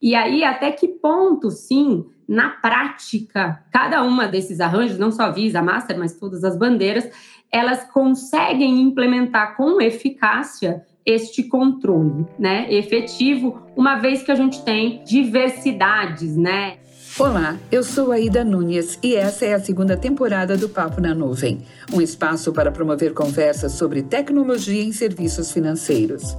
E 0.00 0.14
aí, 0.14 0.44
até 0.44 0.70
que 0.70 0.86
ponto, 0.86 1.50
sim, 1.50 2.06
na 2.28 2.50
prática, 2.50 3.64
cada 3.72 4.02
uma 4.02 4.28
desses 4.28 4.60
arranjos, 4.60 4.98
não 4.98 5.10
só 5.10 5.24
a 5.24 5.30
Visa, 5.30 5.58
a 5.58 5.62
Master, 5.62 5.98
mas 5.98 6.14
todas 6.14 6.44
as 6.44 6.56
bandeiras, 6.56 7.10
elas 7.50 7.84
conseguem 7.90 8.80
implementar 8.80 9.56
com 9.56 9.80
eficácia 9.80 10.84
este 11.04 11.42
controle, 11.42 12.26
né, 12.38 12.72
efetivo, 12.72 13.62
uma 13.74 13.96
vez 13.96 14.22
que 14.22 14.30
a 14.30 14.34
gente 14.34 14.62
tem 14.62 15.02
diversidades, 15.04 16.36
né? 16.36 16.76
Olá, 17.18 17.56
eu 17.72 17.82
sou 17.82 18.12
Aida 18.12 18.44
Nunes 18.44 18.98
e 19.02 19.16
essa 19.16 19.46
é 19.46 19.54
a 19.54 19.58
segunda 19.58 19.96
temporada 19.96 20.56
do 20.56 20.68
Papo 20.68 21.00
na 21.00 21.14
Nuvem, 21.14 21.62
um 21.92 22.00
espaço 22.00 22.52
para 22.52 22.70
promover 22.70 23.14
conversas 23.14 23.72
sobre 23.72 24.02
tecnologia 24.02 24.84
em 24.84 24.92
serviços 24.92 25.50
financeiros. 25.50 26.36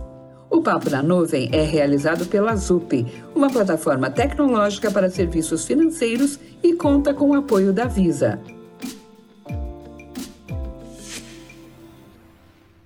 O 0.52 0.63
Papo 0.63 0.89
na 0.89 1.04
Nuvem 1.04 1.47
é 1.54 1.61
realizado 1.61 2.25
pela 2.25 2.55
ZUP, 2.55 3.05
uma 3.36 3.52
plataforma 3.52 4.09
tecnológica 4.09 4.89
para 4.89 5.07
serviços 5.07 5.63
financeiros 5.63 6.39
e 6.63 6.73
conta 6.73 7.13
com 7.13 7.30
o 7.30 7.35
apoio 7.35 7.72
da 7.72 7.85
Visa. 7.85 8.39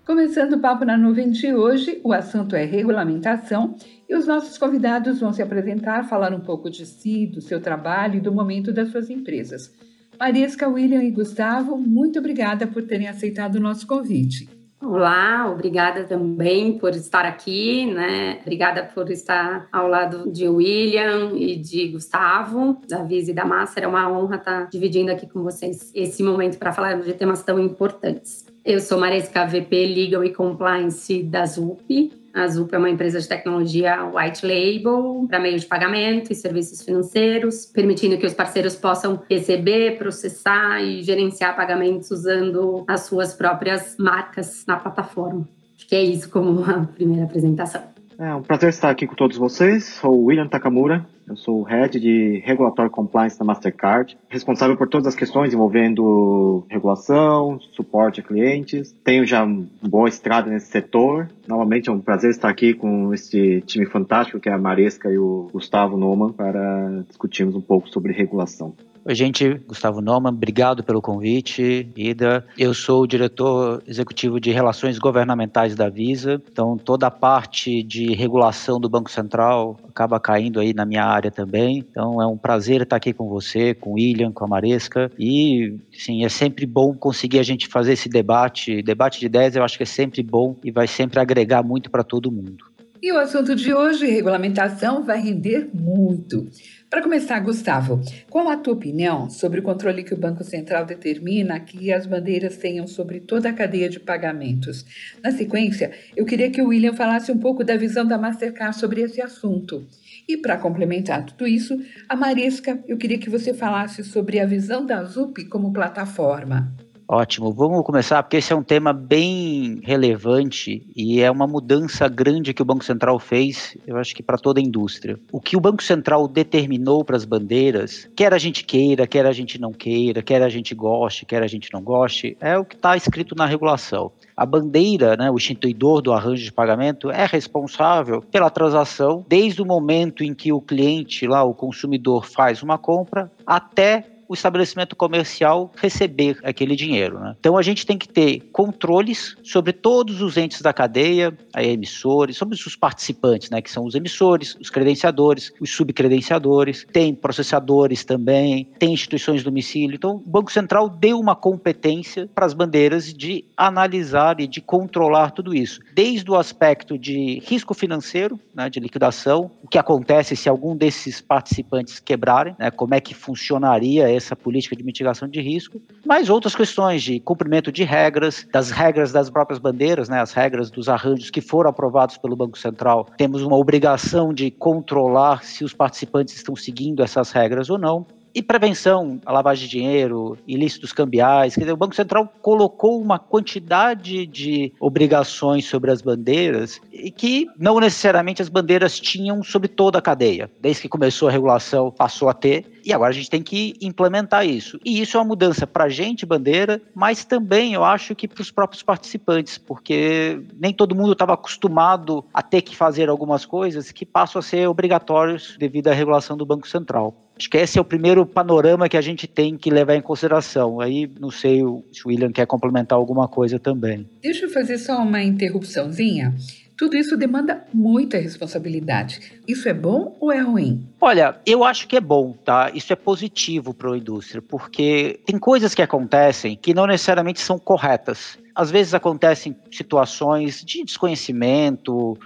Começando 0.05 0.53
o 0.53 0.59
Papo 0.59 0.83
na 0.83 0.97
Nuvem 0.97 1.31
de 1.31 1.55
hoje, 1.55 2.01
o 2.03 2.11
assunto 2.11 2.53
é 2.53 2.65
regulamentação 2.65 3.75
e 4.09 4.13
os 4.13 4.27
nossos 4.27 4.57
convidados 4.57 5.21
vão 5.21 5.31
se 5.31 5.41
apresentar, 5.41 6.03
falar 6.09 6.33
um 6.33 6.41
pouco 6.41 6.69
de 6.69 6.85
si, 6.85 7.25
do 7.25 7.39
seu 7.39 7.61
trabalho 7.61 8.17
e 8.17 8.21
do 8.21 8.33
momento 8.33 8.73
das 8.73 8.89
suas 8.89 9.09
empresas. 9.09 9.73
Marisca, 10.19 10.67
William 10.67 11.01
e 11.01 11.11
Gustavo, 11.11 11.77
muito 11.77 12.19
obrigada 12.19 12.67
por 12.67 12.83
terem 12.83 13.07
aceitado 13.07 13.55
o 13.55 13.61
nosso 13.61 13.87
convite. 13.87 14.52
Olá, 14.85 15.49
obrigada 15.49 16.03
também 16.03 16.77
por 16.77 16.91
estar 16.91 17.23
aqui, 17.23 17.85
né? 17.85 18.39
Obrigada 18.41 18.83
por 18.83 19.09
estar 19.09 19.65
ao 19.71 19.87
lado 19.87 20.29
de 20.29 20.45
William 20.45 21.31
e 21.37 21.55
de 21.55 21.87
Gustavo, 21.87 22.81
da 22.89 23.01
Visa 23.01 23.31
e 23.31 23.33
da 23.33 23.45
Master. 23.45 23.85
É 23.85 23.87
uma 23.87 24.11
honra 24.11 24.35
estar 24.35 24.67
dividindo 24.69 25.09
aqui 25.09 25.25
com 25.25 25.41
vocês 25.41 25.89
esse 25.95 26.21
momento 26.21 26.57
para 26.57 26.73
falar 26.73 26.99
de 26.99 27.13
temas 27.13 27.41
tão 27.41 27.57
importantes. 27.59 28.45
Eu 28.65 28.81
sou 28.81 28.99
Maresca 28.99 29.45
VP 29.45 29.85
Legal 29.85 30.21
e 30.25 30.33
Compliance 30.33 31.23
da 31.23 31.45
ZUP. 31.45 32.22
A 32.33 32.47
ZUP 32.47 32.73
é 32.73 32.77
uma 32.79 32.89
empresa 32.89 33.19
de 33.19 33.27
tecnologia 33.27 34.03
white 34.05 34.43
label 34.43 35.27
para 35.29 35.39
meios 35.39 35.61
de 35.61 35.67
pagamento 35.67 36.33
e 36.33 36.35
serviços 36.35 36.81
financeiros, 36.81 37.67
permitindo 37.67 38.17
que 38.17 38.25
os 38.25 38.33
parceiros 38.33 38.75
possam 38.75 39.21
receber, 39.29 39.99
processar 39.99 40.81
e 40.81 41.03
gerenciar 41.03 41.55
pagamentos 41.55 42.09
usando 42.09 42.83
as 42.87 43.01
suas 43.01 43.35
próprias 43.35 43.95
marcas 43.99 44.65
na 44.67 44.77
plataforma. 44.77 45.47
Acho 45.77 45.87
que 45.87 45.95
é 45.95 46.01
isso 46.01 46.27
como 46.31 46.49
uma 46.49 46.87
primeira 46.95 47.25
apresentação. 47.25 47.83
É 48.17 48.33
um 48.33 48.41
prazer 48.41 48.69
estar 48.69 48.89
aqui 48.89 49.05
com 49.05 49.15
todos 49.15 49.37
vocês. 49.37 49.85
Sou 49.85 50.25
William 50.25 50.47
Takamura, 50.47 51.05
eu 51.27 51.35
sou 51.35 51.61
o 51.61 51.63
Head 51.63 51.99
de 51.99 52.41
Regulatory 52.45 52.89
Compliance 52.89 53.37
da 53.37 53.45
Mastercard, 53.45 54.17
responsável 54.29 54.77
por 54.77 54.87
todas 54.87 55.07
as 55.07 55.15
questões 55.15 55.53
envolvendo 55.53 56.65
regulação, 56.69 57.59
suporte 57.71 58.19
a 58.19 58.23
clientes. 58.23 58.95
Tenho 59.03 59.25
já 59.25 59.43
uma 59.43 59.65
boa 59.81 60.09
estrada 60.09 60.49
nesse 60.49 60.67
setor. 60.67 61.29
Novamente 61.47 61.89
é 61.89 61.91
um 61.91 61.99
prazer 61.99 62.31
estar 62.31 62.49
aqui 62.49 62.73
com 62.73 63.13
esse 63.13 63.61
time 63.61 63.85
fantástico 63.85 64.39
que 64.39 64.49
é 64.49 64.53
a 64.53 64.57
Maresca 64.57 65.09
e 65.09 65.17
o 65.17 65.49
Gustavo 65.51 65.97
Noman 65.97 66.31
para 66.31 67.03
discutirmos 67.07 67.55
um 67.55 67.61
pouco 67.61 67.89
sobre 67.89 68.13
regulação. 68.13 68.73
Oi, 69.05 69.13
gente. 69.15 69.55
Gustavo 69.67 69.99
Noman, 69.99 70.29
obrigado 70.29 70.81
pelo 70.81 71.01
convite, 71.01 71.89
Ida. 71.93 72.45
Eu 72.57 72.73
sou 72.73 73.01
o 73.01 73.07
diretor 73.07 73.83
executivo 73.85 74.39
de 74.39 74.49
Relações 74.49 74.97
Governamentais 74.97 75.75
da 75.75 75.89
Visa, 75.89 76.41
então 76.49 76.77
toda 76.77 77.07
a 77.07 77.11
parte 77.11 77.83
de 77.83 78.13
regulação 78.13 78.79
do 78.79 78.87
Banco 78.87 79.11
Central 79.11 79.77
acaba 79.89 80.21
caindo 80.21 80.57
aí 80.57 80.73
na 80.73 80.85
minha 80.85 81.03
área 81.13 81.31
também. 81.31 81.79
Então 81.79 82.21
é 82.21 82.27
um 82.27 82.37
prazer 82.37 82.81
estar 82.81 82.95
aqui 82.95 83.13
com 83.13 83.27
você, 83.27 83.73
com 83.73 83.91
o 83.91 83.93
William, 83.93 84.31
com 84.31 84.43
a 84.45 84.47
Maresca 84.47 85.11
e, 85.17 85.77
sim, 85.91 86.25
é 86.25 86.29
sempre 86.29 86.65
bom 86.65 86.93
conseguir 86.93 87.39
a 87.39 87.43
gente 87.43 87.67
fazer 87.67 87.93
esse 87.93 88.09
debate. 88.09 88.81
Debate 88.81 89.19
de 89.19 89.25
ideias 89.25 89.55
eu 89.55 89.63
acho 89.63 89.77
que 89.77 89.83
é 89.83 89.87
sempre 89.87 90.23
bom 90.23 90.55
e 90.63 90.71
vai 90.71 90.87
sempre 90.87 91.19
agregar 91.19 91.63
muito 91.63 91.89
para 91.89 92.03
todo 92.03 92.31
mundo. 92.31 92.73
E 93.03 93.11
o 93.11 93.19
assunto 93.19 93.53
de 93.53 93.73
hoje, 93.73 94.05
regulamentação, 94.05 95.03
vai 95.03 95.19
render 95.19 95.69
muito. 95.73 96.47
Para 96.89 97.01
começar, 97.01 97.37
Gustavo, 97.41 97.99
qual 98.29 98.47
a 98.47 98.55
tua 98.55 98.75
opinião 98.75 99.29
sobre 99.29 99.59
o 99.59 99.63
controle 99.63 100.05
que 100.05 100.13
o 100.13 100.17
Banco 100.17 100.41
Central 100.41 100.85
determina 100.85 101.59
que 101.59 101.91
as 101.91 102.05
bandeiras 102.05 102.55
tenham 102.55 102.87
sobre 102.87 103.19
toda 103.19 103.49
a 103.49 103.53
cadeia 103.53 103.89
de 103.89 103.99
pagamentos? 103.99 104.85
Na 105.21 105.31
sequência, 105.31 105.91
eu 106.15 106.23
queria 106.23 106.49
que 106.49 106.61
o 106.61 106.67
William 106.67 106.93
falasse 106.93 107.29
um 107.29 107.37
pouco 107.37 107.61
da 107.61 107.75
visão 107.75 108.05
da 108.05 108.17
Mastercard 108.17 108.77
sobre 108.77 109.01
esse 109.01 109.21
assunto. 109.21 109.85
E 110.27 110.37
para 110.37 110.57
complementar 110.57 111.25
tudo 111.25 111.45
isso, 111.45 111.77
a 112.07 112.15
Marisca, 112.15 112.81
eu 112.87 112.97
queria 112.97 113.17
que 113.17 113.29
você 113.29 113.53
falasse 113.53 114.03
sobre 114.03 114.39
a 114.39 114.45
visão 114.45 114.85
da 114.85 115.03
ZUP 115.03 115.45
como 115.45 115.73
plataforma. 115.73 116.73
Ótimo, 117.07 117.51
vamos 117.51 117.85
começar 117.85 118.23
porque 118.23 118.37
esse 118.37 118.53
é 118.53 118.55
um 118.55 118.63
tema 118.63 118.93
bem 118.93 119.81
relevante 119.83 120.87
e 120.95 121.19
é 121.21 121.29
uma 121.29 121.45
mudança 121.45 122.07
grande 122.07 122.53
que 122.53 122.61
o 122.61 122.65
Banco 122.65 122.83
Central 122.83 123.19
fez, 123.19 123.77
eu 123.85 123.97
acho 123.97 124.15
que 124.15 124.23
para 124.23 124.37
toda 124.37 124.59
a 124.59 124.63
indústria. 124.63 125.19
O 125.31 125.41
que 125.41 125.57
o 125.57 125.59
Banco 125.59 125.83
Central 125.83 126.27
determinou 126.27 127.03
para 127.03 127.17
as 127.17 127.25
bandeiras, 127.25 128.09
quer 128.15 128.33
a 128.33 128.37
gente 128.37 128.63
queira, 128.63 129.05
quer 129.05 129.25
a 129.25 129.33
gente 129.33 129.59
não 129.59 129.73
queira, 129.73 130.23
quer 130.23 130.41
a 130.41 130.49
gente 130.49 130.73
goste, 130.73 131.25
quer 131.25 131.43
a 131.43 131.47
gente 131.47 131.71
não 131.73 131.81
goste, 131.83 132.37
é 132.39 132.57
o 132.57 132.63
que 132.63 132.75
está 132.75 132.95
escrito 132.95 133.35
na 133.35 133.45
regulação. 133.45 134.11
A 134.35 134.45
bandeira, 134.45 135.15
né, 135.15 135.29
o 135.29 135.35
instituidor 135.35 136.01
do 136.01 136.11
arranjo 136.11 136.43
de 136.43 136.51
pagamento, 136.51 137.11
é 137.11 137.25
responsável 137.25 138.21
pela 138.21 138.49
transação 138.49 139.25
desde 139.27 139.61
o 139.61 139.65
momento 139.65 140.23
em 140.23 140.33
que 140.33 140.51
o 140.51 140.61
cliente, 140.61 141.27
lá, 141.27 141.43
o 141.43 141.53
consumidor, 141.53 142.25
faz 142.25 142.63
uma 142.63 142.77
compra 142.77 143.31
até 143.45 144.12
o 144.33 144.35
estabelecimento 144.35 144.95
comercial 144.95 145.71
receber 145.75 146.37
aquele 146.43 146.75
dinheiro. 146.75 147.19
Né? 147.19 147.35
Então 147.39 147.57
a 147.57 147.61
gente 147.61 147.85
tem 147.85 147.97
que 147.97 148.07
ter 148.07 148.41
controles 148.51 149.37
sobre 149.43 149.71
todos 149.71 150.21
os 150.21 150.37
entes 150.37 150.61
da 150.61 150.73
cadeia, 150.73 151.37
a 151.53 151.63
emissores, 151.63 152.35
sobre 152.35 152.55
os 152.55 152.75
participantes, 152.75 153.49
né, 153.49 153.61
que 153.61 153.69
são 153.69 153.85
os 153.85 153.95
emissores, 153.95 154.55
os 154.59 154.69
credenciadores, 154.69 155.51
os 155.59 155.69
subcredenciadores, 155.71 156.85
tem 156.91 157.13
processadores 157.13 158.03
também, 158.03 158.67
tem 158.79 158.93
instituições 158.93 159.39
de 159.39 159.45
domicílio. 159.45 159.95
Então 159.95 160.15
o 160.15 160.29
Banco 160.29 160.51
Central 160.51 160.89
deu 160.89 161.19
uma 161.19 161.35
competência 161.35 162.29
para 162.33 162.45
as 162.45 162.53
bandeiras 162.53 163.13
de 163.13 163.45
analisar 163.55 164.39
e 164.39 164.47
de 164.47 164.61
controlar 164.61 165.31
tudo 165.31 165.53
isso, 165.53 165.79
desde 165.93 166.29
o 166.29 166.35
aspecto 166.35 166.97
de 166.97 167.39
risco 167.45 167.73
financeiro, 167.73 168.39
né, 168.53 168.69
de 168.69 168.79
liquidação, 168.79 169.51
o 169.61 169.67
que 169.67 169.77
acontece 169.77 170.35
se 170.35 170.49
algum 170.49 170.75
desses 170.75 171.21
participantes 171.21 171.99
quebrarem, 171.99 172.55
né, 172.57 172.71
como 172.71 172.95
é 172.95 172.99
que 172.99 173.13
funcionaria 173.13 174.09
essa 174.23 174.35
política 174.35 174.75
de 174.75 174.83
mitigação 174.83 175.27
de 175.27 175.41
risco, 175.41 175.81
mas 176.05 176.29
outras 176.29 176.55
questões 176.55 177.03
de 177.03 177.19
cumprimento 177.19 177.71
de 177.71 177.83
regras, 177.83 178.47
das 178.51 178.71
regras 178.71 179.11
das 179.11 179.29
próprias 179.29 179.59
bandeiras, 179.59 180.09
né, 180.09 180.21
as 180.21 180.33
regras 180.33 180.69
dos 180.69 180.89
arranjos 180.89 181.29
que 181.29 181.41
foram 181.41 181.69
aprovados 181.69 182.17
pelo 182.17 182.35
Banco 182.35 182.57
Central. 182.57 183.07
Temos 183.17 183.41
uma 183.41 183.57
obrigação 183.57 184.33
de 184.33 184.49
controlar 184.51 185.43
se 185.43 185.63
os 185.63 185.73
participantes 185.73 186.35
estão 186.35 186.55
seguindo 186.55 187.03
essas 187.03 187.31
regras 187.31 187.69
ou 187.69 187.77
não 187.77 188.05
e 188.33 188.41
prevenção 188.41 189.21
à 189.25 189.31
lavagem 189.31 189.65
de 189.65 189.71
dinheiro, 189.71 190.37
ilícitos 190.47 190.91
cambiais. 190.91 191.53
Quer 191.53 191.61
dizer, 191.61 191.73
o 191.73 191.77
Banco 191.77 191.95
Central 191.95 192.33
colocou 192.41 192.99
uma 192.99 193.19
quantidade 193.19 194.25
de 194.25 194.73
obrigações 194.79 195.65
sobre 195.65 195.91
as 195.91 196.01
bandeiras 196.01 196.81
e 196.91 197.11
que 197.11 197.47
não 197.57 197.79
necessariamente 197.79 198.41
as 198.41 198.49
bandeiras 198.49 198.99
tinham 198.99 199.43
sobre 199.43 199.67
toda 199.67 199.99
a 199.99 200.01
cadeia. 200.01 200.49
Desde 200.59 200.81
que 200.81 200.89
começou 200.89 201.27
a 201.27 201.31
regulação, 201.31 201.91
passou 201.91 202.27
a 202.27 202.33
ter. 202.33 202.72
E 202.83 202.91
agora 202.93 203.11
a 203.11 203.13
gente 203.13 203.29
tem 203.29 203.41
que 203.41 203.75
implementar 203.81 204.45
isso. 204.45 204.79
E 204.83 205.01
isso 205.01 205.17
é 205.17 205.19
uma 205.19 205.27
mudança 205.27 205.65
para 205.65 205.85
a 205.85 205.89
gente, 205.89 206.25
bandeira, 206.25 206.81
mas 206.93 207.23
também 207.23 207.73
eu 207.73 207.83
acho 207.83 208.15
que 208.15 208.27
para 208.27 208.41
os 208.41 208.51
próprios 208.51 208.83
participantes, 208.83 209.57
porque 209.57 210.41
nem 210.59 210.73
todo 210.73 210.95
mundo 210.95 211.13
estava 211.13 211.33
acostumado 211.33 212.25
a 212.33 212.41
ter 212.41 212.61
que 212.61 212.75
fazer 212.75 213.09
algumas 213.09 213.45
coisas 213.45 213.91
que 213.91 214.05
passam 214.05 214.39
a 214.39 214.43
ser 214.43 214.67
obrigatórios 214.67 215.55
devido 215.57 215.87
à 215.87 215.93
regulação 215.93 216.35
do 216.35 216.45
Banco 216.45 216.67
Central. 216.67 217.15
Acho 217.35 217.49
que 217.49 217.57
esse 217.57 217.79
é 217.79 217.81
o 217.81 217.85
primeiro 217.85 218.25
panorama 218.25 218.87
que 218.87 218.95
a 218.95 219.01
gente 219.01 219.27
tem 219.27 219.57
que 219.57 219.69
levar 219.69 219.95
em 219.95 220.01
consideração. 220.01 220.79
Aí 220.79 221.09
não 221.19 221.31
sei 221.31 221.61
se 221.91 222.05
o 222.05 222.09
William 222.09 222.31
quer 222.31 222.45
complementar 222.45 222.97
alguma 222.97 223.27
coisa 223.27 223.57
também. 223.57 224.07
Deixa 224.21 224.45
eu 224.45 224.49
fazer 224.49 224.77
só 224.77 225.01
uma 225.01 225.21
interrupçãozinha. 225.23 226.35
Tudo 226.77 226.95
isso 226.95 227.15
demanda 227.15 227.63
muita 227.73 228.17
responsabilidade. 228.17 229.33
Isso 229.47 229.69
é 229.69 229.73
bom 229.73 230.15
ou 230.19 230.31
é 230.31 230.39
ruim? 230.39 230.87
Olha, 230.99 231.37
eu 231.45 231.63
acho 231.63 231.87
que 231.87 231.95
é 231.95 232.01
bom, 232.01 232.33
tá? 232.33 232.71
Isso 232.73 232.91
é 232.91 232.95
positivo 232.95 233.73
para 233.73 233.91
a 233.93 233.97
indústria, 233.97 234.41
porque 234.41 235.19
tem 235.25 235.37
coisas 235.37 235.75
que 235.75 235.81
acontecem 235.81 236.55
que 236.55 236.73
não 236.73 236.87
necessariamente 236.87 237.39
são 237.39 237.59
corretas. 237.59 238.37
Às 238.55 238.71
vezes 238.71 238.93
acontecem 238.93 239.55
situações 239.71 240.63
de 240.63 240.83
desconhecimento, 240.83 242.17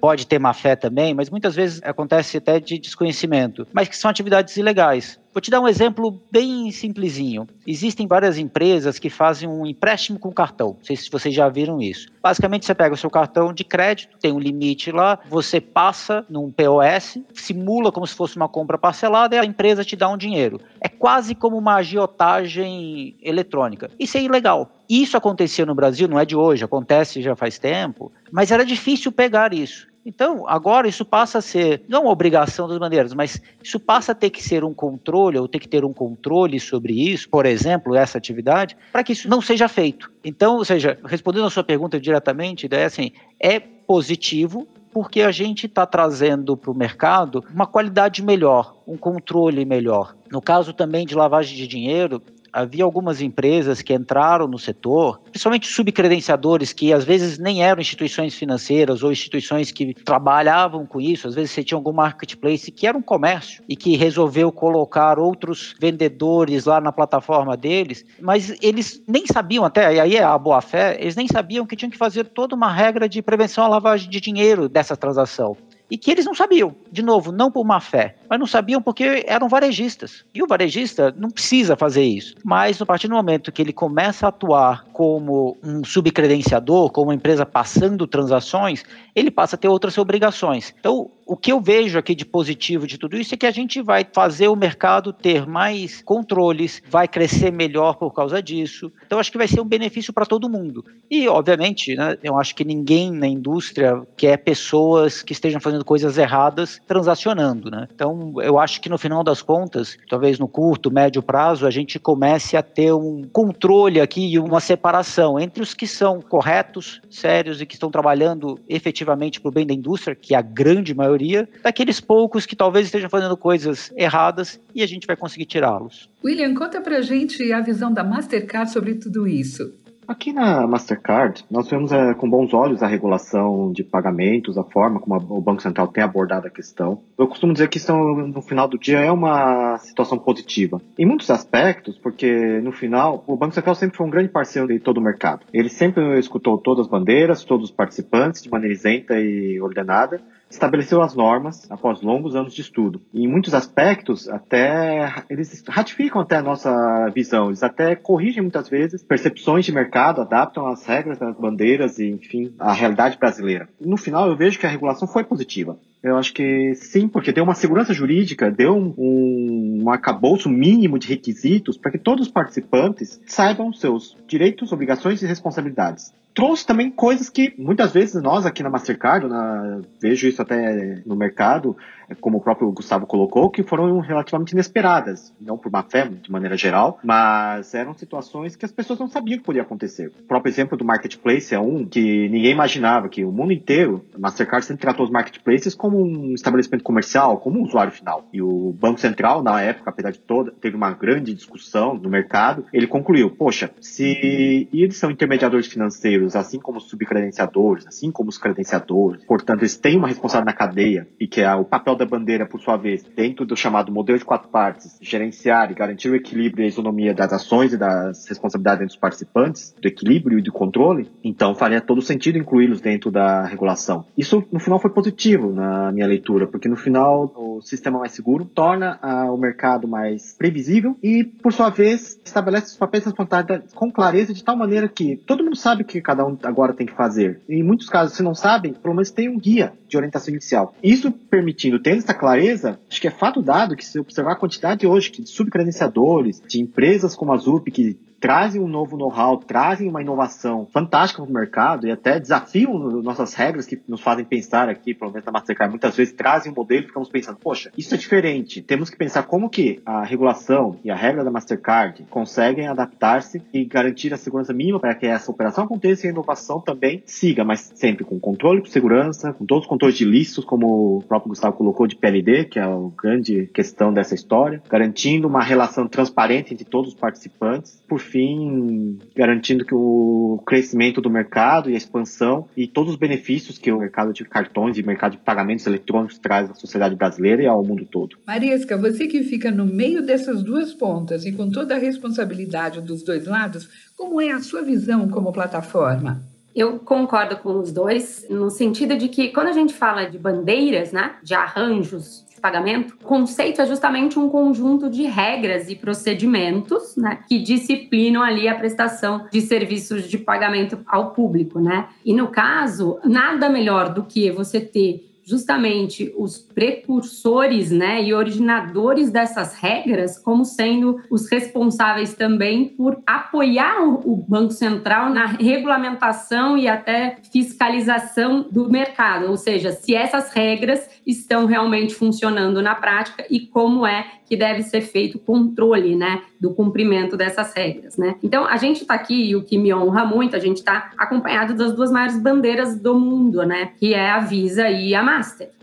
pode 0.00 0.26
ter 0.26 0.38
má 0.38 0.52
fé 0.52 0.76
também, 0.76 1.14
mas 1.14 1.30
muitas 1.30 1.54
vezes 1.54 1.80
acontece 1.82 2.36
até 2.36 2.60
de 2.60 2.78
desconhecimento, 2.78 3.66
mas 3.72 3.88
que 3.88 3.96
são 3.96 4.10
atividades 4.10 4.56
ilegais. 4.56 5.18
Vou 5.36 5.40
te 5.42 5.50
dar 5.50 5.60
um 5.60 5.68
exemplo 5.68 6.18
bem 6.32 6.72
simplesinho. 6.72 7.46
Existem 7.66 8.06
várias 8.06 8.38
empresas 8.38 8.98
que 8.98 9.10
fazem 9.10 9.46
um 9.46 9.66
empréstimo 9.66 10.18
com 10.18 10.32
cartão. 10.32 10.68
Não 10.78 10.82
sei 10.82 10.96
se 10.96 11.10
vocês 11.10 11.34
já 11.34 11.46
viram 11.46 11.78
isso. 11.78 12.08
Basicamente, 12.22 12.64
você 12.64 12.74
pega 12.74 12.94
o 12.94 12.96
seu 12.96 13.10
cartão 13.10 13.52
de 13.52 13.62
crédito, 13.62 14.16
tem 14.18 14.32
um 14.32 14.38
limite 14.38 14.90
lá, 14.90 15.18
você 15.28 15.60
passa 15.60 16.24
num 16.30 16.50
POS, 16.50 17.18
simula 17.34 17.92
como 17.92 18.06
se 18.06 18.14
fosse 18.14 18.34
uma 18.34 18.48
compra 18.48 18.78
parcelada 18.78 19.36
e 19.36 19.38
a 19.38 19.44
empresa 19.44 19.84
te 19.84 19.94
dá 19.94 20.08
um 20.08 20.16
dinheiro. 20.16 20.58
É 20.80 20.88
quase 20.88 21.34
como 21.34 21.58
uma 21.58 21.74
agiotagem 21.74 23.14
eletrônica. 23.20 23.90
Isso 24.00 24.16
é 24.16 24.22
ilegal. 24.22 24.70
Isso 24.88 25.18
acontecia 25.18 25.66
no 25.66 25.74
Brasil, 25.74 26.08
não 26.08 26.18
é 26.18 26.24
de 26.24 26.34
hoje, 26.34 26.64
acontece 26.64 27.20
já 27.20 27.36
faz 27.36 27.58
tempo, 27.58 28.10
mas 28.32 28.50
era 28.50 28.64
difícil 28.64 29.12
pegar 29.12 29.52
isso. 29.52 29.86
Então, 30.06 30.48
agora 30.48 30.86
isso 30.86 31.04
passa 31.04 31.38
a 31.38 31.42
ser, 31.42 31.82
não 31.88 32.06
obrigação 32.06 32.68
das 32.68 32.78
bandeiras, 32.78 33.12
mas 33.12 33.42
isso 33.60 33.80
passa 33.80 34.12
a 34.12 34.14
ter 34.14 34.30
que 34.30 34.40
ser 34.40 34.62
um 34.62 34.72
controle, 34.72 35.36
ou 35.36 35.48
ter 35.48 35.58
que 35.58 35.66
ter 35.68 35.84
um 35.84 35.92
controle 35.92 36.60
sobre 36.60 36.92
isso, 36.92 37.28
por 37.28 37.44
exemplo, 37.44 37.96
essa 37.96 38.16
atividade, 38.16 38.76
para 38.92 39.02
que 39.02 39.12
isso 39.12 39.28
não 39.28 39.42
seja 39.42 39.66
feito. 39.66 40.08
Então, 40.24 40.58
ou 40.58 40.64
seja, 40.64 40.96
respondendo 41.04 41.46
a 41.46 41.50
sua 41.50 41.64
pergunta 41.64 41.98
diretamente, 41.98 42.68
é 42.70 42.84
assim, 42.84 43.10
é 43.40 43.58
positivo, 43.58 44.68
porque 44.92 45.22
a 45.22 45.32
gente 45.32 45.66
está 45.66 45.84
trazendo 45.84 46.56
para 46.56 46.70
o 46.70 46.74
mercado 46.74 47.44
uma 47.52 47.66
qualidade 47.66 48.22
melhor, 48.22 48.76
um 48.86 48.96
controle 48.96 49.64
melhor. 49.64 50.14
No 50.30 50.40
caso 50.40 50.72
também 50.72 51.04
de 51.04 51.14
lavagem 51.14 51.56
de 51.56 51.66
dinheiro, 51.66 52.22
havia 52.56 52.84
algumas 52.84 53.20
empresas 53.20 53.82
que 53.82 53.92
entraram 53.92 54.48
no 54.48 54.58
setor, 54.58 55.20
principalmente 55.30 55.68
subcredenciadores, 55.68 56.72
que 56.72 56.90
às 56.90 57.04
vezes 57.04 57.38
nem 57.38 57.62
eram 57.62 57.82
instituições 57.82 58.34
financeiras 58.34 59.02
ou 59.02 59.12
instituições 59.12 59.70
que 59.70 59.92
trabalhavam 59.92 60.86
com 60.86 60.98
isso, 60.98 61.28
às 61.28 61.34
vezes 61.34 61.50
você 61.50 61.62
tinha 61.62 61.76
algum 61.76 61.92
marketplace 61.92 62.70
que 62.70 62.86
era 62.86 62.96
um 62.96 63.02
comércio 63.02 63.62
e 63.68 63.76
que 63.76 63.94
resolveu 63.94 64.50
colocar 64.50 65.18
outros 65.18 65.74
vendedores 65.78 66.64
lá 66.64 66.80
na 66.80 66.90
plataforma 66.90 67.56
deles, 67.58 68.06
mas 68.20 68.56
eles 68.62 69.02
nem 69.06 69.26
sabiam 69.26 69.64
até, 69.64 69.94
e 69.94 70.00
aí 70.00 70.16
é 70.16 70.22
a 70.22 70.38
boa 70.38 70.62
fé, 70.62 70.96
eles 70.98 71.14
nem 71.14 71.28
sabiam 71.28 71.66
que 71.66 71.76
tinham 71.76 71.90
que 71.90 71.98
fazer 71.98 72.24
toda 72.24 72.54
uma 72.54 72.72
regra 72.72 73.06
de 73.06 73.20
prevenção 73.20 73.64
à 73.64 73.68
lavagem 73.68 74.08
de 74.08 74.18
dinheiro 74.18 74.66
dessa 74.66 74.96
transação 74.96 75.56
e 75.90 75.96
que 75.96 76.10
eles 76.10 76.24
não 76.24 76.34
sabiam. 76.34 76.74
De 76.90 77.02
novo, 77.02 77.32
não 77.32 77.50
por 77.50 77.64
má 77.64 77.80
fé, 77.80 78.16
mas 78.28 78.38
não 78.38 78.46
sabiam 78.46 78.82
porque 78.82 79.24
eram 79.26 79.48
varejistas. 79.48 80.24
E 80.34 80.42
o 80.42 80.46
varejista 80.46 81.14
não 81.16 81.30
precisa 81.30 81.76
fazer 81.76 82.04
isso. 82.04 82.34
Mas 82.44 82.80
a 82.80 82.86
partir 82.86 83.08
do 83.08 83.14
momento 83.14 83.52
que 83.52 83.62
ele 83.62 83.72
começa 83.72 84.26
a 84.26 84.28
atuar 84.28 84.84
como 84.92 85.56
um 85.62 85.84
subcredenciador, 85.84 86.90
como 86.90 87.08
uma 87.08 87.14
empresa 87.14 87.46
passando 87.46 88.06
transações, 88.06 88.84
ele 89.14 89.30
passa 89.30 89.56
a 89.56 89.58
ter 89.58 89.68
outras 89.68 89.96
obrigações. 89.98 90.74
Então, 90.78 91.10
o 91.26 91.36
que 91.36 91.50
eu 91.50 91.60
vejo 91.60 91.98
aqui 91.98 92.14
de 92.14 92.24
positivo 92.24 92.86
de 92.86 92.96
tudo 92.96 93.16
isso 93.16 93.34
é 93.34 93.36
que 93.36 93.46
a 93.46 93.50
gente 93.50 93.82
vai 93.82 94.06
fazer 94.10 94.46
o 94.46 94.54
mercado 94.54 95.12
ter 95.12 95.44
mais 95.44 96.00
controles, 96.00 96.80
vai 96.88 97.08
crescer 97.08 97.50
melhor 97.50 97.96
por 97.96 98.14
causa 98.14 98.40
disso. 98.40 98.92
Então, 99.04 99.18
acho 99.18 99.32
que 99.32 99.38
vai 99.38 99.48
ser 99.48 99.60
um 99.60 99.64
benefício 99.64 100.12
para 100.12 100.24
todo 100.24 100.48
mundo. 100.48 100.84
E, 101.10 101.26
obviamente, 101.28 101.96
né, 101.96 102.16
eu 102.22 102.38
acho 102.38 102.54
que 102.54 102.64
ninguém 102.64 103.10
na 103.10 103.26
indústria 103.26 104.00
quer 104.16 104.36
pessoas 104.36 105.20
que 105.20 105.32
estejam 105.32 105.60
fazendo 105.60 105.84
coisas 105.84 106.16
erradas 106.16 106.80
transacionando. 106.86 107.70
Né? 107.70 107.88
Então, 107.92 108.34
eu 108.40 108.56
acho 108.58 108.80
que 108.80 108.88
no 108.88 108.96
final 108.96 109.24
das 109.24 109.42
contas, 109.42 109.98
talvez 110.08 110.38
no 110.38 110.46
curto, 110.46 110.92
médio 110.92 111.22
prazo, 111.22 111.66
a 111.66 111.70
gente 111.70 111.98
comece 111.98 112.56
a 112.56 112.62
ter 112.62 112.92
um 112.92 113.24
controle 113.32 114.00
aqui 114.00 114.32
e 114.32 114.38
uma 114.38 114.60
separação 114.60 115.40
entre 115.40 115.60
os 115.60 115.74
que 115.74 115.88
são 115.88 116.20
corretos, 116.20 117.00
sérios 117.10 117.60
e 117.60 117.66
que 117.66 117.74
estão 117.74 117.90
trabalhando 117.90 118.60
efetivamente 118.68 119.40
para 119.40 119.48
o 119.48 119.52
bem 119.52 119.66
da 119.66 119.74
indústria, 119.74 120.14
que 120.14 120.32
é 120.32 120.38
a 120.38 120.42
grande 120.42 120.94
maioria 120.94 121.15
maioria, 121.16 121.48
daqueles 121.62 122.00
poucos 122.00 122.44
que 122.44 122.54
talvez 122.54 122.86
estejam 122.86 123.08
fazendo 123.08 123.36
coisas 123.36 123.92
erradas 123.96 124.60
e 124.74 124.82
a 124.82 124.86
gente 124.86 125.06
vai 125.06 125.16
conseguir 125.16 125.46
tirá-los. 125.46 126.10
William, 126.24 126.54
conta 126.54 126.80
pra 126.80 127.00
gente 127.00 127.52
a 127.52 127.60
visão 127.60 127.92
da 127.92 128.04
Mastercard 128.04 128.70
sobre 128.70 128.94
tudo 128.94 129.26
isso. 129.26 129.72
Aqui 130.06 130.32
na 130.32 130.68
Mastercard, 130.68 131.44
nós 131.50 131.68
vemos 131.68 131.90
é, 131.90 132.14
com 132.14 132.30
bons 132.30 132.54
olhos 132.54 132.80
a 132.80 132.86
regulação 132.86 133.72
de 133.72 133.82
pagamentos, 133.82 134.56
a 134.56 134.62
forma 134.62 135.00
como 135.00 135.16
a, 135.16 135.18
o 135.18 135.40
Banco 135.40 135.60
Central 135.60 135.88
tem 135.88 136.04
abordado 136.04 136.46
a 136.46 136.50
questão. 136.50 137.02
Eu 137.18 137.26
costumo 137.26 137.52
dizer 137.52 137.68
que 137.68 137.78
isso, 137.78 137.92
no 137.92 138.40
final 138.40 138.68
do 138.68 138.78
dia, 138.78 139.00
é 139.00 139.10
uma 139.10 139.76
situação 139.78 140.16
positiva. 140.16 140.80
Em 140.96 141.04
muitos 141.04 141.28
aspectos, 141.28 141.98
porque 141.98 142.60
no 142.60 142.70
final, 142.70 143.24
o 143.26 143.36
Banco 143.36 143.54
Central 143.54 143.74
sempre 143.74 143.96
foi 143.96 144.06
um 144.06 144.10
grande 144.10 144.28
parceiro 144.28 144.68
de 144.68 144.78
todo 144.78 144.98
o 144.98 145.02
mercado. 145.02 145.44
Ele 145.52 145.68
sempre 145.68 146.16
escutou 146.20 146.56
todas 146.56 146.86
as 146.86 146.90
bandeiras, 146.90 147.42
todos 147.42 147.70
os 147.70 147.74
participantes, 147.74 148.42
de 148.42 148.48
maneira 148.48 148.74
isenta 148.74 149.18
e 149.18 149.60
ordenada, 149.60 150.20
estabeleceu 150.48 151.02
as 151.02 151.14
normas 151.14 151.70
após 151.70 152.00
longos 152.02 152.34
anos 152.36 152.54
de 152.54 152.60
estudo. 152.60 153.00
E 153.12 153.24
em 153.24 153.28
muitos 153.28 153.54
aspectos, 153.54 154.28
até 154.28 155.24
eles 155.28 155.62
ratificam 155.68 156.20
até 156.20 156.36
a 156.36 156.42
nossa 156.42 157.10
visão, 157.14 157.48
eles 157.48 157.62
até 157.62 157.94
corrigem 157.94 158.42
muitas 158.42 158.68
vezes 158.68 159.02
percepções 159.02 159.64
de 159.64 159.72
mercado, 159.72 160.20
adaptam 160.20 160.66
as 160.66 160.84
regras 160.84 161.18
das 161.18 161.36
bandeiras 161.36 161.98
e, 161.98 162.10
enfim, 162.10 162.54
a 162.58 162.72
realidade 162.72 163.18
brasileira. 163.18 163.68
No 163.80 163.96
final, 163.96 164.28
eu 164.28 164.36
vejo 164.36 164.58
que 164.58 164.66
a 164.66 164.70
regulação 164.70 165.08
foi 165.08 165.24
positiva. 165.24 165.78
Eu 166.06 166.16
acho 166.16 166.32
que 166.32 166.72
sim, 166.76 167.08
porque 167.08 167.32
deu 167.32 167.42
uma 167.42 167.56
segurança 167.56 167.92
jurídica, 167.92 168.48
deu 168.48 168.76
um, 168.76 168.94
um, 168.96 170.48
mínimo 170.48 171.00
de 171.00 171.08
requisitos 171.08 171.76
para 171.76 171.90
que 171.90 171.98
todos 171.98 172.28
os 172.28 172.32
participantes 172.32 173.20
saibam 173.26 173.72
seus 173.72 174.16
direitos, 174.28 174.70
obrigações 174.70 175.20
e 175.20 175.26
responsabilidades 175.26 176.14
trouxe 176.36 176.66
também 176.66 176.90
coisas 176.90 177.30
que 177.30 177.54
muitas 177.56 177.94
vezes 177.94 178.22
nós 178.22 178.44
aqui 178.44 178.62
na 178.62 178.68
Mastercard, 178.68 179.26
na, 179.26 179.80
vejo 179.98 180.28
isso 180.28 180.42
até 180.42 181.00
no 181.06 181.16
mercado, 181.16 181.74
como 182.20 182.36
o 182.36 182.40
próprio 182.42 182.70
Gustavo 182.70 183.06
colocou, 183.06 183.48
que 183.48 183.62
foram 183.62 183.98
relativamente 184.00 184.52
inesperadas, 184.52 185.32
não 185.40 185.56
por 185.56 185.72
má 185.72 185.82
fé, 185.82 186.06
de 186.06 186.30
maneira 186.30 186.54
geral, 186.54 187.00
mas 187.02 187.74
eram 187.74 187.94
situações 187.94 188.54
que 188.54 188.66
as 188.66 188.70
pessoas 188.70 188.98
não 188.98 189.08
sabiam 189.08 189.38
que 189.38 189.44
podia 189.44 189.62
acontecer. 189.62 190.12
O 190.20 190.24
próprio 190.24 190.50
exemplo 190.50 190.76
do 190.76 190.84
marketplace 190.84 191.54
é 191.54 191.58
um 191.58 191.86
que 191.86 192.28
ninguém 192.28 192.52
imaginava 192.52 193.08
que 193.08 193.24
o 193.24 193.32
mundo 193.32 193.54
inteiro, 193.54 194.04
a 194.14 194.18
Mastercard 194.18 194.66
sempre 194.66 194.82
tratou 194.82 195.06
os 195.06 195.10
marketplaces 195.10 195.74
como 195.74 195.95
um 196.02 196.34
estabelecimento 196.34 196.84
comercial, 196.84 197.38
como 197.38 197.58
um 197.58 197.64
usuário 197.64 197.92
final. 197.92 198.28
E 198.32 198.40
o 198.42 198.72
Banco 198.72 199.00
Central, 199.00 199.42
na 199.42 199.60
época, 199.60 199.90
apesar 199.90 200.10
de 200.10 200.20
toda, 200.20 200.52
teve 200.52 200.76
uma 200.76 200.92
grande 200.92 201.34
discussão 201.34 201.94
no 201.94 202.08
mercado, 202.08 202.64
ele 202.72 202.86
concluiu, 202.86 203.30
poxa, 203.30 203.70
se 203.80 204.68
eles 204.72 204.96
são 204.96 205.10
intermediadores 205.10 205.66
financeiros, 205.66 206.36
assim 206.36 206.58
como 206.58 206.78
os 206.78 206.88
subcredenciadores, 206.88 207.86
assim 207.86 208.10
como 208.10 208.28
os 208.28 208.38
credenciadores, 208.38 209.24
portanto, 209.24 209.60
eles 209.60 209.76
têm 209.76 209.96
uma 209.96 210.08
responsabilidade 210.08 210.46
na 210.46 210.52
cadeia 210.52 211.08
e 211.18 211.26
que 211.26 211.40
é 211.40 211.54
o 211.54 211.64
papel 211.64 211.96
da 211.96 212.04
bandeira, 212.04 212.46
por 212.46 212.60
sua 212.60 212.76
vez, 212.76 213.02
dentro 213.14 213.44
do 213.44 213.56
chamado 213.56 213.92
modelo 213.92 214.18
de 214.18 214.24
quatro 214.24 214.48
partes, 214.48 214.98
gerenciar 215.00 215.70
e 215.70 215.74
garantir 215.74 216.10
o 216.10 216.14
equilíbrio 216.14 216.62
e 216.62 216.66
a 216.66 216.68
isonomia 216.68 217.14
das 217.14 217.32
ações 217.32 217.72
e 217.72 217.76
das 217.76 218.26
responsabilidades 218.28 218.86
dos 218.86 218.96
participantes, 218.96 219.74
do 219.80 219.88
equilíbrio 219.88 220.38
e 220.38 220.42
do 220.42 220.52
controle, 220.52 221.10
então 221.22 221.54
faria 221.54 221.80
todo 221.80 222.02
sentido 222.02 222.38
incluí-los 222.38 222.80
dentro 222.80 223.10
da 223.10 223.44
regulação. 223.44 224.04
Isso, 224.16 224.44
no 224.52 224.60
final, 224.60 224.78
foi 224.78 224.90
positivo 224.90 225.52
na 225.52 225.85
minha 225.92 226.06
leitura, 226.06 226.46
porque 226.46 226.68
no 226.68 226.76
final 226.76 227.32
o 227.34 227.60
sistema 227.62 227.98
mais 227.98 228.12
seguro 228.12 228.44
torna 228.44 228.98
ah, 229.02 229.30
o 229.30 229.36
mercado 229.36 229.88
mais 229.88 230.34
previsível 230.36 230.96
e, 231.02 231.24
por 231.24 231.52
sua 231.52 231.70
vez, 231.70 232.20
estabelece 232.24 232.72
os 232.72 232.76
papéis 232.76 233.04
responsabilidades 233.04 233.72
com 233.72 233.90
clareza 233.90 234.32
de 234.32 234.44
tal 234.44 234.56
maneira 234.56 234.88
que 234.88 235.16
todo 235.16 235.44
mundo 235.44 235.56
sabe 235.56 235.82
o 235.82 235.86
que 235.86 236.00
cada 236.00 236.26
um 236.26 236.36
agora 236.42 236.72
tem 236.72 236.86
que 236.86 236.94
fazer. 236.94 237.40
E 237.48 237.56
em 237.56 237.62
muitos 237.62 237.88
casos, 237.88 238.16
se 238.16 238.22
não 238.22 238.34
sabem, 238.34 238.72
pelo 238.72 238.94
menos 238.94 239.10
tem 239.10 239.28
um 239.28 239.38
guia 239.38 239.72
de 239.88 239.96
orientação 239.96 240.32
inicial. 240.32 240.74
Isso 240.82 241.10
permitindo, 241.10 241.80
tendo 241.80 241.98
essa 241.98 242.14
clareza, 242.14 242.78
acho 242.90 243.00
que 243.00 243.08
é 243.08 243.10
fato 243.10 243.42
dado 243.42 243.76
que 243.76 243.84
se 243.84 243.98
observar 243.98 244.32
a 244.32 244.36
quantidade 244.36 244.86
hoje 244.86 245.10
de 245.12 245.28
subcredenciadores, 245.28 246.42
de 246.46 246.60
empresas 246.60 247.14
como 247.14 247.32
a 247.32 247.36
ZUP 247.36 247.70
que 247.70 247.98
trazem 248.20 248.60
um 248.60 248.68
novo 248.68 248.96
know-how, 248.96 249.38
trazem 249.38 249.88
uma 249.88 250.00
inovação 250.00 250.66
fantástica 250.72 251.22
para 251.22 251.30
o 251.30 251.34
mercado 251.34 251.86
e 251.86 251.90
até 251.90 252.18
desafiam 252.18 252.78
nossas 253.02 253.34
regras 253.34 253.66
que 253.66 253.80
nos 253.88 254.00
fazem 254.00 254.24
pensar 254.24 254.68
aqui, 254.68 254.94
pelo 254.94 255.10
menos 255.10 255.26
na 255.26 255.32
Mastercard, 255.32 255.70
muitas 255.70 255.96
vezes 255.96 256.14
trazem 256.14 256.52
um 256.52 256.54
modelo 256.54 256.84
e 256.84 256.86
ficamos 256.86 257.08
pensando, 257.08 257.38
poxa, 257.38 257.70
isso 257.76 257.94
é 257.94 257.98
diferente. 257.98 258.62
Temos 258.62 258.90
que 258.90 258.96
pensar 258.96 259.24
como 259.24 259.50
que 259.50 259.80
a 259.84 260.04
regulação 260.04 260.78
e 260.84 260.90
a 260.90 260.96
regra 260.96 261.24
da 261.24 261.30
Mastercard 261.30 262.04
conseguem 262.10 262.66
adaptar-se 262.68 263.42
e 263.52 263.64
garantir 263.64 264.12
a 264.12 264.16
segurança 264.16 264.52
mínima 264.52 264.80
para 264.80 264.94
que 264.94 265.06
essa 265.06 265.30
operação 265.30 265.64
aconteça 265.64 266.06
e 266.06 266.08
a 266.08 266.12
inovação 266.12 266.60
também 266.60 267.02
siga, 267.06 267.44
mas 267.44 267.72
sempre 267.74 268.04
com 268.04 268.18
controle, 268.18 268.60
com 268.60 268.66
segurança, 268.66 269.32
com 269.32 269.44
todos 269.44 269.64
os 269.64 269.68
controles 269.68 269.96
de 269.96 270.04
listos, 270.04 270.44
como 270.44 270.98
o 270.98 271.02
próprio 271.02 271.30
Gustavo 271.30 271.56
colocou, 271.56 271.86
de 271.86 271.96
PLD, 271.96 272.44
que 272.44 272.58
é 272.58 272.62
a 272.62 272.76
grande 272.96 273.46
questão 273.48 273.92
dessa 273.92 274.14
história, 274.14 274.62
garantindo 274.68 275.28
uma 275.28 275.42
relação 275.42 275.86
transparente 275.86 276.52
entre 276.52 276.64
todos 276.64 276.92
os 276.92 276.98
participantes. 276.98 277.82
Por 277.88 278.00
fim, 278.00 278.98
garantindo 279.14 279.64
que 279.64 279.74
o 279.74 280.42
crescimento 280.44 281.00
do 281.00 281.08
mercado 281.08 281.70
e 281.70 281.74
a 281.74 281.76
expansão 281.76 282.48
e 282.56 282.66
todos 282.66 282.94
os 282.94 282.98
benefícios 282.98 283.58
que 283.58 283.70
o 283.70 283.78
mercado 283.78 284.12
de 284.12 284.24
cartões 284.24 284.76
e 284.76 284.82
mercado 284.82 285.12
de 285.12 285.18
pagamentos 285.18 285.66
eletrônicos 285.66 286.18
traz 286.18 286.50
à 286.50 286.54
sociedade 286.54 286.96
brasileira 286.96 287.42
e 287.42 287.46
ao 287.46 287.64
mundo 287.64 287.86
todo. 287.86 288.16
Mariesca, 288.26 288.76
você 288.76 289.06
que 289.06 289.22
fica 289.22 289.50
no 289.50 289.64
meio 289.64 290.02
dessas 290.02 290.42
duas 290.42 290.74
pontas 290.74 291.24
e 291.24 291.32
com 291.32 291.48
toda 291.48 291.76
a 291.76 291.78
responsabilidade 291.78 292.80
dos 292.80 293.02
dois 293.02 293.26
lados, 293.26 293.68
como 293.96 294.20
é 294.20 294.32
a 294.32 294.40
sua 294.40 294.62
visão 294.62 295.08
como 295.08 295.32
plataforma? 295.32 296.22
Eu 296.54 296.78
concordo 296.78 297.36
com 297.36 297.58
os 297.60 297.70
dois, 297.70 298.26
no 298.28 298.50
sentido 298.50 298.96
de 298.96 299.08
que 299.08 299.28
quando 299.28 299.48
a 299.48 299.52
gente 299.52 299.74
fala 299.74 300.06
de 300.06 300.18
bandeiras, 300.18 300.90
né, 300.90 301.16
de 301.22 301.34
arranjos 301.34 302.25
pagamento, 302.46 302.96
o 303.02 303.04
conceito 303.04 303.60
é 303.60 303.66
justamente 303.66 304.20
um 304.20 304.28
conjunto 304.28 304.88
de 304.88 305.02
regras 305.02 305.68
e 305.68 305.74
procedimentos 305.74 306.96
né, 306.96 307.18
que 307.26 307.40
disciplinam 307.40 308.22
ali 308.22 308.46
a 308.46 308.54
prestação 308.54 309.26
de 309.32 309.40
serviços 309.40 310.08
de 310.08 310.16
pagamento 310.16 310.78
ao 310.86 311.10
público. 311.10 311.58
Né? 311.58 311.88
E 312.04 312.14
no 312.14 312.28
caso, 312.28 313.00
nada 313.04 313.48
melhor 313.48 313.92
do 313.92 314.04
que 314.04 314.30
você 314.30 314.60
ter 314.60 315.05
justamente 315.26 316.14
os 316.16 316.38
precursores 316.38 317.72
né, 317.72 318.02
e 318.02 318.14
originadores 318.14 319.10
dessas 319.10 319.54
regras 319.54 320.16
como 320.16 320.44
sendo 320.44 321.00
os 321.10 321.28
responsáveis 321.28 322.14
também 322.14 322.68
por 322.68 323.02
apoiar 323.04 323.82
o, 323.82 324.24
Banco 324.28 324.52
Central 324.52 325.10
na 325.10 325.26
regulamentação 325.26 326.56
e 326.56 326.68
até 326.68 327.18
fiscalização 327.32 328.46
do 328.50 328.70
mercado, 328.70 329.28
ou 329.28 329.36
seja, 329.36 329.72
se 329.72 329.94
essas 329.94 330.32
regras 330.32 330.88
estão 331.06 331.46
realmente 331.46 331.94
funcionando 331.94 332.62
na 332.62 332.74
prática 332.74 333.24
e 333.30 333.40
como 333.40 333.86
é 333.86 334.06
que 334.26 334.36
deve 334.36 334.62
ser 334.62 334.80
feito 334.80 335.16
o 335.16 335.20
controle, 335.20 335.94
né, 335.94 336.22
do 336.40 336.52
cumprimento 336.52 337.16
dessas 337.16 337.54
regras, 337.54 337.96
né? 337.96 338.16
Então, 338.22 338.44
a 338.44 338.56
gente 338.56 338.82
está 338.82 338.94
aqui, 338.94 339.30
e 339.30 339.36
o 339.36 339.44
que 339.44 339.56
me 339.56 339.72
honra 339.72 340.04
muito, 340.04 340.34
a 340.34 340.38
gente 340.38 340.58
está 340.58 340.90
acompanhado 340.98 341.54
das 341.54 341.72
duas 341.74 341.90
maiores 341.90 342.20
bandeiras 342.20 342.78
do 342.78 342.98
mundo, 342.98 343.44
né, 343.44 343.70
que 343.78 343.94
é 343.94 344.10
a 344.10 344.18
Visa 344.18 344.68
e 344.68 344.94
a 344.94 345.02
Master. 345.02 345.15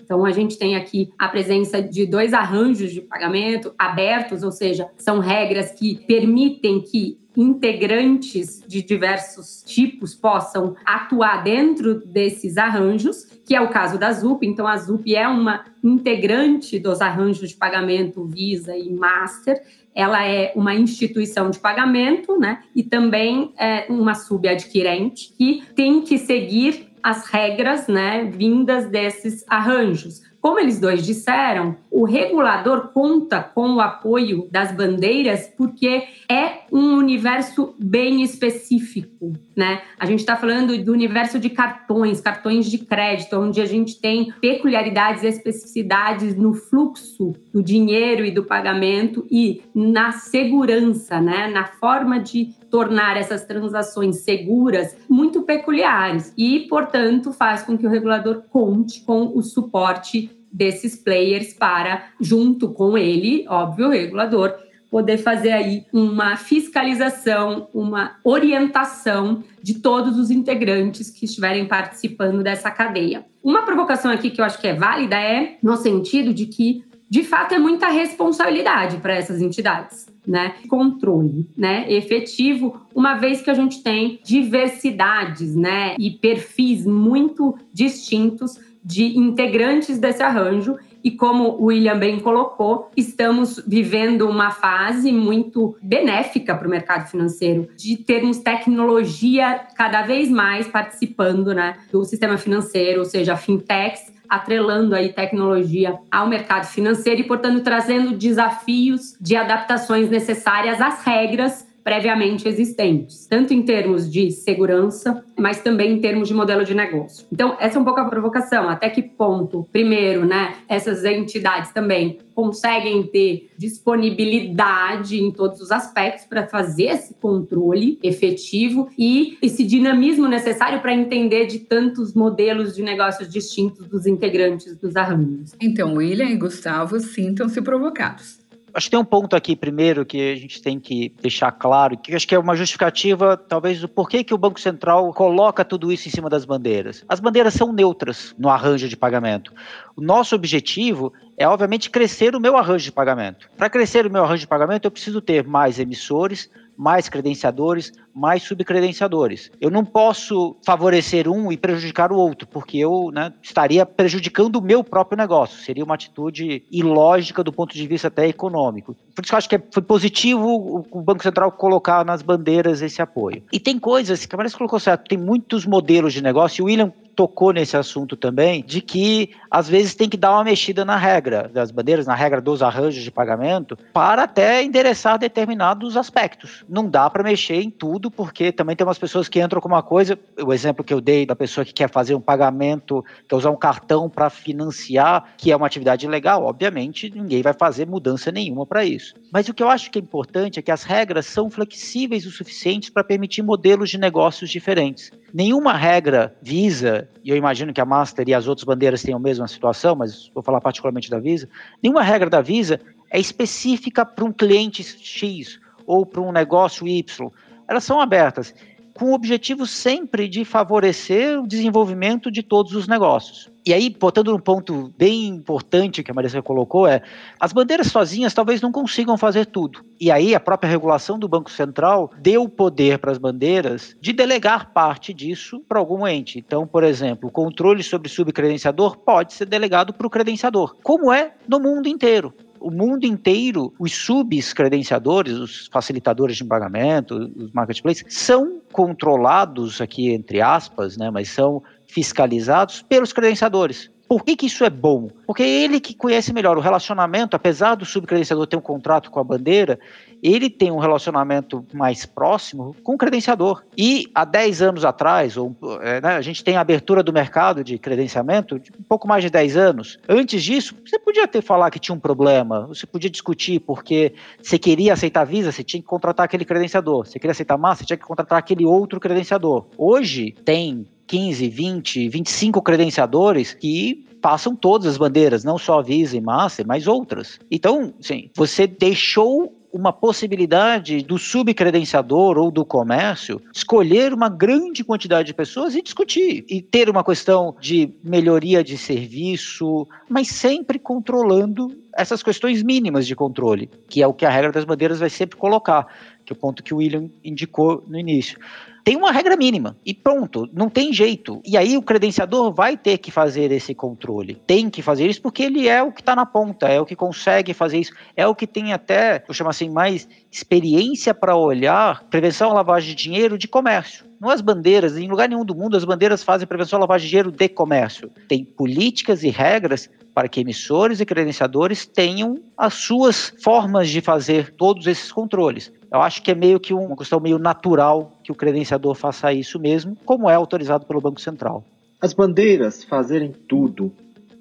Então, 0.04 0.26
a 0.26 0.32
gente 0.32 0.58
tem 0.58 0.76
aqui 0.76 1.12
a 1.18 1.28
presença 1.28 1.82
de 1.82 2.06
dois 2.06 2.34
arranjos 2.34 2.92
de 2.92 3.02
pagamento 3.02 3.74
abertos, 3.78 4.44
ou 4.44 4.52
seja, 4.52 4.90
são 4.98 5.20
regras 5.20 5.72
que 5.72 6.04
permitem 6.06 6.82
que 6.82 7.18
integrantes 7.36 8.64
de 8.68 8.84
diversos 8.84 9.64
tipos 9.66 10.14
possam 10.14 10.76
atuar 10.86 11.44
dentro 11.44 11.96
desses 12.06 12.58
arranjos, 12.58 13.26
que 13.46 13.56
é 13.56 13.62
o 13.62 13.70
caso 13.70 13.98
da 13.98 14.12
ZUP. 14.12 14.46
Então, 14.46 14.68
a 14.68 14.78
ZUP 14.78 15.16
é 15.16 15.28
uma 15.28 15.66
integrante 15.84 16.78
dos 16.80 17.02
arranjos 17.02 17.50
de 17.50 17.56
pagamento 17.56 18.26
Visa 18.26 18.78
e 18.78 18.92
Master. 18.92 19.62
Ela 19.96 20.26
é 20.26 20.54
uma 20.56 20.76
instituição 20.76 21.50
de 21.50 21.60
pagamento, 21.60 22.38
né? 22.38 22.64
E 22.76 22.84
também 22.84 23.54
é 23.58 23.86
uma 23.90 24.14
subadquirente 24.14 25.34
que 25.38 25.64
tem 25.76 26.02
que 26.02 26.18
seguir 26.18 26.93
as 27.04 27.28
regras, 27.28 27.88
né, 27.88 28.24
vindas 28.24 28.90
desses 28.90 29.44
arranjos. 29.48 30.22
Como 30.44 30.60
eles 30.60 30.78
dois 30.78 31.06
disseram, 31.06 31.78
o 31.90 32.04
regulador 32.04 32.90
conta 32.90 33.42
com 33.42 33.76
o 33.76 33.80
apoio 33.80 34.50
das 34.52 34.74
bandeiras 34.74 35.48
porque 35.58 36.04
é 36.30 36.64
um 36.70 36.98
universo 36.98 37.74
bem 37.80 38.22
específico, 38.22 39.32
né? 39.56 39.82
A 39.98 40.06
gente 40.06 40.20
está 40.20 40.36
falando 40.36 40.78
do 40.84 40.92
universo 40.92 41.40
de 41.40 41.50
cartões, 41.50 42.20
cartões 42.20 42.66
de 42.66 42.80
crédito, 42.80 43.38
onde 43.38 43.62
a 43.62 43.66
gente 43.66 44.02
tem 44.02 44.34
peculiaridades 44.42 45.24
e 45.24 45.28
especificidades 45.28 46.36
no 46.36 46.54
fluxo 46.54 47.34
do 47.54 47.64
dinheiro 47.64 48.26
e 48.26 48.32
do 48.32 48.44
pagamento 48.44 49.26
e 49.32 49.62
na 49.74 50.12
segurança, 50.12 51.22
né? 51.22 51.48
Na 51.48 51.68
forma 51.68 52.20
de 52.20 52.54
tornar 52.74 53.18
essas 53.18 53.46
transações 53.46 54.22
seguras 54.22 54.98
muito 55.08 55.44
peculiares 55.44 56.34
e, 56.36 56.62
portanto, 56.62 57.32
faz 57.32 57.62
com 57.62 57.78
que 57.78 57.86
o 57.86 57.90
regulador 57.90 58.42
conte 58.50 59.02
com 59.02 59.32
o 59.38 59.44
suporte 59.44 60.32
desses 60.52 60.96
players 60.96 61.54
para, 61.54 62.06
junto 62.20 62.70
com 62.70 62.98
ele, 62.98 63.46
óbvio, 63.48 63.90
o 63.90 63.92
regulador, 63.92 64.56
poder 64.90 65.20
fazer 65.20 65.52
aí 65.52 65.86
uma 65.94 66.36
fiscalização, 66.36 67.68
uma 67.76 68.16
orientação 68.24 69.44
de 69.62 69.76
todos 69.76 70.18
os 70.18 70.32
integrantes 70.32 71.12
que 71.12 71.26
estiverem 71.26 71.68
participando 71.68 72.42
dessa 72.42 72.72
cadeia. 72.72 73.24
Uma 73.44 73.62
provocação 73.66 74.10
aqui 74.10 74.32
que 74.32 74.42
eu 74.42 74.46
acho 74.46 74.60
que 74.60 74.68
é 74.68 74.74
válida 74.74 75.16
é 75.16 75.58
no 75.62 75.78
sentido 75.78 76.34
de 76.34 76.48
que, 76.48 76.84
de 77.14 77.24
fato, 77.24 77.54
é 77.54 77.60
muita 77.60 77.90
responsabilidade 77.90 78.98
para 78.98 79.14
essas 79.14 79.40
entidades 79.40 80.08
né, 80.26 80.56
controle, 80.68 81.48
né, 81.56 81.86
efetivo, 81.88 82.82
uma 82.92 83.14
vez 83.14 83.40
que 83.40 83.52
a 83.52 83.54
gente 83.54 83.84
tem 83.84 84.20
diversidades, 84.24 85.56
né, 85.56 85.96
e 86.00 86.10
perfis 86.10 86.88
muito 86.88 87.56
distintos 87.72 88.60
de 88.84 89.16
integrantes 89.16 90.00
desse 90.00 90.24
arranjo. 90.24 90.76
E 91.04 91.12
como 91.12 91.50
o 91.50 91.66
William 91.66 92.00
bem 92.00 92.20
colocou, 92.20 92.90
estamos 92.98 93.62
vivendo 93.68 94.28
uma 94.28 94.50
fase 94.50 95.12
muito 95.12 95.78
benéfica 95.84 96.56
para 96.56 96.68
o 96.68 96.72
mercado 96.72 97.12
financeiro, 97.12 97.68
de 97.78 97.96
termos 97.96 98.40
tecnologia 98.40 99.68
cada 99.76 100.02
vez 100.02 100.32
mais 100.32 100.68
participando 100.68 101.54
né, 101.54 101.78
do 101.92 102.04
sistema 102.06 102.40
financeiro, 102.40 103.02
ou 103.02 103.06
seja, 103.06 103.38
fintechs 103.38 104.13
atrelando 104.30 104.96
aí 104.96 105.12
tecnologia 105.12 105.98
ao 106.12 106.28
mercado 106.28 106.66
financeiro 106.66 107.22
e, 107.22 107.24
portanto, 107.24 107.64
trazendo 107.64 108.16
desafios 108.16 109.16
de 109.20 109.36
adaptações 109.36 110.10
necessárias 110.10 110.82
às 110.82 111.04
regras 111.04 111.68
previamente 111.84 112.48
existentes, 112.48 113.28
tanto 113.28 113.54
em 113.54 113.62
termos 113.62 114.10
de 114.10 114.32
segurança, 114.32 115.24
mas 115.38 115.62
também 115.62 115.94
em 115.94 116.00
termos 116.00 116.28
de 116.28 116.34
modelo 116.34 116.64
de 116.64 116.74
negócio. 116.74 117.26
Então, 117.32 117.58
essa 117.60 117.78
é 117.78 117.82
um 117.82 117.84
pouco 117.84 118.00
a 118.00 118.06
provocação, 118.06 118.70
até 118.70 118.90
que 118.90 119.02
ponto, 119.02 119.68
primeiro, 119.72 120.26
né, 120.26 120.56
essas 120.68 121.04
entidades 121.04 121.72
também 121.72 122.20
conseguem 122.34 123.04
ter 123.04 123.50
disponibilidade 123.58 125.22
em 125.22 125.32
todos 125.32 125.62
os 125.62 125.72
aspectos 125.72 126.26
para 126.26 126.48
fazer 126.48 126.86
esse 126.86 127.14
controle 127.16 128.00
efetivo 128.02 128.90
e 128.98 129.38
esse 129.42 129.64
dinamismo 129.64 130.28
necessário 130.28 130.82
para 130.82 130.94
entender 130.94 131.46
de 131.46 131.60
tantos 131.60 132.14
modelos 132.14 132.76
de 132.76 132.82
negócios 132.82 133.30
distintos 133.30 133.88
dos 133.88 134.08
integrantes 134.08 134.76
dos 134.78 134.96
arranjos. 134.96 135.54
Então, 135.62 135.96
William 135.96 136.26
e 136.26 136.36
Gustavo 136.36 137.00
sintam-se 137.00 137.62
provocados. 137.62 138.43
Acho 138.74 138.88
que 138.88 138.92
tem 138.92 139.00
um 139.00 139.06
ponto 139.06 139.36
aqui, 139.36 139.56
primeiro, 139.56 140.06
que 140.06 140.32
a 140.32 140.36
gente 140.36 140.62
tem 140.62 140.80
que 140.80 141.14
deixar 141.22 141.52
claro, 141.52 141.98
que 141.98 142.16
acho 142.16 142.28
que 142.28 142.34
é 142.34 142.40
uma 142.40 142.56
justificativa, 142.56 143.38
talvez, 143.38 143.80
do 143.80 143.88
porquê 143.88 144.24
que 144.24 144.34
o 144.34 144.38
Banco 144.38 144.60
Central 144.60 145.14
coloca 145.14 145.64
tudo 145.64 145.92
isso 145.92 146.08
em 146.08 146.12
cima 146.12 146.30
das 146.30 146.44
bandeiras. 146.44 147.06
As 147.08 147.20
bandeiras 147.20 147.54
são 147.54 147.72
neutras 147.72 148.34
no 148.38 148.50
arranjo 148.50 148.90
de 148.90 148.98
pagamento. 148.98 149.54
O 149.96 150.02
nosso 150.02 150.36
objetivo 150.36 151.14
é, 151.38 151.48
obviamente, 151.48 151.90
crescer 151.90 152.36
o 152.36 152.40
meu 152.40 152.58
arranjo 152.58 152.86
de 152.86 152.92
pagamento. 152.92 153.50
Para 153.58 153.70
crescer 153.70 154.06
o 154.06 154.12
meu 154.12 154.24
arranjo 154.24 154.42
de 154.42 154.48
pagamento, 154.48 154.86
eu 154.86 154.92
preciso 154.92 155.22
ter 155.22 155.46
mais 155.46 155.80
emissores, 155.80 156.50
mais 156.84 157.08
credenciadores, 157.08 157.94
mais 158.14 158.44
subcredenciadores. 158.44 159.50
Eu 159.62 159.72
não 159.72 159.86
posso 159.86 160.58
favorecer 160.66 161.30
um 161.30 161.50
e 161.50 161.56
prejudicar 161.56 162.12
o 162.12 162.18
outro, 162.18 162.46
porque 162.46 162.78
eu 162.78 163.10
né, 163.14 163.32
estaria 163.42 163.86
prejudicando 163.86 164.58
o 164.58 164.62
meu 164.62 164.84
próprio 164.84 165.18
negócio. 165.18 165.64
Seria 165.64 165.86
uma 165.86 165.96
atitude 165.96 166.66
ilógica 166.70 167.42
do 167.42 167.54
ponto 167.54 167.74
de 167.74 167.88
vista 167.88 168.10
até 168.10 168.28
econômico. 168.28 168.98
Por 169.16 169.24
isso 169.24 169.30
que 169.30 169.34
eu 169.34 169.38
acho 169.38 169.50
que 169.50 169.62
foi 169.72 169.82
positivo 169.82 170.86
o 170.92 171.02
Banco 171.02 171.24
Central 171.24 171.54
colocar 171.54 172.04
nas 172.04 172.22
bandeiras 172.22 172.82
esse 172.82 173.02
apoio. 173.02 173.42
E 173.54 173.62
tem 173.62 173.80
coisas 173.80 174.26
que 174.26 174.36
a 174.36 174.38
Marisa 174.38 174.58
colocou 174.58 174.78
certo, 174.78 175.08
tem 175.08 175.18
muitos 175.18 175.66
modelos 175.66 176.12
de 176.12 176.22
negócio, 176.22 176.66
o 176.66 176.68
William 176.68 176.92
tocou 177.16 177.54
nesse 177.54 177.78
assunto 177.78 178.16
também, 178.16 178.64
de 178.64 178.82
que 178.82 179.32
às 179.50 179.68
vezes 179.68 179.96
tem 179.96 180.10
que 180.10 180.18
dar 180.18 180.32
uma 180.32 180.44
mexida 180.44 180.84
na 180.84 180.98
regra 180.98 181.50
das 181.54 181.72
bandeiras, 181.72 182.06
na 182.06 182.16
regra 182.16 182.42
dos 182.42 182.62
arranjos 182.62 183.04
de 183.04 183.12
pagamento, 183.12 183.78
para 183.94 184.24
até 184.24 184.64
endereçar 184.64 185.18
determinados 185.18 185.96
aspectos. 185.96 186.64
Não 186.68 186.90
dá 186.90 187.10
para 187.10 187.24
mexer 187.24 187.62
em 187.62 187.70
tudo, 187.70 188.10
porque 188.10 188.52
também 188.52 188.76
tem 188.76 188.86
umas 188.86 188.98
pessoas 188.98 189.30
que 189.30 189.42
entram 189.42 189.62
com 189.62 189.68
uma 189.68 189.84
coisa, 189.84 190.18
o 190.42 190.54
exemplo 190.54 190.84
que 190.84 190.94
eu 190.94 191.02
dei 191.02 191.26
da 191.26 191.36
pessoa 191.36 191.64
que 191.66 191.74
quer 191.74 191.90
fazer 191.90 192.16
um 192.16 192.22
pagamento, 192.22 193.04
quer 193.28 193.36
usar 193.36 193.52
um 193.52 193.56
cartão 193.56 194.10
para 194.10 194.30
financiar, 194.30 195.34
que 195.38 195.52
é 195.52 195.56
uma 195.56 195.68
atividade 195.68 196.08
legal, 196.08 196.44
obviamente 196.44 197.12
ninguém 197.14 197.42
vai 197.42 197.54
fazer 197.54 197.88
mudança 197.88 198.32
nenhuma 198.32 198.66
para 198.66 198.84
isso. 198.86 199.16
Mas 199.32 199.48
o 199.48 199.54
que 199.54 199.64
eu 199.64 199.70
acho 199.70 199.90
que 199.92 200.00
é 200.00 200.02
importante 200.02 200.60
é 200.60 200.62
que 200.62 200.72
as 200.72 200.84
regras 200.84 201.26
são 201.26 201.50
flexíveis 201.50 202.26
o 202.26 202.32
suficiente 202.32 202.92
para 202.92 203.04
permitir 203.04 203.42
modelos 203.42 203.90
de 203.90 203.98
negócios 203.98 204.50
diferentes. 204.50 205.12
Nenhuma 205.34 205.74
regra 205.74 206.36
visa, 206.44 207.10
e 207.24 207.32
eu 207.32 207.36
imagino 207.36 207.74
que 207.74 207.82
a 207.82 207.86
Master 207.86 208.30
e 208.30 208.36
as 208.36 208.48
outras 208.48 208.64
bandeiras 208.64 209.02
tenham 209.02 209.18
a 209.18 209.22
mesma 209.22 209.48
situação, 209.48 209.96
mas 209.96 210.30
vou 210.32 210.44
falar 210.44 210.62
particularmente 210.62 211.10
da 211.10 211.18
Visa, 211.18 211.50
nenhuma 211.82 212.04
regra 212.04 212.30
da 212.30 212.40
Visa 212.40 212.80
é 213.10 213.20
específica 213.20 214.06
para 214.06 214.24
um 214.24 214.32
cliente 214.32 214.84
X 214.84 215.60
ou 215.88 216.06
para 216.06 216.22
um 216.22 216.32
negócio 216.32 216.88
Y. 216.88 217.32
Elas 217.68 217.84
são 217.84 218.00
abertas 218.00 218.54
com 218.94 219.06
o 219.06 219.14
objetivo 219.14 219.66
sempre 219.66 220.28
de 220.28 220.46
favorecer 220.46 221.40
o 221.40 221.48
desenvolvimento 221.48 222.32
de 222.32 222.44
todos 222.44 222.74
os 222.74 222.88
negócios. 222.88 223.52
E 223.66 223.74
aí, 223.74 223.90
botando 223.90 224.32
num 224.32 224.40
ponto 224.40 224.94
bem 224.98 225.26
importante 225.28 226.04
que 226.04 226.12
a 226.12 226.14
Marisa 226.14 226.42
colocou, 226.42 226.86
é 226.86 227.02
as 227.40 227.54
bandeiras 227.54 227.88
sozinhas 227.88 228.34
talvez 228.34 228.62
não 228.62 228.74
consigam 228.74 229.18
fazer 229.18 229.46
tudo. 229.46 229.86
E 230.02 230.12
aí 230.12 230.36
a 230.36 230.40
própria 230.40 230.70
regulação 230.70 231.18
do 231.18 231.30
Banco 231.30 231.50
Central 231.50 232.12
deu 232.20 232.50
poder 232.50 233.00
para 233.00 233.12
as 233.12 233.18
bandeiras 233.18 233.96
de 234.02 234.12
delegar 234.12 234.74
parte 234.74 235.14
disso 235.14 235.64
para 235.68 235.80
algum 235.80 236.06
ente. 236.06 236.38
Então, 236.38 236.68
por 236.68 236.84
exemplo, 236.84 237.30
o 237.30 237.32
controle 237.32 237.82
sobre 237.82 238.10
subcredenciador 238.10 238.98
pode 238.98 239.34
ser 239.34 239.46
delegado 239.46 239.94
para 239.94 240.08
o 240.08 240.10
credenciador, 240.10 240.76
como 240.84 241.12
é 241.12 241.34
no 241.48 241.60
mundo 241.60 241.88
inteiro 241.88 242.34
o 242.64 242.72
mundo 242.72 243.06
inteiro, 243.06 243.74
os 243.78 243.94
subs 243.94 244.54
credenciadores, 244.54 245.34
os 245.34 245.68
facilitadores 245.72 246.38
de 246.38 246.46
pagamento, 246.46 247.32
os 247.36 247.52
marketplaces, 247.52 248.06
são 248.08 248.62
controlados 248.72 249.82
aqui 249.82 250.12
entre 250.14 250.42
aspas, 250.42 250.98
né, 250.98 251.12
mas 251.12 251.30
são 251.30 251.62
fiscalizados 251.86 252.82
pelos 252.82 253.12
credenciadores. 253.12 253.92
Por 254.08 254.24
que, 254.24 254.36
que 254.36 254.46
isso 254.46 254.64
é 254.64 254.70
bom? 254.70 255.10
Porque 255.26 255.44
é 255.44 255.64
ele 255.64 255.80
que 255.80 255.94
conhece 255.94 256.34
melhor 256.34 256.58
o 256.58 256.62
relacionamento, 256.62 257.36
apesar 257.36 257.76
do 257.76 257.86
subcredenciador 257.86 258.48
ter 258.48 258.58
um 258.58 258.62
contrato 258.62 259.10
com 259.10 259.20
a 259.20 259.24
bandeira, 259.24 259.80
ele 260.24 260.50
tem 260.50 260.72
um 260.72 260.78
relacionamento 260.78 261.66
mais 261.74 262.06
próximo 262.06 262.74
com 262.82 262.96
o 262.96 262.98
credenciador. 262.98 263.64
E 263.78 264.10
há 264.16 264.24
10 264.24 264.62
anos 264.62 264.86
atrás, 264.86 265.36
ou, 265.36 265.54
é, 265.82 266.00
né, 266.00 266.16
a 266.16 266.22
gente 266.22 266.44
tem 266.44 266.56
a 266.56 266.62
abertura 266.62 267.04
do 267.04 267.12
mercado 267.12 267.64
de 267.64 267.78
credenciamento 267.78 268.58
de 268.58 268.72
um 268.72 268.84
pouco 268.84 269.06
mais 269.08 269.22
de 269.22 269.30
10 269.30 269.58
anos. 269.58 270.00
Antes 270.08 270.42
disso, 270.42 270.76
você 270.86 270.98
podia 270.98 271.28
ter 271.28 271.42
falar 271.42 271.70
que 271.70 271.80
tinha 271.80 271.94
um 271.94 272.00
problema, 272.00 272.68
você 272.68 272.88
podia 272.88 273.10
discutir 273.10 273.60
porque 273.60 274.14
você 274.42 274.58
queria 274.58 274.94
aceitar 274.94 275.26
Visa, 275.26 275.52
você 275.52 275.64
tinha 275.64 275.82
que 275.82 275.88
contratar 275.88 276.26
aquele 276.26 276.46
credenciador. 276.46 277.06
Você 277.06 277.20
queria 277.20 277.32
aceitar 277.32 277.58
Master, 277.58 277.84
você 277.84 277.88
tinha 277.88 277.98
que 277.98 278.06
contratar 278.06 278.40
aquele 278.40 278.66
outro 278.66 279.00
credenciador. 279.00 279.66
Hoje 279.78 280.34
tem 280.46 280.86
15, 281.08 281.50
20, 281.50 282.10
25 282.10 282.62
credenciadores 282.62 283.54
que 283.54 284.06
passam 284.22 284.56
todas 284.56 284.88
as 284.88 284.98
bandeiras, 284.98 285.44
não 285.44 285.58
só 285.58 285.82
Visa 285.82 286.16
e 286.16 286.22
Master, 286.22 286.66
mas 286.66 286.88
outras. 286.88 287.40
Então, 287.52 287.94
sim, 288.00 288.30
você 288.34 288.66
deixou 288.66 289.54
uma 289.74 289.92
possibilidade 289.92 291.02
do 291.02 291.18
subcredenciador 291.18 292.38
ou 292.38 292.52
do 292.52 292.64
comércio 292.64 293.42
escolher 293.52 294.14
uma 294.14 294.30
grande 294.30 294.84
quantidade 294.84 295.26
de 295.26 295.34
pessoas 295.34 295.76
e 295.76 295.82
discutir 295.82 296.46
e 296.48 296.62
ter 296.62 296.90
uma 296.90 297.04
questão 297.04 297.56
de 297.60 297.92
melhoria 298.04 298.64
de 298.64 298.78
serviço, 298.78 299.88
mas 300.08 300.28
sempre 300.28 300.78
controlando 300.78 301.76
essas 301.98 302.22
questões 302.22 302.62
mínimas 302.62 303.08
de 303.08 303.16
controle, 303.16 303.70
que 303.90 304.04
é 304.04 304.08
o 304.08 304.14
que 304.14 304.26
a 304.26 304.30
regra 304.30 304.52
das 304.52 304.64
bandeiras 304.64 305.00
vai 305.00 305.10
sempre 305.10 305.38
colocar, 305.38 305.88
que 306.24 306.32
é 306.32 306.36
o 306.36 306.40
ponto 306.40 306.62
que 306.62 306.74
o 306.74 306.78
William 306.78 307.10
indicou 307.24 307.84
no 307.88 307.98
início 307.98 308.38
tem 308.84 308.98
uma 308.98 309.12
regra 309.12 309.38
mínima 309.38 309.78
e 309.86 309.94
pronto, 309.94 310.50
não 310.54 310.70
tem 310.70 310.92
jeito. 310.92 311.42
E 311.46 311.56
aí 311.56 311.78
o 311.78 311.82
credenciador 311.82 312.54
vai 312.54 312.76
ter 312.76 312.98
que 312.98 313.12
fazer 313.12 313.52
esse 313.52 313.74
controle. 313.74 314.36
Tem 314.46 314.70
que 314.70 314.82
fazer 314.82 315.10
isso 315.10 315.22
porque 315.22 315.44
ele 315.44 315.68
é 315.68 315.82
o 315.82 315.92
que 315.92 316.02
está 316.02 316.16
na 316.16 316.26
ponta, 316.26 316.68
é 316.68 316.80
o 316.82 316.86
que 316.86 316.96
consegue 316.96 317.54
fazer 317.54 317.80
isso, 317.80 317.94
é 318.16 318.28
o 318.28 318.36
que 318.36 318.46
tem 318.46 318.74
até, 318.74 319.24
eu 319.28 319.34
chamo 319.34 319.50
assim, 319.50 319.70
mais 319.70 320.08
experiência 320.32 321.14
para 321.14 321.36
olhar 321.36 322.04
prevenção 322.10 322.52
à 322.52 322.54
lavagem 322.54 322.94
de 322.94 323.04
dinheiro 323.04 323.38
de 323.38 323.48
comércio. 323.48 324.06
Não 324.24 324.30
as 324.30 324.40
bandeiras, 324.40 324.96
em 324.96 325.10
lugar 325.10 325.28
nenhum 325.28 325.44
do 325.44 325.54
mundo 325.54 325.76
as 325.76 325.84
bandeiras 325.84 326.24
fazem 326.24 326.48
prevenção 326.48 326.78
à 326.78 326.80
lavagem 326.80 327.04
de 327.04 327.10
dinheiro 327.10 327.30
de 327.30 327.50
comércio. 327.50 328.10
Tem 328.26 328.42
políticas 328.42 329.22
e 329.22 329.30
regras 329.30 329.90
para 330.16 330.30
que 330.30 330.40
emissores 330.40 331.02
e 331.02 331.06
credenciadores 331.06 331.86
tenham 331.86 332.40
as 332.58 332.74
suas 332.74 333.34
formas 333.44 333.90
de 333.90 334.00
fazer 334.00 334.54
todos 334.56 334.88
esses 334.88 335.12
controles. 335.12 335.74
Eu 335.92 336.02
acho 336.02 336.22
que 336.22 336.32
é 336.32 336.36
meio 336.36 336.58
que 336.58 336.74
uma 336.74 336.96
questão 336.96 337.20
meio 337.20 337.38
natural 337.38 338.14
que 338.24 338.32
o 338.32 338.36
credenciador 338.36 338.96
faça 338.96 339.34
isso 339.34 339.60
mesmo, 339.60 339.98
como 340.06 340.30
é 340.30 340.36
autorizado 340.36 340.86
pelo 340.86 341.02
Banco 341.02 341.20
Central. 341.20 341.62
As 342.00 342.14
bandeiras 342.14 342.82
fazerem 342.82 343.34
tudo 343.34 343.92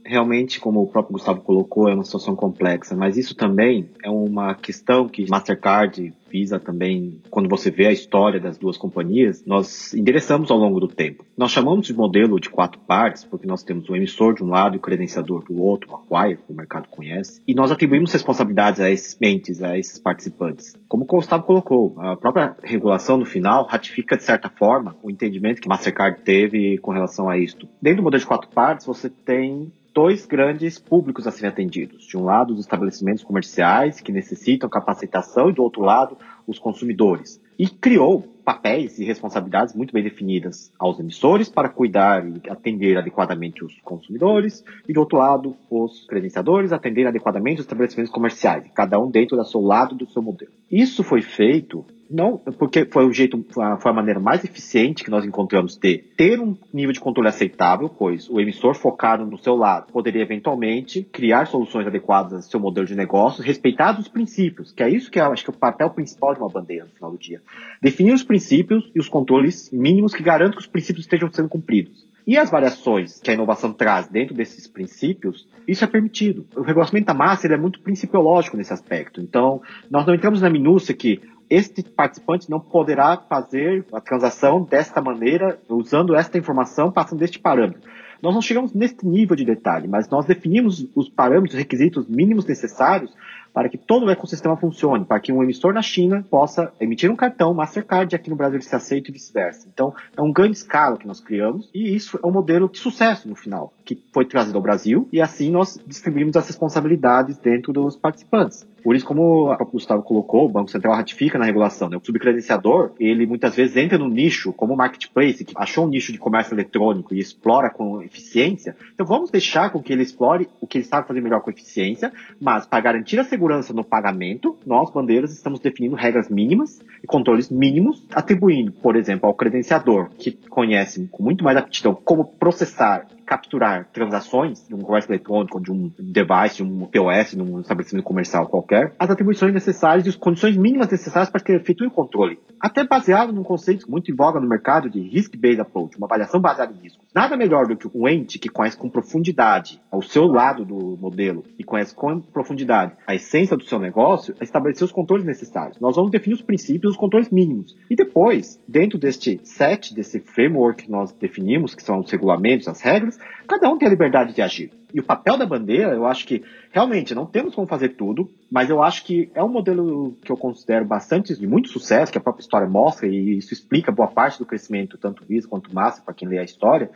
realmente, 0.05 0.61
como 0.61 0.81
o 0.81 0.87
próprio 0.87 1.15
Gustavo 1.15 1.41
colocou, 1.41 1.89
é 1.89 1.95
uma 1.95 2.05
situação 2.05 2.37
complexa, 2.37 2.95
mas 2.95 3.17
isso 3.17 3.35
também 3.35 3.89
é 4.05 4.11
uma 4.11 4.55
questão 4.55 5.09
que 5.09 5.29
Mastercard, 5.29 6.13
Visa 6.33 6.59
também, 6.59 7.21
quando 7.29 7.47
você 7.47 7.71
vê 7.71 7.87
a 7.87 7.93
história 7.93 8.41
das 8.41 8.57
duas 8.57 8.79
companhias, 8.79 9.45
nós 9.45 9.93
endereçamos 9.93 10.51
ao 10.51 10.57
longo 10.57 10.81
do 10.81 10.89
tempo. 10.89 11.27
Nós 11.37 11.51
chamamos 11.51 11.87
de 11.87 11.93
modelo 11.93 12.41
de 12.41 12.49
quatro 12.49 12.81
partes, 12.81 13.23
porque 13.23 13.47
nós 13.47 13.63
temos 13.63 13.87
o 13.91 13.95
emissor 13.95 14.35
de 14.35 14.43
um 14.43 14.49
lado 14.49 14.75
e 14.75 14.79
o 14.79 14.81
credenciador 14.81 15.45
do 15.45 15.61
outro, 15.63 15.91
o 15.93 16.17
acquire, 16.17 16.39
que 16.39 16.51
o 16.51 16.57
mercado 16.57 16.89
conhece, 16.89 17.43
e 17.47 17.55
nós 17.55 17.71
atribuímos 17.71 18.13
responsabilidades 18.13 18.81
a 18.81 18.91
esses 18.91 19.19
mentes, 19.21 19.63
a 19.63 19.79
esses 19.79 19.99
participantes. 19.99 20.75
Como 20.89 21.05
o 21.05 21.07
Gustavo 21.07 21.43
colocou, 21.45 21.95
a 21.99 22.17
própria 22.17 22.57
regulação 22.63 23.19
no 23.19 23.27
final 23.27 23.67
ratifica, 23.67 24.17
de 24.17 24.23
certa 24.23 24.49
forma, 24.49 24.97
o 25.03 25.11
entendimento 25.11 25.61
que 25.61 25.69
Mastercard 25.69 26.23
teve 26.23 26.79
com 26.79 26.93
relação 26.93 27.29
a 27.29 27.37
isto. 27.37 27.69
Dentro 27.81 27.99
do 27.99 28.05
modelo 28.05 28.21
de 28.21 28.27
quatro 28.27 28.49
partes, 28.49 28.87
você 28.87 29.11
tem 29.11 29.71
dois 29.95 30.25
grandes 30.25 30.79
públicos 30.79 31.27
a 31.27 31.31
serem 31.31 31.51
atendidos. 31.51 32.07
De 32.07 32.17
um 32.17 32.25
lado, 32.25 32.53
os 32.53 32.61
estabelecimentos 32.61 33.23
comerciais, 33.23 34.01
que 34.01 34.11
necessitam 34.11 34.69
capacitação, 34.69 35.51
e 35.51 35.53
do 35.53 35.63
outro 35.63 35.83
lado, 35.83 36.17
os 36.47 36.59
consumidores. 36.59 37.41
E 37.59 37.69
criou 37.69 38.23
papéis 38.45 38.99
e 38.99 39.05
responsabilidades 39.05 39.75
muito 39.75 39.93
bem 39.93 40.03
definidas 40.03 40.73
aos 40.79 40.99
emissores 40.99 41.49
para 41.49 41.69
cuidar 41.69 42.27
e 42.27 42.51
atender 42.51 42.99
adequadamente 42.99 43.65
os 43.65 43.79
consumidores, 43.83 44.65
e 44.89 44.93
do 44.93 45.01
outro 45.01 45.19
lado, 45.19 45.57
os 45.71 46.05
credenciadores 46.07 46.73
atender 46.73 47.07
adequadamente 47.07 47.61
os 47.61 47.67
estabelecimentos 47.67 48.13
comerciais, 48.13 48.65
cada 48.75 48.99
um 48.99 49.11
dentro 49.11 49.37
do 49.37 49.45
seu 49.45 49.61
lado 49.61 49.95
do 49.95 50.09
seu 50.09 50.21
modelo. 50.21 50.51
Isso 50.71 51.05
foi 51.05 51.23
feito 51.23 51.85
não, 52.13 52.37
porque 52.37 52.85
foi 52.85 53.07
o 53.07 53.13
jeito, 53.13 53.45
foi 53.51 53.91
a 53.91 53.95
maneira 53.95 54.21
mais 54.21 54.45
eficiente 54.45 55.03
que 55.03 55.11
nós 55.11 55.25
encontramos 55.25 55.77
de 55.77 55.99
ter 55.99 56.39
um 56.39 56.57
nível 56.73 56.93
de 56.93 57.01
controle 57.01 57.29
aceitável, 57.29 57.89
pois 57.89 58.29
o 58.29 58.39
emissor 58.39 58.75
focado 58.75 59.25
no 59.25 59.39
seu 59.39 59.57
lado 59.57 59.91
poderia 59.91 60.23
eventualmente 60.23 61.03
criar 61.11 61.47
soluções 61.47 61.87
adequadas 61.87 62.33
ao 62.35 62.43
seu 62.43 62.61
modelo 62.61 62.87
de 62.87 62.95
negócio, 62.95 63.43
respeitados 63.43 64.03
os 64.03 64.09
princípios, 64.09 64.73
que 64.73 64.83
é 64.83 64.91
isso 64.91 65.11
que 65.11 65.19
eu 65.19 65.33
acho 65.33 65.45
que 65.45 65.51
é 65.51 65.55
o 65.55 65.57
papel 65.57 65.91
principal 65.91 66.35
de 66.35 66.41
uma 66.41 66.51
bandeira 66.51 66.85
no 66.85 66.91
final 66.91 67.11
do 67.11 67.19
dia. 67.19 67.41
Definir 67.81 68.13
os 68.13 68.23
princípios 68.23 68.91
e 68.95 69.01
os 69.01 69.09
controles 69.09 69.71
mínimos 69.73 70.15
que 70.15 70.23
garantam 70.23 70.57
que 70.57 70.63
os 70.63 70.67
princípios 70.67 71.07
estejam 71.07 71.33
sendo 71.33 71.49
cumpridos. 71.49 72.13
E 72.27 72.39
as 72.39 72.51
variações 72.51 73.21
que 73.21 73.31
a 73.31 73.35
inovação 73.35 73.73
traz 73.73 74.07
dentro 74.07 74.35
desses 74.35 74.69
princípios, 74.69 75.49
isso 75.67 75.83
é 75.83 75.89
permitido. 75.89 76.47
O 76.55 76.63
regulamento 76.63 77.07
da 77.07 77.15
massa 77.15 77.47
ele 77.47 77.55
é 77.55 77.59
muito 77.59 77.81
principiológico 77.81 78.57
nesse 78.57 78.73
aspecto. 78.73 79.21
Então, 79.21 79.61
nós 79.91 80.07
não 80.07 80.15
entramos 80.15 80.41
na 80.41 80.49
minúcia 80.49 80.95
que 80.95 81.21
este 81.53 81.83
participante 81.83 82.51
não 82.51 82.59
poderá 82.59 83.17
fazer 83.29 83.85
a 83.93 84.01
transação 84.01 84.63
desta 84.63 85.03
maneira, 85.03 85.61
usando 85.69 86.17
esta 86.17 86.39
informação, 86.39 86.91
passando 86.91 87.19
deste 87.19 87.39
parâmetro. 87.39 87.83
Nós 88.23 88.33
não 88.33 88.41
chegamos 88.41 88.73
nesse 88.73 89.05
nível 89.07 89.37
de 89.37 89.45
detalhe, 89.45 89.87
mas 89.87 90.09
nós 90.09 90.25
definimos 90.25 90.89
os 90.95 91.09
parâmetros, 91.09 91.59
requisitos 91.59 92.09
mínimos 92.09 92.47
necessários 92.47 93.13
para 93.53 93.69
que 93.69 93.77
todo 93.77 94.07
o 94.07 94.11
ecossistema 94.11 94.57
funcione, 94.57 95.05
para 95.05 95.21
que 95.21 95.31
um 95.31 95.43
emissor 95.43 95.75
na 95.75 95.83
China 95.83 96.25
possa 96.31 96.73
emitir 96.81 97.11
um 97.11 97.17
cartão 97.17 97.53
Mastercard 97.53 98.15
e 98.15 98.17
aqui 98.17 98.31
no 98.31 98.37
Brasil 98.37 98.57
ele 98.57 98.65
se 98.65 98.75
aceite 98.75 99.11
e 99.11 99.13
vice-versa. 99.13 99.69
Então, 99.71 99.93
é 100.17 100.23
um 100.23 100.33
grande 100.33 100.57
escala 100.57 100.97
que 100.97 101.07
nós 101.07 101.21
criamos 101.21 101.69
e 101.75 101.95
isso 101.95 102.19
é 102.23 102.27
um 102.27 102.33
modelo 102.33 102.69
de 102.69 102.79
sucesso 102.79 103.29
no 103.29 103.35
final, 103.35 103.75
que 103.85 104.03
foi 104.13 104.25
trazido 104.25 104.57
ao 104.57 104.63
Brasil 104.63 105.07
e 105.13 105.21
assim 105.21 105.51
nós 105.51 105.79
distribuímos 105.87 106.37
as 106.37 106.47
responsabilidades 106.47 107.37
dentro 107.37 107.73
dos 107.73 107.97
participantes. 107.97 108.67
Por 108.83 108.97
isso, 108.97 109.07
como 109.07 109.53
o 109.53 109.67
Gustavo 109.67 110.03
colocou, 110.03 110.47
o 110.47 110.49
Banco 110.49 110.71
Central 110.71 110.95
ratifica 110.95 111.39
na 111.39 111.45
regulação. 111.45 111.89
Né? 111.89 111.97
O 111.97 112.05
subcredenciador, 112.05 112.93
ele 112.99 113.27
muitas 113.27 113.55
vezes 113.55 113.77
entra 113.77 113.99
no 113.99 114.09
nicho, 114.09 114.53
como 114.53 114.75
o 114.75 114.77
marketplace, 114.77 115.45
que 115.45 115.55
achou 115.57 115.87
um 115.87 115.89
nicho 115.89 116.13
de 116.13 116.19
comércio 116.19 116.55
eletrônico 116.55 117.15
e 117.15 117.21
explora 117.21 117.71
com 117.71 118.03
eficiência. 118.03 118.77
Então, 118.95 119.07
vamos 119.07 119.31
deixar 119.31 119.71
com 119.71 119.83
que 119.83 119.93
ele 119.93 120.03
explore 120.03 120.49
o 120.61 120.67
que 120.67 120.79
ele 120.79 120.85
sabe 120.85 121.07
fazer 121.07 121.21
melhor 121.21 121.41
com 121.41 121.51
eficiência, 121.51 122.13
mas 122.41 122.67
para 122.67 122.81
garantir 122.81 123.19
a 123.19 123.25
segurança 123.25 123.73
no 123.73 123.85
pagamento, 123.85 124.57
nós, 124.67 124.91
bandeiras, 124.91 125.33
estamos 125.33 125.61
definindo 125.61 125.95
regras 125.95 126.29
mínimas 126.29 126.81
e 127.03 127.07
controles 127.07 127.51
mínimos, 127.51 128.07
atribuindo, 128.13 128.73
por 128.73 128.97
exemplo, 128.97 129.27
ao 129.27 129.35
credenciador, 129.35 130.11
que 130.19 130.33
conhece 130.49 131.09
com 131.11 131.23
muito 131.23 131.45
mais 131.45 131.57
aptidão 131.57 131.95
como 131.95 132.25
processar 132.25 133.07
capturar 133.25 133.89
transações 133.93 134.67
de 134.67 134.75
um 134.75 134.81
comércio 134.81 135.11
eletrônico, 135.11 135.61
de 135.61 135.71
um 135.71 135.93
device, 135.99 136.57
de 136.57 136.63
um 136.63 136.87
POS, 136.87 137.31
de 137.33 137.43
um 137.43 137.61
estabelecimento 137.61 138.05
comercial 138.05 138.47
qualquer, 138.47 138.95
as 138.99 139.11
atribuições 139.11 139.53
necessárias 139.53 140.07
e 140.07 140.11
as 140.11 140.17
condições 140.17 140.57
mínimas 140.57 140.89
necessárias 140.89 141.31
para 141.31 141.41
que 141.41 141.53
efetue 141.53 141.87
o 141.87 141.91
controle. 141.91 142.39
Até 142.61 142.85
baseado 142.85 143.33
num 143.33 143.43
conceito 143.43 143.91
muito 143.91 144.11
em 144.11 144.15
voga 144.15 144.41
no 144.41 144.49
mercado 144.49 144.89
de 144.89 145.01
risk-based 145.01 145.61
approach, 145.61 145.97
uma 145.97 146.07
avaliação 146.07 146.41
baseada 146.41 146.73
em 146.73 146.83
riscos. 146.83 147.02
Nada 147.15 147.37
melhor 147.37 147.67
do 147.67 147.77
que 147.77 147.91
um 147.95 148.09
ente 148.09 148.39
que 148.39 148.49
conhece 148.49 148.77
com 148.77 148.89
profundidade 148.89 149.79
ao 149.91 150.01
seu 150.01 150.25
lado 150.25 150.65
do 150.65 150.97
modelo 150.97 151.45
e 151.59 151.63
conhece 151.63 151.95
com 151.95 152.21
profundidade 152.21 152.95
a 153.07 153.15
essência 153.15 153.55
do 153.55 153.65
seu 153.65 153.79
negócio, 153.79 154.35
estabelecer 154.41 154.85
os 154.85 154.93
controles 154.93 155.25
necessários. 155.25 155.79
Nós 155.79 155.95
vamos 155.95 156.11
definir 156.11 156.35
os 156.35 156.43
princípios 156.43 156.93
os 156.93 156.99
controles 156.99 157.29
mínimos. 157.29 157.77
E 157.91 157.95
depois, 157.95 158.59
dentro 158.67 158.99
deste 158.99 159.39
set, 159.45 159.95
desse 159.95 160.21
framework 160.21 160.85
que 160.85 160.91
nós 160.91 161.13
definimos, 161.13 161.75
que 161.75 161.83
são 161.83 162.01
os 162.01 162.11
regulamentos, 162.11 162.67
as 162.67 162.81
regras, 162.81 163.19
cada 163.47 163.69
um 163.69 163.77
tem 163.77 163.89
a 163.89 163.91
liberdade 163.91 164.35
de 164.35 164.41
agir. 164.41 164.71
E 164.93 165.01
o 165.01 165.05
papel 165.05 165.39
da 165.39 165.47
bandeira, 165.47 165.95
eu 165.95 166.07
acho 166.07 166.27
que 166.27 166.43
realmente 166.71 167.15
não 167.15 167.27
temos 167.27 167.55
como 167.55 167.67
fazer 167.67 167.91
tudo, 167.91 168.31
mas 168.51 168.69
eu 168.69 168.83
acho 168.83 169.05
que 169.05 169.31
é 169.35 169.43
um 169.43 169.49
modelo 169.49 170.17
que 170.23 170.31
eu 170.31 170.37
considero 170.37 170.85
bastante 170.85 171.35
de 171.39 171.47
muito 171.47 171.69
sucesso, 171.69 172.13
que 172.13 172.19
a 172.19 172.21
própria 172.21 172.43
história 172.43 172.69
mostra, 172.69 173.07
e 173.07 173.39
isso 173.39 173.53
explica 173.53 173.91
boa 173.91 174.09
parte 174.09 174.39
do 174.39 174.47
crescimento, 174.47 174.99
tanto 174.99 175.25
Visa 175.25 175.49
quanto 175.49 175.75
Massa, 175.75 176.03
para 176.03 176.15
quem 176.15 176.29
lê 176.29 176.39
a 176.39 176.45
história, 176.45 176.91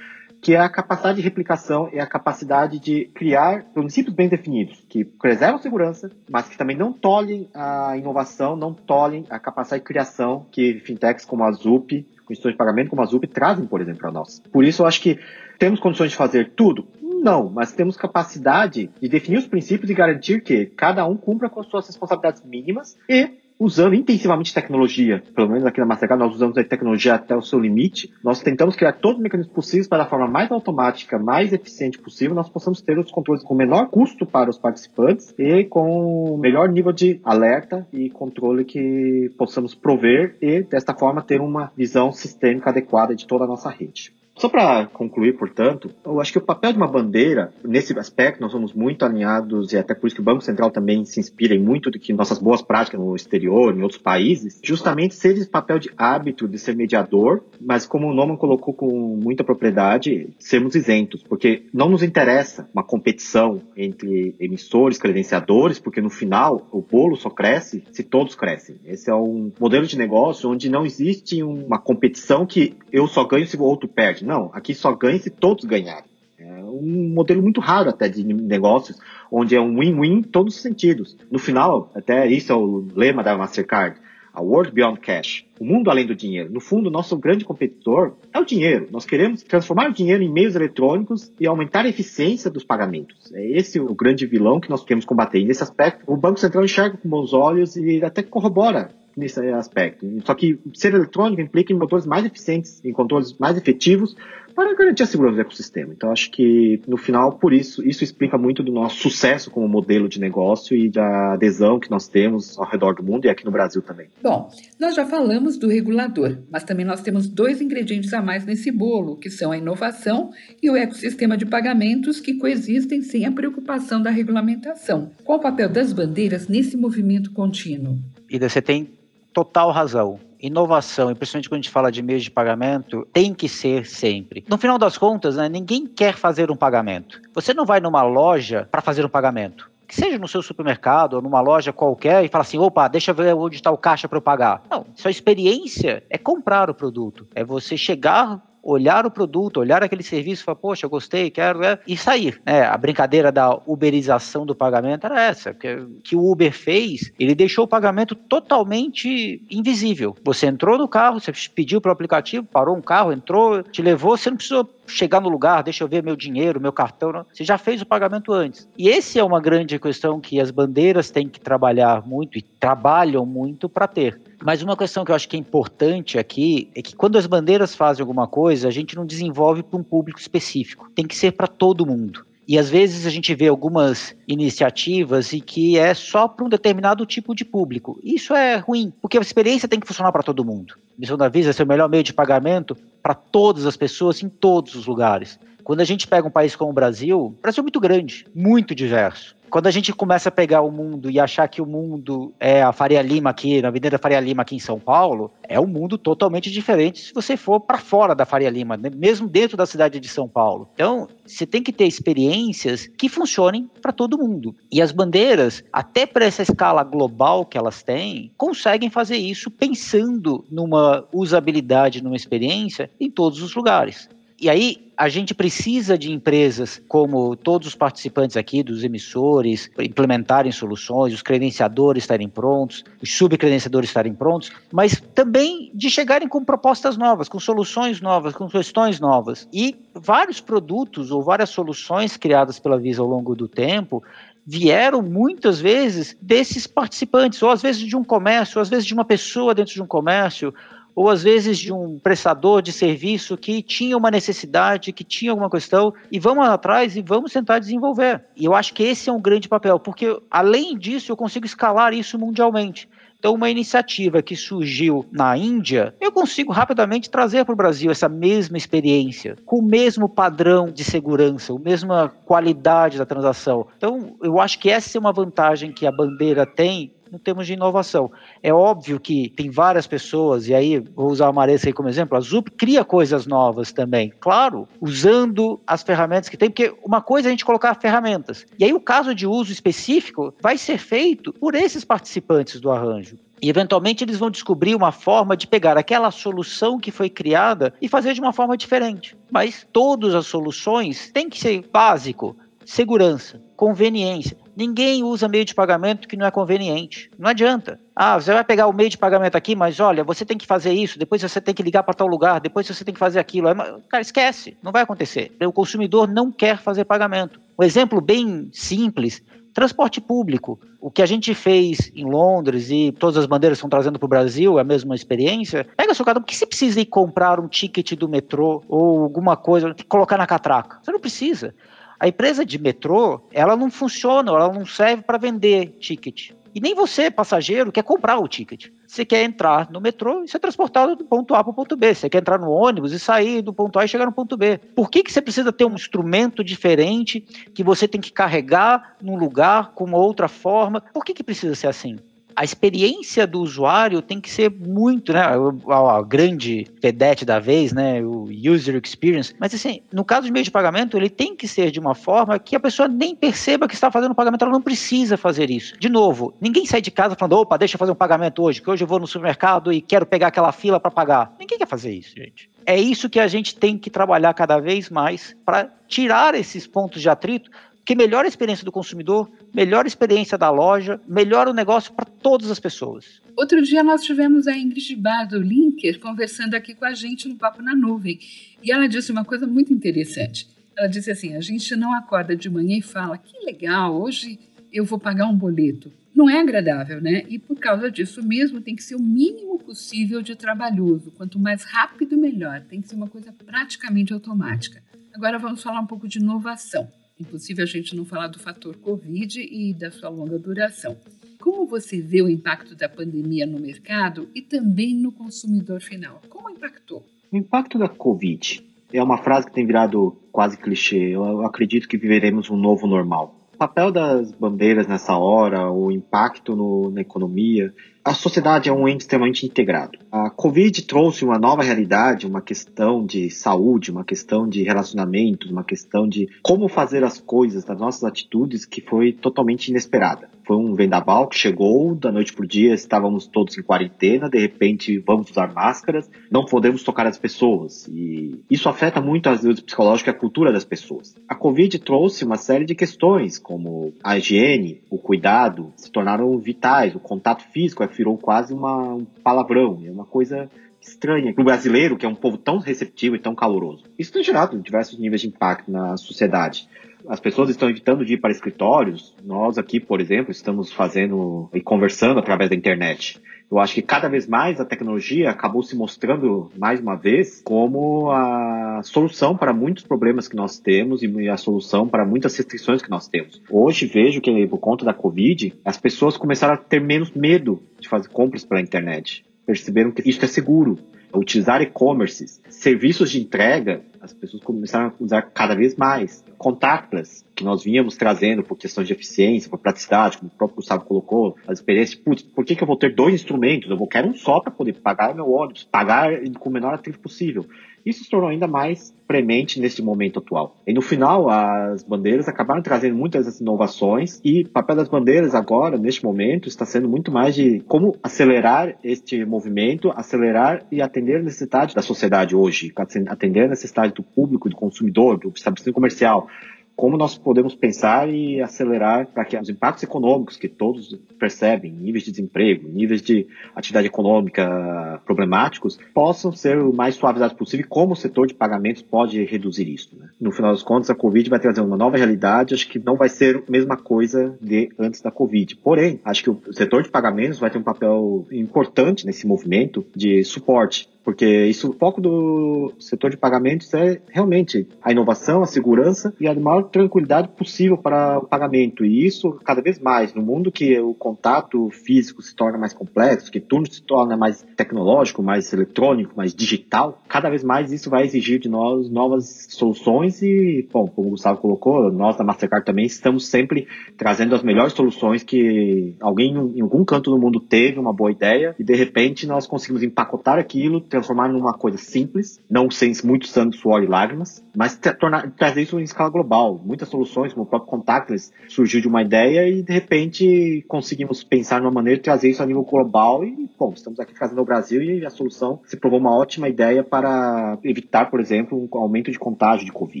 que 0.41 0.55
é 0.55 0.59
a 0.59 0.69
capacidade 0.69 1.17
de 1.17 1.21
replicação 1.23 1.87
e 1.93 1.99
a 1.99 2.07
capacidade 2.07 2.79
de 2.79 3.05
criar 3.13 3.65
princípios 3.73 4.15
bem 4.15 4.27
definidos, 4.27 4.83
que 4.89 5.05
preservam 5.05 5.61
segurança, 5.61 6.09
mas 6.29 6.49
que 6.49 6.57
também 6.57 6.75
não 6.75 6.91
tolhem 6.91 7.47
a 7.53 7.95
inovação, 7.95 8.55
não 8.55 8.73
tolhem 8.73 9.25
a 9.29 9.39
capacidade 9.39 9.81
de 9.81 9.87
criação 9.87 10.47
que 10.51 10.79
fintechs 10.79 11.25
como 11.25 11.43
a 11.43 11.51
Zup, 11.51 11.91
com 12.25 12.33
instituições 12.33 12.53
de 12.53 12.57
pagamento 12.57 12.89
como 12.89 13.03
a 13.03 13.05
Zup, 13.05 13.27
trazem, 13.27 13.67
por 13.67 13.81
exemplo, 13.81 14.01
para 14.01 14.11
nós. 14.11 14.39
Por 14.51 14.63
isso, 14.63 14.81
eu 14.81 14.87
acho 14.87 15.01
que 15.01 15.19
temos 15.59 15.79
condições 15.79 16.09
de 16.09 16.17
fazer 16.17 16.53
tudo? 16.55 16.87
Não, 17.21 17.51
mas 17.51 17.71
temos 17.71 17.95
capacidade 17.95 18.89
de 18.99 19.07
definir 19.07 19.37
os 19.37 19.45
princípios 19.45 19.91
e 19.91 19.93
garantir 19.93 20.41
que 20.41 20.65
cada 20.65 21.05
um 21.05 21.15
cumpra 21.15 21.51
com 21.51 21.61
suas 21.61 21.85
responsabilidades 21.85 22.43
mínimas 22.43 22.97
e 23.07 23.29
usando 23.59 23.93
intensivamente 23.93 24.51
tecnologia, 24.51 25.23
pelo 25.35 25.47
menos 25.47 25.63
aqui 25.63 25.79
na 25.79 25.85
Mastercard 25.85 26.23
nós 26.23 26.33
usamos 26.33 26.57
a 26.57 26.63
tecnologia 26.63 27.13
até 27.13 27.35
o 27.35 27.43
seu 27.43 27.59
limite, 27.59 28.11
nós 28.23 28.41
tentamos 28.41 28.75
criar 28.75 28.93
todos 28.93 29.17
os 29.17 29.23
mecanismos 29.23 29.53
possíveis 29.53 29.87
para 29.87 30.01
a 30.01 30.07
forma 30.07 30.27
mais 30.27 30.51
automática, 30.51 31.19
mais 31.19 31.53
eficiente 31.53 31.99
possível, 31.99 32.33
nós 32.33 32.49
possamos 32.49 32.81
ter 32.81 32.97
os 32.97 33.11
controles 33.11 33.43
com 33.43 33.53
menor 33.53 33.91
custo 33.91 34.25
para 34.25 34.49
os 34.49 34.57
participantes 34.57 35.31
e 35.37 35.63
com 35.65 36.39
melhor 36.41 36.69
nível 36.69 36.91
de 36.91 37.21
alerta 37.23 37.87
e 37.93 38.09
controle 38.09 38.65
que 38.65 39.31
possamos 39.37 39.75
prover 39.75 40.37
e, 40.41 40.63
desta 40.63 40.95
forma, 40.95 41.21
ter 41.21 41.39
uma 41.39 41.71
visão 41.77 42.11
sistêmica 42.11 42.71
adequada 42.71 43.15
de 43.15 43.27
toda 43.27 43.43
a 43.43 43.47
nossa 43.47 43.69
rede. 43.69 44.11
Só 44.41 44.49
para 44.49 44.87
concluir, 44.87 45.37
portanto, 45.37 45.91
eu 46.03 46.19
acho 46.19 46.31
que 46.31 46.39
o 46.39 46.41
papel 46.41 46.71
de 46.71 46.77
uma 46.79 46.87
bandeira, 46.87 47.53
nesse 47.63 47.95
aspecto, 47.99 48.41
nós 48.41 48.51
somos 48.51 48.73
muito 48.73 49.05
alinhados, 49.05 49.71
e 49.71 49.77
até 49.77 49.93
por 49.93 50.07
isso 50.07 50.15
que 50.15 50.21
o 50.21 50.25
Banco 50.25 50.41
Central 50.41 50.71
também 50.71 51.05
se 51.05 51.19
inspira 51.19 51.53
em 51.53 51.59
muito 51.59 51.91
do 51.91 51.99
que 51.99 52.11
nossas 52.11 52.39
boas 52.39 52.59
práticas 52.59 52.99
no 52.99 53.15
exterior, 53.15 53.77
em 53.77 53.83
outros 53.83 54.01
países, 54.01 54.59
justamente 54.63 55.13
ser 55.13 55.37
esse 55.37 55.47
papel 55.47 55.77
de 55.77 55.91
hábito 55.95 56.47
de 56.47 56.57
ser 56.57 56.75
mediador, 56.75 57.43
mas 57.61 57.85
como 57.85 58.07
o 58.07 58.13
Noman 58.15 58.35
colocou 58.35 58.73
com 58.73 58.89
muita 59.15 59.43
propriedade, 59.43 60.31
sermos 60.39 60.73
isentos, 60.73 61.21
porque 61.21 61.65
não 61.71 61.87
nos 61.87 62.01
interessa 62.01 62.67
uma 62.73 62.83
competição 62.83 63.61
entre 63.77 64.33
emissores, 64.39 64.97
credenciadores, 64.97 65.77
porque 65.77 66.01
no 66.01 66.09
final 66.09 66.67
o 66.71 66.81
bolo 66.81 67.15
só 67.15 67.29
cresce 67.29 67.83
se 67.91 68.01
todos 68.01 68.33
crescem. 68.33 68.77
Esse 68.85 69.11
é 69.11 69.13
um 69.13 69.51
modelo 69.59 69.85
de 69.85 69.99
negócio 69.99 70.49
onde 70.49 70.67
não 70.67 70.83
existe 70.83 71.43
uma 71.43 71.77
competição 71.77 72.43
que 72.43 72.73
eu 72.91 73.05
só 73.05 73.23
ganho 73.23 73.45
se 73.45 73.55
o 73.55 73.61
outro 73.61 73.87
perde. 73.87 74.30
Não, 74.31 74.49
aqui 74.53 74.73
só 74.73 74.95
ganha 74.95 75.19
se 75.19 75.29
todos 75.29 75.65
ganharem. 75.65 76.09
É 76.39 76.63
um 76.63 77.11
modelo 77.13 77.41
muito 77.41 77.59
raro 77.59 77.89
até 77.89 78.07
de 78.07 78.23
negócios, 78.23 78.97
onde 79.29 79.57
é 79.57 79.59
um 79.59 79.77
win-win 79.77 80.19
em 80.19 80.23
todos 80.23 80.55
os 80.55 80.61
sentidos. 80.61 81.17
No 81.29 81.37
final, 81.37 81.91
até 81.93 82.25
isso 82.27 82.49
é 82.49 82.55
o 82.55 82.87
lema 82.95 83.21
da 83.21 83.37
Mastercard, 83.37 83.99
a 84.33 84.41
World 84.41 84.71
Beyond 84.71 85.01
Cash, 85.01 85.43
o 85.59 85.65
mundo 85.65 85.91
além 85.91 86.07
do 86.07 86.15
dinheiro. 86.15 86.49
No 86.49 86.61
fundo, 86.61 86.89
nosso 86.89 87.17
grande 87.17 87.43
competidor 87.43 88.13
é 88.33 88.39
o 88.39 88.45
dinheiro. 88.45 88.87
Nós 88.89 89.05
queremos 89.05 89.43
transformar 89.43 89.89
o 89.89 89.93
dinheiro 89.93 90.23
em 90.23 90.31
meios 90.31 90.55
eletrônicos 90.55 91.29
e 91.37 91.45
aumentar 91.45 91.83
a 91.83 91.89
eficiência 91.89 92.49
dos 92.49 92.63
pagamentos. 92.63 93.33
É 93.33 93.45
esse 93.45 93.81
o 93.81 93.93
grande 93.93 94.25
vilão 94.25 94.61
que 94.61 94.69
nós 94.69 94.81
queremos 94.85 95.03
combater. 95.03 95.39
E 95.39 95.45
nesse 95.45 95.61
aspecto, 95.61 96.05
o 96.07 96.15
Banco 96.15 96.39
Central 96.39 96.63
enxerga 96.63 96.95
com 96.95 97.09
bons 97.09 97.33
olhos 97.33 97.75
e 97.75 98.01
até 98.01 98.23
corrobora 98.23 98.91
nesse 99.15 99.39
aspecto. 99.49 100.07
Só 100.25 100.33
que 100.33 100.59
ser 100.73 100.93
eletrônico 100.93 101.41
implica 101.41 101.73
em 101.73 101.77
motores 101.77 102.05
mais 102.05 102.25
eficientes, 102.25 102.83
em 102.83 102.91
controles 102.91 103.35
mais 103.37 103.57
efetivos 103.57 104.15
para 104.51 104.75
garantir 104.75 105.03
a 105.03 105.05
segurança 105.05 105.35
do 105.35 105.41
ecossistema. 105.41 105.93
Então, 105.93 106.11
acho 106.11 106.29
que, 106.31 106.81
no 106.87 106.97
final, 106.97 107.33
por 107.33 107.53
isso, 107.53 107.87
isso 107.87 108.03
explica 108.03 108.37
muito 108.37 108.61
do 108.63 108.71
nosso 108.71 108.97
sucesso 108.97 109.49
como 109.49 109.67
modelo 109.67 110.07
de 110.07 110.19
negócio 110.19 110.75
e 110.75 110.89
da 110.89 111.33
adesão 111.33 111.79
que 111.79 111.89
nós 111.89 112.07
temos 112.07 112.57
ao 112.59 112.69
redor 112.69 112.93
do 112.93 113.03
mundo 113.03 113.25
e 113.25 113.29
aqui 113.29 113.45
no 113.45 113.51
Brasil 113.51 113.81
também. 113.81 114.07
Bom, 114.21 114.49
nós 114.79 114.95
já 114.95 115.05
falamos 115.05 115.57
do 115.57 115.67
regulador, 115.67 116.37
mas 116.51 116.63
também 116.63 116.85
nós 116.85 117.01
temos 117.01 117.27
dois 117.27 117.61
ingredientes 117.61 118.13
a 118.13 118.21
mais 118.21 118.45
nesse 118.45 118.71
bolo, 118.71 119.17
que 119.17 119.29
são 119.29 119.51
a 119.51 119.57
inovação 119.57 120.31
e 120.61 120.69
o 120.69 120.75
ecossistema 120.75 121.37
de 121.37 121.45
pagamentos 121.45 122.19
que 122.19 122.35
coexistem 122.35 123.01
sem 123.01 123.25
a 123.25 123.31
preocupação 123.31 124.01
da 124.01 124.09
regulamentação. 124.09 125.11
Qual 125.23 125.39
o 125.39 125.41
papel 125.41 125.69
das 125.69 125.93
bandeiras 125.93 126.47
nesse 126.47 126.77
movimento 126.77 127.31
contínuo? 127.31 127.97
E 128.29 128.39
você 128.39 128.61
tem 128.61 128.89
total 129.33 129.71
razão. 129.71 130.19
Inovação, 130.39 131.11
e 131.11 131.15
principalmente 131.15 131.49
quando 131.49 131.59
a 131.59 131.61
gente 131.61 131.69
fala 131.69 131.91
de 131.91 132.01
meios 132.01 132.23
de 132.23 132.31
pagamento, 132.31 133.07
tem 133.13 133.33
que 133.33 133.47
ser 133.47 133.85
sempre. 133.85 134.43
No 134.49 134.57
final 134.57 134.77
das 134.77 134.97
contas, 134.97 135.35
né, 135.35 135.47
ninguém 135.47 135.85
quer 135.85 136.15
fazer 136.15 136.49
um 136.49 136.55
pagamento. 136.55 137.21
Você 137.33 137.53
não 137.53 137.65
vai 137.65 137.79
numa 137.79 138.01
loja 138.01 138.67
para 138.71 138.81
fazer 138.81 139.05
um 139.05 139.09
pagamento 139.09 139.69
que 139.91 139.95
seja 139.97 140.17
no 140.17 140.27
seu 140.27 140.41
supermercado 140.41 141.15
ou 141.15 141.21
numa 141.21 141.41
loja 141.41 141.73
qualquer 141.73 142.23
e 142.23 142.29
fala 142.29 142.43
assim, 142.43 142.57
opa, 142.57 142.87
deixa 142.87 143.11
eu 143.11 143.15
ver 143.15 143.35
onde 143.35 143.57
está 143.57 143.69
o 143.69 143.77
caixa 143.77 144.07
para 144.07 144.17
eu 144.17 144.21
pagar. 144.21 144.63
Não, 144.69 144.85
sua 144.95 145.11
experiência 145.11 146.01
é 146.09 146.17
comprar 146.17 146.69
o 146.69 146.73
produto, 146.73 147.27
é 147.35 147.43
você 147.43 147.75
chegar 147.75 148.41
olhar 148.63 149.05
o 149.05 149.11
produto, 149.11 149.59
olhar 149.59 149.83
aquele 149.83 150.03
serviço 150.03 150.43
falar, 150.43 150.55
poxa, 150.55 150.87
gostei, 150.87 151.29
quero, 151.29 151.63
é, 151.63 151.79
e 151.87 151.97
sair. 151.97 152.41
É, 152.45 152.63
a 152.63 152.77
brincadeira 152.77 153.31
da 153.31 153.59
uberização 153.65 154.45
do 154.45 154.55
pagamento 154.55 155.05
era 155.05 155.21
essa, 155.21 155.53
que, 155.53 155.85
que 156.03 156.15
o 156.15 156.31
Uber 156.31 156.51
fez, 156.51 157.11
ele 157.19 157.35
deixou 157.35 157.65
o 157.65 157.67
pagamento 157.67 158.15
totalmente 158.15 159.41
invisível. 159.49 160.15
Você 160.23 160.47
entrou 160.47 160.77
no 160.77 160.87
carro, 160.87 161.19
você 161.19 161.31
pediu 161.53 161.81
para 161.81 161.89
o 161.89 161.93
aplicativo, 161.93 162.45
parou 162.45 162.75
um 162.75 162.81
carro, 162.81 163.11
entrou, 163.11 163.63
te 163.63 163.81
levou, 163.81 164.17
você 164.17 164.29
não 164.29 164.37
precisou 164.37 164.69
chegar 164.87 165.21
no 165.21 165.29
lugar, 165.29 165.63
deixa 165.63 165.83
eu 165.83 165.87
ver 165.87 166.03
meu 166.03 166.15
dinheiro, 166.15 166.59
meu 166.59 166.73
cartão, 166.73 167.11
não. 167.11 167.25
você 167.31 167.43
já 167.43 167.57
fez 167.57 167.81
o 167.81 167.85
pagamento 167.85 168.33
antes. 168.33 168.67
E 168.77 168.89
esse 168.89 169.17
é 169.17 169.23
uma 169.23 169.39
grande 169.39 169.79
questão 169.79 170.19
que 170.19 170.39
as 170.39 170.51
bandeiras 170.51 171.09
têm 171.09 171.29
que 171.29 171.39
trabalhar 171.39 172.05
muito 172.05 172.37
e 172.37 172.41
trabalham 172.41 173.25
muito 173.25 173.69
para 173.69 173.87
ter. 173.87 174.19
Mas 174.43 174.63
uma 174.63 174.75
questão 174.75 175.05
que 175.05 175.11
eu 175.11 175.15
acho 175.15 175.29
que 175.29 175.35
é 175.35 175.39
importante 175.39 176.17
aqui 176.17 176.69
é 176.73 176.81
que 176.81 176.95
quando 176.95 177.17
as 177.17 177.27
bandeiras 177.27 177.75
fazem 177.75 178.01
alguma 178.01 178.27
coisa, 178.27 178.67
a 178.67 178.71
gente 178.71 178.95
não 178.95 179.05
desenvolve 179.05 179.61
para 179.61 179.79
um 179.79 179.83
público 179.83 180.19
específico. 180.19 180.89
Tem 180.95 181.05
que 181.05 181.15
ser 181.15 181.33
para 181.33 181.47
todo 181.47 181.85
mundo. 181.85 182.25
E 182.47 182.57
às 182.57 182.69
vezes 182.69 183.05
a 183.05 183.09
gente 183.11 183.33
vê 183.35 183.47
algumas 183.47 184.15
iniciativas 184.27 185.31
e 185.31 185.39
que 185.39 185.77
é 185.77 185.93
só 185.93 186.27
para 186.27 186.43
um 186.43 186.49
determinado 186.49 187.05
tipo 187.05 187.35
de 187.35 187.45
público. 187.45 187.99
Isso 188.03 188.33
é 188.33 188.57
ruim, 188.57 188.91
porque 188.99 189.17
a 189.17 189.21
experiência 189.21 189.69
tem 189.69 189.79
que 189.79 189.87
funcionar 189.87 190.11
para 190.11 190.23
todo 190.23 190.43
mundo. 190.43 190.73
A 190.97 190.99
missão 190.99 191.15
da 191.15 191.29
Visa 191.29 191.51
é 191.51 191.53
ser 191.53 191.63
o 191.63 191.67
melhor 191.67 191.87
meio 191.87 192.03
de 192.03 192.11
pagamento 192.11 192.75
para 193.01 193.13
todas 193.13 193.65
as 193.67 193.77
pessoas 193.77 194.23
em 194.23 194.27
todos 194.27 194.73
os 194.73 194.87
lugares. 194.87 195.39
Quando 195.63 195.81
a 195.81 195.85
gente 195.85 196.07
pega 196.07 196.27
um 196.27 196.31
país 196.31 196.55
como 196.55 196.71
o 196.71 196.73
Brasil, 196.73 197.25
o 197.25 197.29
Brasil 197.29 197.61
é 197.61 197.63
muito 197.63 197.79
grande, 197.79 198.25
muito 198.33 198.73
diverso 198.73 199.35
quando 199.51 199.67
a 199.67 199.71
gente 199.71 199.91
começa 199.91 200.29
a 200.29 200.31
pegar 200.31 200.61
o 200.61 200.71
mundo 200.71 201.11
e 201.11 201.19
achar 201.19 201.45
que 201.49 201.61
o 201.61 201.65
mundo 201.65 202.33
é 202.39 202.63
a 202.63 202.71
Faria 202.71 203.01
Lima 203.01 203.29
aqui, 203.29 203.61
na 203.61 203.67
Avenida 203.67 203.97
Faria 203.97 204.19
Lima 204.19 204.43
aqui 204.43 204.55
em 204.55 204.59
São 204.59 204.79
Paulo, 204.79 205.29
é 205.43 205.59
um 205.59 205.67
mundo 205.67 205.97
totalmente 205.97 206.49
diferente 206.49 207.01
se 207.01 207.13
você 207.13 207.35
for 207.35 207.59
para 207.59 207.77
fora 207.77 208.15
da 208.15 208.25
Faria 208.25 208.49
Lima, 208.49 208.77
né? 208.77 208.89
mesmo 208.89 209.27
dentro 209.27 209.57
da 209.57 209.65
cidade 209.65 209.99
de 209.99 210.07
São 210.07 210.27
Paulo. 210.27 210.69
Então, 210.73 211.09
você 211.25 211.45
tem 211.45 211.61
que 211.61 211.73
ter 211.73 211.85
experiências 211.85 212.87
que 212.87 213.09
funcionem 213.09 213.69
para 213.81 213.91
todo 213.91 214.17
mundo. 214.17 214.55
E 214.71 214.81
as 214.81 214.93
bandeiras, 214.93 215.61
até 215.73 216.05
para 216.05 216.23
essa 216.23 216.41
escala 216.41 216.83
global 216.83 217.45
que 217.45 217.57
elas 217.57 217.83
têm, 217.83 218.31
conseguem 218.37 218.89
fazer 218.89 219.17
isso 219.17 219.51
pensando 219.51 220.45
numa 220.49 221.05
usabilidade, 221.13 222.01
numa 222.01 222.15
experiência 222.15 222.89
em 222.97 223.11
todos 223.11 223.41
os 223.41 223.53
lugares. 223.53 224.07
E 224.41 224.49
aí 224.49 224.91
a 224.97 225.07
gente 225.07 225.35
precisa 225.35 225.95
de 225.95 226.11
empresas 226.11 226.81
como 226.87 227.35
todos 227.35 227.67
os 227.67 227.75
participantes 227.75 228.35
aqui, 228.35 228.63
dos 228.63 228.83
emissores, 228.83 229.69
implementarem 229.77 230.51
soluções, 230.51 231.13
os 231.13 231.21
credenciadores 231.21 232.03
estarem 232.03 232.27
prontos, 232.27 232.83
os 232.99 233.15
subcredenciadores 233.15 233.91
estarem 233.91 234.15
prontos, 234.15 234.51
mas 234.71 234.99
também 235.13 235.69
de 235.75 235.91
chegarem 235.91 236.27
com 236.27 236.43
propostas 236.43 236.97
novas, 236.97 237.29
com 237.29 237.39
soluções 237.39 238.01
novas, 238.01 238.33
com 238.33 238.49
questões 238.49 238.99
novas. 238.99 239.47
E 239.53 239.75
vários 239.93 240.41
produtos 240.41 241.11
ou 241.11 241.21
várias 241.21 241.51
soluções 241.51 242.17
criadas 242.17 242.57
pela 242.57 242.79
Visa 242.79 243.03
ao 243.03 243.07
longo 243.07 243.35
do 243.35 243.47
tempo 243.47 244.03
vieram 244.43 245.03
muitas 245.03 245.59
vezes 245.59 246.17
desses 246.19 246.65
participantes, 246.65 247.43
ou 247.43 247.51
às 247.51 247.61
vezes 247.61 247.81
de 247.81 247.95
um 247.95 248.03
comércio, 248.03 248.57
ou 248.57 248.61
às 248.61 248.69
vezes 248.69 248.87
de 248.87 248.93
uma 248.93 249.05
pessoa 249.05 249.53
dentro 249.53 249.73
de 249.73 249.81
um 249.81 249.87
comércio, 249.87 250.51
ou 250.95 251.09
às 251.09 251.23
vezes 251.23 251.57
de 251.57 251.71
um 251.71 251.99
prestador 251.99 252.61
de 252.61 252.71
serviço 252.71 253.37
que 253.37 253.61
tinha 253.61 253.97
uma 253.97 254.11
necessidade, 254.11 254.93
que 254.93 255.03
tinha 255.03 255.31
alguma 255.31 255.49
questão, 255.49 255.93
e 256.11 256.19
vamos 256.19 256.47
atrás 256.47 256.95
e 256.95 257.01
vamos 257.01 257.31
tentar 257.31 257.59
desenvolver. 257.59 258.23
E 258.35 258.45
eu 258.45 258.53
acho 258.53 258.73
que 258.73 258.83
esse 258.83 259.09
é 259.09 259.13
um 259.13 259.21
grande 259.21 259.47
papel, 259.47 259.79
porque 259.79 260.19
além 260.29 260.77
disso 260.77 261.11
eu 261.11 261.17
consigo 261.17 261.45
escalar 261.45 261.93
isso 261.93 262.17
mundialmente. 262.17 262.87
Então, 263.21 263.35
uma 263.35 263.51
iniciativa 263.51 264.19
que 264.23 264.35
surgiu 264.35 265.05
na 265.11 265.37
Índia, 265.37 265.93
eu 266.01 266.11
consigo 266.11 266.51
rapidamente 266.51 267.07
trazer 267.07 267.45
para 267.45 267.53
o 267.53 267.55
Brasil 267.55 267.91
essa 267.91 268.09
mesma 268.09 268.57
experiência, 268.57 269.37
com 269.45 269.59
o 269.59 269.61
mesmo 269.61 270.09
padrão 270.09 270.71
de 270.71 270.83
segurança, 270.83 271.53
a 271.53 271.59
mesma 271.59 272.11
qualidade 272.25 272.97
da 272.97 273.05
transação. 273.05 273.67
Então, 273.77 274.15
eu 274.23 274.39
acho 274.39 274.57
que 274.57 274.71
essa 274.71 274.97
é 274.97 274.99
uma 274.99 275.13
vantagem 275.13 275.71
que 275.71 275.85
a 275.85 275.91
bandeira 275.91 276.47
tem 276.47 276.91
no 277.11 277.19
termos 277.19 277.45
de 277.45 277.53
inovação. 277.53 278.11
É 278.41 278.53
óbvio 278.53 278.99
que 278.99 279.29
tem 279.35 279.49
várias 279.49 279.85
pessoas, 279.85 280.47
e 280.47 280.53
aí 280.53 280.79
vou 280.79 281.11
usar 281.11 281.27
a 281.27 281.33
Maressa 281.33 281.67
aí 281.67 281.73
como 281.73 281.89
exemplo, 281.89 282.17
a 282.17 282.21
Zup 282.21 282.49
cria 282.51 282.85
coisas 282.85 283.27
novas 283.27 283.71
também, 283.71 284.11
claro, 284.19 284.67
usando 284.79 285.59
as 285.67 285.83
ferramentas 285.83 286.29
que 286.29 286.37
tem, 286.37 286.49
porque 286.49 286.73
uma 286.83 287.01
coisa 287.01 287.27
é 287.27 287.29
a 287.29 287.31
gente 287.31 287.45
colocar 287.45 287.75
ferramentas, 287.75 288.45
e 288.57 288.63
aí 288.63 288.73
o 288.73 288.79
caso 288.79 289.13
de 289.13 289.27
uso 289.27 289.51
específico 289.51 290.33
vai 290.41 290.57
ser 290.57 290.77
feito 290.77 291.33
por 291.33 291.55
esses 291.55 291.83
participantes 291.83 292.59
do 292.61 292.71
arranjo. 292.71 293.17
E 293.41 293.49
eventualmente 293.49 294.03
eles 294.03 294.19
vão 294.19 294.29
descobrir 294.29 294.75
uma 294.75 294.91
forma 294.91 295.35
de 295.35 295.47
pegar 295.47 295.75
aquela 295.75 296.11
solução 296.11 296.79
que 296.79 296.91
foi 296.91 297.09
criada 297.09 297.73
e 297.81 297.89
fazer 297.89 298.13
de 298.13 298.21
uma 298.21 298.31
forma 298.31 298.55
diferente. 298.55 299.17
Mas 299.31 299.67
todas 299.73 300.13
as 300.13 300.27
soluções 300.27 301.09
têm 301.11 301.27
que 301.27 301.39
ser 301.39 301.67
básico, 301.73 302.37
segurança, 302.63 303.41
conveniência. 303.55 304.37
Ninguém 304.55 305.03
usa 305.03 305.27
meio 305.27 305.45
de 305.45 305.55
pagamento 305.55 306.07
que 306.07 306.17
não 306.17 306.25
é 306.25 306.31
conveniente. 306.31 307.09
Não 307.17 307.29
adianta. 307.29 307.79
Ah, 307.95 308.19
você 308.19 308.33
vai 308.33 308.43
pegar 308.43 308.67
o 308.67 308.73
meio 308.73 308.89
de 308.89 308.97
pagamento 308.97 309.35
aqui, 309.35 309.55
mas 309.55 309.79
olha, 309.79 310.03
você 310.03 310.25
tem 310.25 310.37
que 310.37 310.47
fazer 310.47 310.73
isso, 310.73 310.97
depois 310.97 311.21
você 311.21 311.39
tem 311.39 311.53
que 311.53 311.63
ligar 311.63 311.83
para 311.83 311.93
tal 311.93 312.07
lugar, 312.07 312.39
depois 312.39 312.67
você 312.67 312.83
tem 312.83 312.93
que 312.93 312.99
fazer 312.99 313.19
aquilo. 313.19 313.47
Cara, 313.89 314.01
esquece, 314.01 314.57
não 314.61 314.71
vai 314.71 314.83
acontecer. 314.83 315.31
O 315.41 315.51
consumidor 315.51 316.07
não 316.07 316.31
quer 316.31 316.57
fazer 316.57 316.85
pagamento. 316.85 317.39
Um 317.59 317.63
exemplo 317.63 318.01
bem 318.01 318.49
simples 318.51 319.21
Transporte 319.53 319.99
público. 319.99 320.59
O 320.79 320.89
que 320.89 321.01
a 321.01 321.05
gente 321.05 321.33
fez 321.33 321.91
em 321.93 322.05
Londres 322.05 322.69
e 322.71 322.93
todas 322.97 323.17
as 323.17 323.25
bandeiras 323.25 323.57
estão 323.57 323.69
trazendo 323.69 323.99
para 323.99 324.05
o 324.05 324.09
Brasil 324.09 324.57
é 324.57 324.61
a 324.61 324.65
mesma 324.65 324.95
experiência. 324.95 325.67
Pega 325.75 325.93
seu 325.93 326.05
cartão, 326.05 326.21
por 326.21 326.27
que 326.27 326.35
você 326.35 326.45
precisa 326.45 326.79
ir 326.79 326.85
comprar 326.85 327.39
um 327.39 327.47
ticket 327.47 327.93
do 327.93 328.07
metrô 328.07 328.63
ou 328.67 329.03
alguma 329.03 329.35
coisa, 329.35 329.75
colocar 329.87 330.17
na 330.17 330.25
catraca? 330.25 330.79
Você 330.81 330.91
não 330.91 330.99
precisa. 330.99 331.53
A 332.01 332.07
empresa 332.07 332.43
de 332.43 332.57
metrô, 332.57 333.21
ela 333.31 333.55
não 333.55 333.69
funciona, 333.69 334.31
ela 334.31 334.51
não 334.51 334.65
serve 334.65 335.03
para 335.03 335.19
vender 335.19 335.77
ticket. 335.79 336.31
E 336.53 336.59
nem 336.59 336.73
você, 336.73 337.11
passageiro, 337.11 337.71
quer 337.71 337.83
comprar 337.83 338.17
o 338.17 338.27
ticket. 338.27 338.69
Você 338.87 339.05
quer 339.05 339.23
entrar 339.23 339.69
no 339.69 339.79
metrô 339.79 340.23
e 340.23 340.27
ser 340.27 340.39
transportado 340.39 340.95
do 340.95 341.05
ponto 341.05 341.35
A 341.35 341.43
para 341.43 341.51
o 341.51 341.53
ponto 341.53 341.77
B. 341.77 341.93
Você 341.93 342.09
quer 342.09 342.17
entrar 342.17 342.39
no 342.39 342.49
ônibus 342.49 342.91
e 342.91 342.97
sair 342.97 343.43
do 343.43 343.53
ponto 343.53 343.77
A 343.77 343.85
e 343.85 343.87
chegar 343.87 344.07
no 344.07 344.11
ponto 344.11 344.35
B. 344.35 344.57
Por 344.75 344.89
que, 344.89 345.03
que 345.03 345.13
você 345.13 345.21
precisa 345.21 345.53
ter 345.53 345.63
um 345.63 345.75
instrumento 345.75 346.43
diferente 346.43 347.21
que 347.53 347.63
você 347.63 347.87
tem 347.87 348.01
que 348.01 348.11
carregar 348.11 348.95
num 348.99 349.15
lugar 349.15 349.73
com 349.73 349.83
uma 349.83 349.99
outra 349.99 350.27
forma? 350.27 350.81
Por 350.81 351.05
que, 351.05 351.13
que 351.13 351.23
precisa 351.23 351.53
ser 351.53 351.67
assim? 351.67 351.99
A 352.35 352.43
experiência 352.43 353.25
do 353.27 353.41
usuário 353.41 354.01
tem 354.01 354.19
que 354.19 354.29
ser 354.29 354.49
muito, 354.49 355.13
né, 355.13 355.21
a, 355.21 355.97
a, 355.97 356.01
grande 356.01 356.67
pedete 356.79 357.25
da 357.25 357.39
vez, 357.39 357.73
né, 357.73 358.01
o 358.01 358.29
user 358.31 358.79
experience, 358.83 359.35
mas 359.39 359.53
assim, 359.53 359.81
no 359.91 360.03
caso 360.03 360.25
de 360.25 360.31
meio 360.31 360.43
de 360.43 360.51
pagamento, 360.51 360.97
ele 360.97 361.09
tem 361.09 361.35
que 361.35 361.47
ser 361.47 361.71
de 361.71 361.79
uma 361.79 361.95
forma 361.95 362.37
que 362.39 362.55
a 362.55 362.59
pessoa 362.59 362.87
nem 362.87 363.15
perceba 363.15 363.67
que 363.67 363.73
está 363.73 363.91
fazendo 363.91 364.11
o 364.11 364.15
pagamento, 364.15 364.43
ela 364.43 364.51
não 364.51 364.61
precisa 364.61 365.17
fazer 365.17 365.49
isso. 365.49 365.77
De 365.79 365.89
novo, 365.89 366.33
ninguém 366.39 366.65
sai 366.65 366.81
de 366.81 366.91
casa 366.91 367.15
falando, 367.15 367.33
opa, 367.33 367.57
deixa 367.57 367.75
eu 367.75 367.79
fazer 367.79 367.91
um 367.91 367.95
pagamento 367.95 368.41
hoje, 368.43 368.61
que 368.61 368.69
hoje 368.69 368.83
eu 368.83 368.87
vou 368.87 368.99
no 368.99 369.07
supermercado 369.07 369.71
e 369.71 369.81
quero 369.81 370.05
pegar 370.05 370.27
aquela 370.27 370.51
fila 370.51 370.79
para 370.79 370.91
pagar. 370.91 371.33
Ninguém 371.39 371.57
quer 371.57 371.67
fazer 371.67 371.91
isso, 371.93 372.15
gente. 372.15 372.49
É 372.65 372.79
isso 372.79 373.09
que 373.09 373.19
a 373.19 373.27
gente 373.27 373.55
tem 373.55 373.77
que 373.77 373.89
trabalhar 373.89 374.33
cada 374.33 374.59
vez 374.59 374.89
mais 374.89 375.35
para 375.45 375.69
tirar 375.87 376.35
esses 376.35 376.67
pontos 376.67 377.01
de 377.01 377.09
atrito, 377.09 377.49
que 377.85 377.95
melhora 377.95 378.27
a 378.27 378.29
experiência 378.29 378.63
do 378.63 378.71
consumidor, 378.71 379.29
melhora 379.53 379.85
a 379.85 379.89
experiência 379.89 380.37
da 380.37 380.49
loja, 380.49 381.01
melhora 381.07 381.49
o 381.49 381.53
negócio 381.53 381.93
para 381.93 382.05
todas 382.05 382.51
as 382.51 382.59
pessoas. 382.59 383.21
Outro 383.35 383.61
dia 383.61 383.83
nós 383.83 384.03
tivemos 384.03 384.47
a 384.47 384.55
Ingrid 384.55 384.95
Bar 384.95 385.27
do 385.27 385.39
Linker 385.39 385.99
conversando 385.99 386.53
aqui 386.53 386.75
com 386.75 386.85
a 386.85 386.93
gente 386.93 387.27
no 387.27 387.35
Papo 387.35 387.61
na 387.61 387.75
Nuvem 387.75 388.19
e 388.63 388.71
ela 388.71 388.87
disse 388.87 389.11
uma 389.11 389.25
coisa 389.25 389.47
muito 389.47 389.73
interessante. 389.73 390.47
Ela 390.77 390.87
disse 390.87 391.11
assim: 391.11 391.35
a 391.35 391.41
gente 391.41 391.75
não 391.75 391.93
acorda 391.93 392.35
de 392.35 392.49
manhã 392.49 392.77
e 392.77 392.81
fala 392.81 393.17
que 393.17 393.37
legal, 393.45 393.99
hoje 393.99 394.39
eu 394.71 394.85
vou 394.85 394.99
pagar 394.99 395.27
um 395.27 395.35
boleto. 395.35 395.91
Não 396.13 396.29
é 396.29 396.39
agradável, 396.39 397.01
né? 397.01 397.23
E 397.29 397.39
por 397.39 397.57
causa 397.57 397.89
disso 397.89 398.21
mesmo 398.21 398.59
tem 398.59 398.75
que 398.75 398.83
ser 398.83 398.95
o 398.95 399.01
mínimo 399.01 399.57
possível 399.59 400.21
de 400.21 400.35
trabalhoso. 400.35 401.11
Quanto 401.11 401.39
mais 401.39 401.63
rápido, 401.63 402.17
melhor. 402.17 402.61
Tem 402.69 402.81
que 402.81 402.89
ser 402.89 402.95
uma 402.95 403.07
coisa 403.07 403.31
praticamente 403.31 404.13
automática. 404.13 404.83
Agora 405.13 405.39
vamos 405.39 405.63
falar 405.63 405.79
um 405.79 405.85
pouco 405.85 406.07
de 406.07 406.19
inovação. 406.19 406.89
Impossível 407.21 407.63
a 407.63 407.67
gente 407.67 407.95
não 407.95 408.03
falar 408.03 408.27
do 408.27 408.39
fator 408.39 408.75
Covid 408.77 409.39
e 409.39 409.75
da 409.75 409.91
sua 409.91 410.09
longa 410.09 410.39
duração. 410.39 410.97
Como 411.39 411.67
você 411.67 412.01
vê 412.01 412.19
o 412.21 412.29
impacto 412.29 412.75
da 412.75 412.89
pandemia 412.89 413.45
no 413.45 413.59
mercado 413.59 414.27
e 414.33 414.41
também 414.41 414.95
no 414.95 415.11
consumidor 415.11 415.81
final? 415.81 416.19
Como 416.27 416.49
impactou? 416.49 417.05
O 417.31 417.37
impacto 417.37 417.77
da 417.77 417.87
Covid 417.87 418.67
é 418.91 419.03
uma 419.03 419.19
frase 419.19 419.45
que 419.45 419.53
tem 419.53 419.67
virado 419.67 420.17
quase 420.31 420.57
clichê. 420.57 421.11
Eu 421.15 421.45
acredito 421.45 421.87
que 421.87 421.95
viveremos 421.95 422.49
um 422.49 422.57
novo 422.57 422.87
normal. 422.87 423.35
O 423.53 423.57
papel 423.57 423.91
das 423.91 424.31
bandeiras 424.31 424.87
nessa 424.87 425.15
hora, 425.15 425.69
o 425.69 425.91
impacto 425.91 426.55
no, 426.55 426.89
na 426.89 427.01
economia, 427.01 427.71
a 428.03 428.13
sociedade 428.13 428.67
é 428.67 428.73
um 428.73 428.87
ente 428.87 429.01
extremamente 429.01 429.45
integrado. 429.45 429.99
A 430.11 430.29
Covid 430.29 430.81
trouxe 430.83 431.23
uma 431.23 431.37
nova 431.37 431.61
realidade, 431.61 432.25
uma 432.25 432.41
questão 432.41 433.05
de 433.05 433.29
saúde, 433.29 433.91
uma 433.91 434.03
questão 434.03 434.47
de 434.47 434.63
relacionamentos, 434.63 435.51
uma 435.51 435.63
questão 435.63 436.07
de 436.07 436.27
como 436.41 436.67
fazer 436.67 437.03
as 437.03 437.19
coisas, 437.19 437.63
das 437.63 437.79
nossas 437.79 438.03
atitudes, 438.03 438.65
que 438.65 438.81
foi 438.81 439.13
totalmente 439.13 439.69
inesperada. 439.69 440.29
Foi 440.45 440.57
um 440.57 440.73
vendaval 440.73 441.27
que 441.27 441.37
chegou, 441.37 441.93
da 441.95 442.11
noite 442.11 442.33
para 442.33 442.43
o 442.43 442.47
dia 442.47 442.73
estávamos 442.73 443.27
todos 443.27 443.57
em 443.57 443.61
quarentena, 443.61 444.29
de 444.29 444.39
repente 444.39 444.97
vamos 444.99 445.29
usar 445.29 445.53
máscaras, 445.53 446.09
não 446.29 446.43
podemos 446.43 446.83
tocar 446.83 447.05
as 447.05 447.17
pessoas. 447.17 447.87
E 447.87 448.43
isso 448.49 448.67
afeta 448.67 448.99
muito 448.99 449.29
as 449.29 449.43
vezes 449.43 449.61
psicológico 449.61 450.09
e 450.09 450.11
a 450.11 450.15
cultura 450.15 450.51
das 450.51 450.65
pessoas. 450.65 451.15
A 451.27 451.35
Covid 451.35 451.77
trouxe 451.79 452.25
uma 452.25 452.37
série 452.37 452.65
de 452.65 452.75
questões, 452.75 453.37
como 453.37 453.93
a 454.03 454.17
higiene, 454.17 454.81
o 454.89 454.97
cuidado, 454.97 455.71
se 455.75 455.91
tornaram 455.91 456.37
vitais, 456.39 456.95
o 456.95 456.99
contato 456.99 457.43
físico, 457.51 457.83
a 457.83 457.87
virou 457.95 458.17
quase 458.17 458.53
uma, 458.53 458.95
um 458.95 459.05
palavrão, 459.05 459.81
é 459.85 459.91
uma 459.91 460.05
coisa 460.05 460.49
estranha 460.81 461.33
para 461.33 461.41
o 461.41 461.45
brasileiro, 461.45 461.95
que 461.95 462.05
é 462.05 462.09
um 462.09 462.15
povo 462.15 462.37
tão 462.37 462.57
receptivo 462.57 463.15
e 463.15 463.19
tão 463.19 463.35
caloroso. 463.35 463.83
Isso 463.97 464.11
tem 464.11 464.23
gerado 464.23 464.57
diversos 464.59 464.97
níveis 464.97 465.21
de 465.21 465.27
impacto 465.27 465.71
na 465.71 465.95
sociedade. 465.95 466.67
As 467.07 467.19
pessoas 467.19 467.49
estão 467.49 467.69
evitando 467.69 468.05
de 468.05 468.13
ir 468.13 468.17
para 468.17 468.31
escritórios. 468.31 469.15
Nós 469.23 469.57
aqui, 469.57 469.79
por 469.79 469.99
exemplo, 469.99 470.31
estamos 470.31 470.71
fazendo 470.71 471.49
e 471.53 471.61
conversando 471.61 472.19
através 472.19 472.49
da 472.49 472.55
internet. 472.55 473.19
Eu 473.51 473.59
acho 473.59 473.73
que 473.73 473.81
cada 473.81 474.07
vez 474.07 474.27
mais 474.27 474.61
a 474.61 474.65
tecnologia 474.65 475.29
acabou 475.29 475.61
se 475.61 475.75
mostrando, 475.75 476.49
mais 476.57 476.79
uma 476.79 476.95
vez, 476.95 477.41
como 477.43 478.09
a 478.09 478.81
solução 478.81 479.35
para 479.35 479.51
muitos 479.51 479.83
problemas 479.83 480.29
que 480.29 480.37
nós 480.37 480.57
temos 480.57 481.03
e 481.03 481.27
a 481.27 481.35
solução 481.35 481.85
para 481.85 482.05
muitas 482.05 482.37
restrições 482.37 482.81
que 482.81 482.89
nós 482.89 483.09
temos. 483.09 483.41
Hoje 483.49 483.87
vejo 483.87 484.21
que, 484.21 484.47
por 484.47 484.57
conta 484.57 484.85
da 484.85 484.93
Covid, 484.93 485.53
as 485.65 485.77
pessoas 485.77 486.15
começaram 486.15 486.53
a 486.53 486.57
ter 486.57 486.79
menos 486.79 487.11
medo 487.11 487.61
de 487.77 487.89
fazer 487.89 488.07
compras 488.07 488.45
pela 488.45 488.61
internet. 488.61 489.25
Perceberam 489.45 489.91
que 489.91 490.09
isso 490.09 490.23
é 490.23 490.29
seguro. 490.29 490.79
Utilizar 491.13 491.61
e-commerces, 491.61 492.41
serviços 492.49 493.11
de 493.11 493.21
entrega, 493.21 493.81
as 493.99 494.13
pessoas 494.13 494.41
começaram 494.43 494.87
a 494.87 495.03
usar 495.03 495.21
cada 495.21 495.53
vez 495.53 495.75
mais. 495.75 496.23
Contactless, 496.37 497.23
que 497.35 497.43
nós 497.43 497.63
vínhamos 497.63 497.95
trazendo 497.97 498.43
por 498.43 498.57
questão 498.57 498.83
de 498.83 498.93
eficiência, 498.93 499.49
por 499.49 499.59
praticidade, 499.59 500.17
como 500.17 500.31
o 500.31 500.35
próprio 500.35 500.55
Gustavo 500.57 500.85
colocou, 500.85 501.35
as 501.47 501.59
experiências, 501.59 501.99
putz, 501.99 502.23
por 502.23 502.43
que, 502.43 502.55
que 502.55 502.63
eu 502.63 502.67
vou 502.67 502.77
ter 502.77 502.95
dois 502.95 503.13
instrumentos? 503.13 503.69
Eu 503.69 503.77
vou 503.77 503.87
querer 503.87 504.07
um 504.07 504.15
só 504.15 504.39
para 504.39 504.51
poder 504.51 504.73
pagar 504.73 505.13
meu 505.13 505.29
ônibus, 505.29 505.63
pagar 505.63 506.11
com 506.39 506.49
o 506.49 506.53
menor 506.53 506.73
atrito 506.73 506.99
possível. 506.99 507.45
Isso 507.85 508.03
se 508.03 508.09
tornou 508.09 508.29
ainda 508.29 508.47
mais 508.47 508.93
premente 509.07 509.59
nesse 509.59 509.81
momento 509.81 510.19
atual. 510.19 510.55
E 510.65 510.73
no 510.73 510.81
final, 510.81 511.29
as 511.29 511.83
bandeiras 511.83 512.27
acabaram 512.27 512.61
trazendo 512.61 512.95
muitas 512.95 513.39
inovações 513.39 514.21
e 514.23 514.43
o 514.43 514.49
papel 514.49 514.75
das 514.75 514.87
bandeiras 514.87 515.35
agora, 515.35 515.77
neste 515.77 516.03
momento, 516.03 516.47
está 516.47 516.65
sendo 516.65 516.87
muito 516.87 517.11
mais 517.11 517.35
de 517.35 517.59
como 517.67 517.97
acelerar 518.01 518.77
este 518.83 519.25
movimento, 519.25 519.91
acelerar 519.95 520.65
e 520.71 520.81
atender 520.81 521.17
a 521.17 521.23
necessidade 521.23 521.75
da 521.75 521.81
sociedade 521.81 522.35
hoje, 522.35 522.71
atender 523.07 523.45
a 523.45 523.49
necessidade 523.49 523.93
do 523.93 524.03
público, 524.03 524.49
do 524.49 524.55
consumidor, 524.55 525.17
do 525.17 525.33
estabelecimento 525.35 525.75
comercial 525.75 526.27
como 526.75 526.97
nós 526.97 527.17
podemos 527.17 527.53
pensar 527.55 528.09
e 528.09 528.41
acelerar 528.41 529.07
para 529.07 529.25
que 529.25 529.37
os 529.37 529.49
impactos 529.49 529.83
econômicos 529.83 530.37
que 530.37 530.47
todos 530.47 530.97
percebem, 531.19 531.71
níveis 531.71 532.03
de 532.03 532.11
desemprego, 532.11 532.67
níveis 532.69 533.01
de 533.01 533.27
atividade 533.55 533.87
econômica 533.87 535.01
problemáticos, 535.05 535.77
possam 535.93 536.31
ser 536.31 536.57
o 536.59 536.73
mais 536.73 536.95
suavizados 536.95 537.35
possível 537.35 537.65
e 537.65 537.69
como 537.69 537.93
o 537.93 537.95
setor 537.95 538.27
de 538.27 538.33
pagamentos 538.33 538.81
pode 538.81 539.23
reduzir 539.25 539.67
isso. 539.67 539.97
Né? 539.97 540.09
No 540.21 540.31
final 540.31 540.51
das 540.51 540.61
contas, 540.61 540.87
a 540.91 540.95
Covid 540.95 541.27
vai 541.31 541.39
trazer 541.39 541.61
uma 541.61 541.75
nova 541.75 541.97
realidade, 541.97 542.53
acho 542.53 542.69
que 542.69 542.77
não 542.77 542.95
vai 542.95 543.09
ser 543.09 543.37
a 543.37 543.51
mesma 543.51 543.75
coisa 543.75 544.37
de 544.39 544.69
antes 544.77 545.01
da 545.01 545.09
Covid. 545.09 545.55
Porém, 545.55 545.99
acho 546.05 546.23
que 546.23 546.29
o 546.29 546.39
setor 546.51 546.83
de 546.83 546.89
pagamentos 546.89 547.39
vai 547.39 547.49
ter 547.49 547.57
um 547.57 547.63
papel 547.63 548.27
importante 548.31 549.03
nesse 549.03 549.25
movimento 549.25 549.83
de 549.95 550.23
suporte 550.23 550.91
porque 551.03 551.45
isso, 551.45 551.71
o 551.71 551.73
foco 551.73 551.99
do 551.99 552.73
setor 552.79 553.09
de 553.09 553.17
pagamentos 553.17 553.73
é 553.73 554.01
realmente 554.09 554.67
a 554.81 554.91
inovação, 554.91 555.41
a 555.41 555.47
segurança 555.47 556.13
e 556.19 556.27
a 556.27 556.33
maior 556.33 556.63
tranquilidade 556.63 557.29
possível 557.29 557.77
para 557.77 558.19
o 558.19 558.27
pagamento. 558.27 558.85
E 558.85 559.05
isso 559.05 559.33
cada 559.43 559.61
vez 559.61 559.79
mais, 559.79 560.13
no 560.13 560.21
mundo 560.21 560.51
que 560.51 560.79
o 560.79 560.93
contato 560.93 561.69
físico 561.71 562.21
se 562.21 562.35
torna 562.35 562.57
mais 562.57 562.73
complexo, 562.73 563.31
que 563.31 563.39
tudo 563.39 563.71
se 563.71 563.81
torna 563.81 564.15
mais 564.15 564.45
tecnológico, 564.55 565.23
mais 565.23 565.51
eletrônico, 565.51 566.13
mais 566.15 566.33
digital, 566.35 567.01
cada 567.07 567.29
vez 567.29 567.43
mais 567.43 567.71
isso 567.71 567.89
vai 567.89 568.03
exigir 568.05 568.39
de 568.39 568.49
nós 568.49 568.89
novas 568.89 569.47
soluções 569.49 570.10
e, 570.21 570.67
bom, 570.71 570.87
como 570.87 571.09
o 571.09 571.11
Gustavo 571.11 571.39
colocou, 571.39 571.91
nós 571.91 572.17
da 572.17 572.23
Mastercard 572.23 572.65
também 572.65 572.85
estamos 572.85 573.27
sempre 573.27 573.67
trazendo 573.95 574.33
as 574.33 574.41
melhores 574.41 574.73
soluções 574.73 575.21
que 575.21 575.95
alguém 575.99 576.31
em 576.31 576.61
algum 576.61 576.83
canto 576.83 577.11
do 577.11 577.19
mundo 577.19 577.39
teve 577.39 577.79
uma 577.79 577.93
boa 577.93 578.11
ideia 578.11 578.55
e 578.57 578.63
de 578.63 578.73
repente 578.73 579.27
nós 579.27 579.45
conseguimos 579.45 579.83
empacotar 579.83 580.39
aquilo, 580.39 580.81
transformar 580.81 581.27
numa 581.27 581.53
coisa 581.53 581.77
simples, 581.77 582.41
não 582.49 582.71
sem 582.71 582.91
muito 583.03 583.27
sangue, 583.27 583.55
suor 583.55 583.83
e 583.83 583.87
lágrimas, 583.87 584.43
mas 584.55 584.79
tornar, 584.99 585.31
trazer 585.31 585.61
isso 585.61 585.79
em 585.79 585.83
escala 585.83 586.09
global. 586.09 586.59
Muitas 586.63 586.89
soluções, 586.89 587.33
como 587.33 587.45
o 587.45 587.49
próprio 587.49 587.69
Contactless, 587.69 588.31
surgiu 588.47 588.81
de 588.81 588.87
uma 588.87 589.01
ideia 589.01 589.47
e 589.47 589.61
de 589.61 589.71
repente 589.71 590.65
conseguimos 590.67 591.23
pensar 591.23 591.59
numa 591.61 591.71
maneira 591.71 591.97
de 591.97 592.03
trazer 592.03 592.29
isso 592.29 592.41
a 592.41 592.45
nível 592.45 592.63
global 592.63 593.23
e, 593.23 593.49
bom, 593.57 593.71
estamos 593.73 593.99
aqui 593.99 594.13
trazendo 594.13 594.39
ao 594.39 594.45
Brasil 594.45 594.81
e 594.81 595.05
a 595.05 595.09
solução 595.09 595.59
se 595.65 595.77
provou 595.77 595.99
uma 595.99 596.15
ótima 596.15 596.49
ideia 596.49 596.83
para 596.83 597.57
evitar, 597.63 598.09
por 598.09 598.19
exemplo, 598.19 598.57
um 598.57 598.77
aumento 598.77 599.11
de 599.11 599.19
contágio 599.19 599.65
de 599.65 599.71
Covid. 599.71 600.00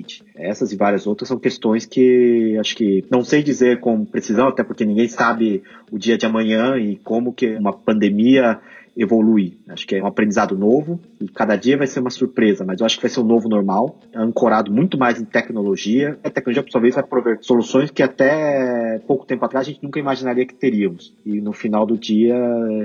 Essas 0.35 0.71
e 0.71 0.75
várias 0.75 1.07
outras 1.07 1.27
são 1.27 1.39
questões 1.39 1.85
que 1.85 2.57
acho 2.59 2.75
que 2.75 3.03
não 3.09 3.23
sei 3.23 3.43
dizer 3.43 3.79
com 3.79 4.05
precisão, 4.05 4.47
até 4.47 4.63
porque 4.63 4.85
ninguém 4.85 5.07
sabe 5.07 5.63
o 5.91 5.97
dia 5.97 6.17
de 6.17 6.25
amanhã 6.25 6.77
e 6.77 6.97
como 6.97 7.33
que 7.33 7.55
uma 7.55 7.73
pandemia 7.73 8.59
evoluir. 8.95 9.57
Acho 9.69 9.87
que 9.87 9.95
é 9.95 10.03
um 10.03 10.07
aprendizado 10.07 10.57
novo 10.57 10.99
e 11.19 11.27
cada 11.27 11.55
dia 11.55 11.77
vai 11.77 11.87
ser 11.87 11.99
uma 11.99 12.09
surpresa, 12.09 12.65
mas 12.65 12.79
eu 12.79 12.85
acho 12.85 12.97
que 12.97 13.03
vai 13.03 13.09
ser 13.09 13.21
um 13.21 13.25
novo 13.25 13.47
normal, 13.47 13.99
ancorado 14.13 14.71
muito 14.71 14.97
mais 14.97 15.19
em 15.19 15.25
tecnologia. 15.25 16.19
A 16.23 16.29
tecnologia, 16.29 16.63
por 16.63 16.71
sua 16.71 16.81
vez, 16.81 16.95
vai 16.95 17.03
prover 17.03 17.37
soluções 17.41 17.89
que 17.89 18.03
até 18.03 18.99
pouco 19.07 19.25
tempo 19.25 19.45
atrás 19.45 19.67
a 19.67 19.71
gente 19.71 19.83
nunca 19.83 19.99
imaginaria 19.99 20.45
que 20.45 20.53
teríamos. 20.53 21.15
E 21.25 21.39
no 21.41 21.53
final 21.53 21.85
do 21.85 21.97
dia, 21.97 22.35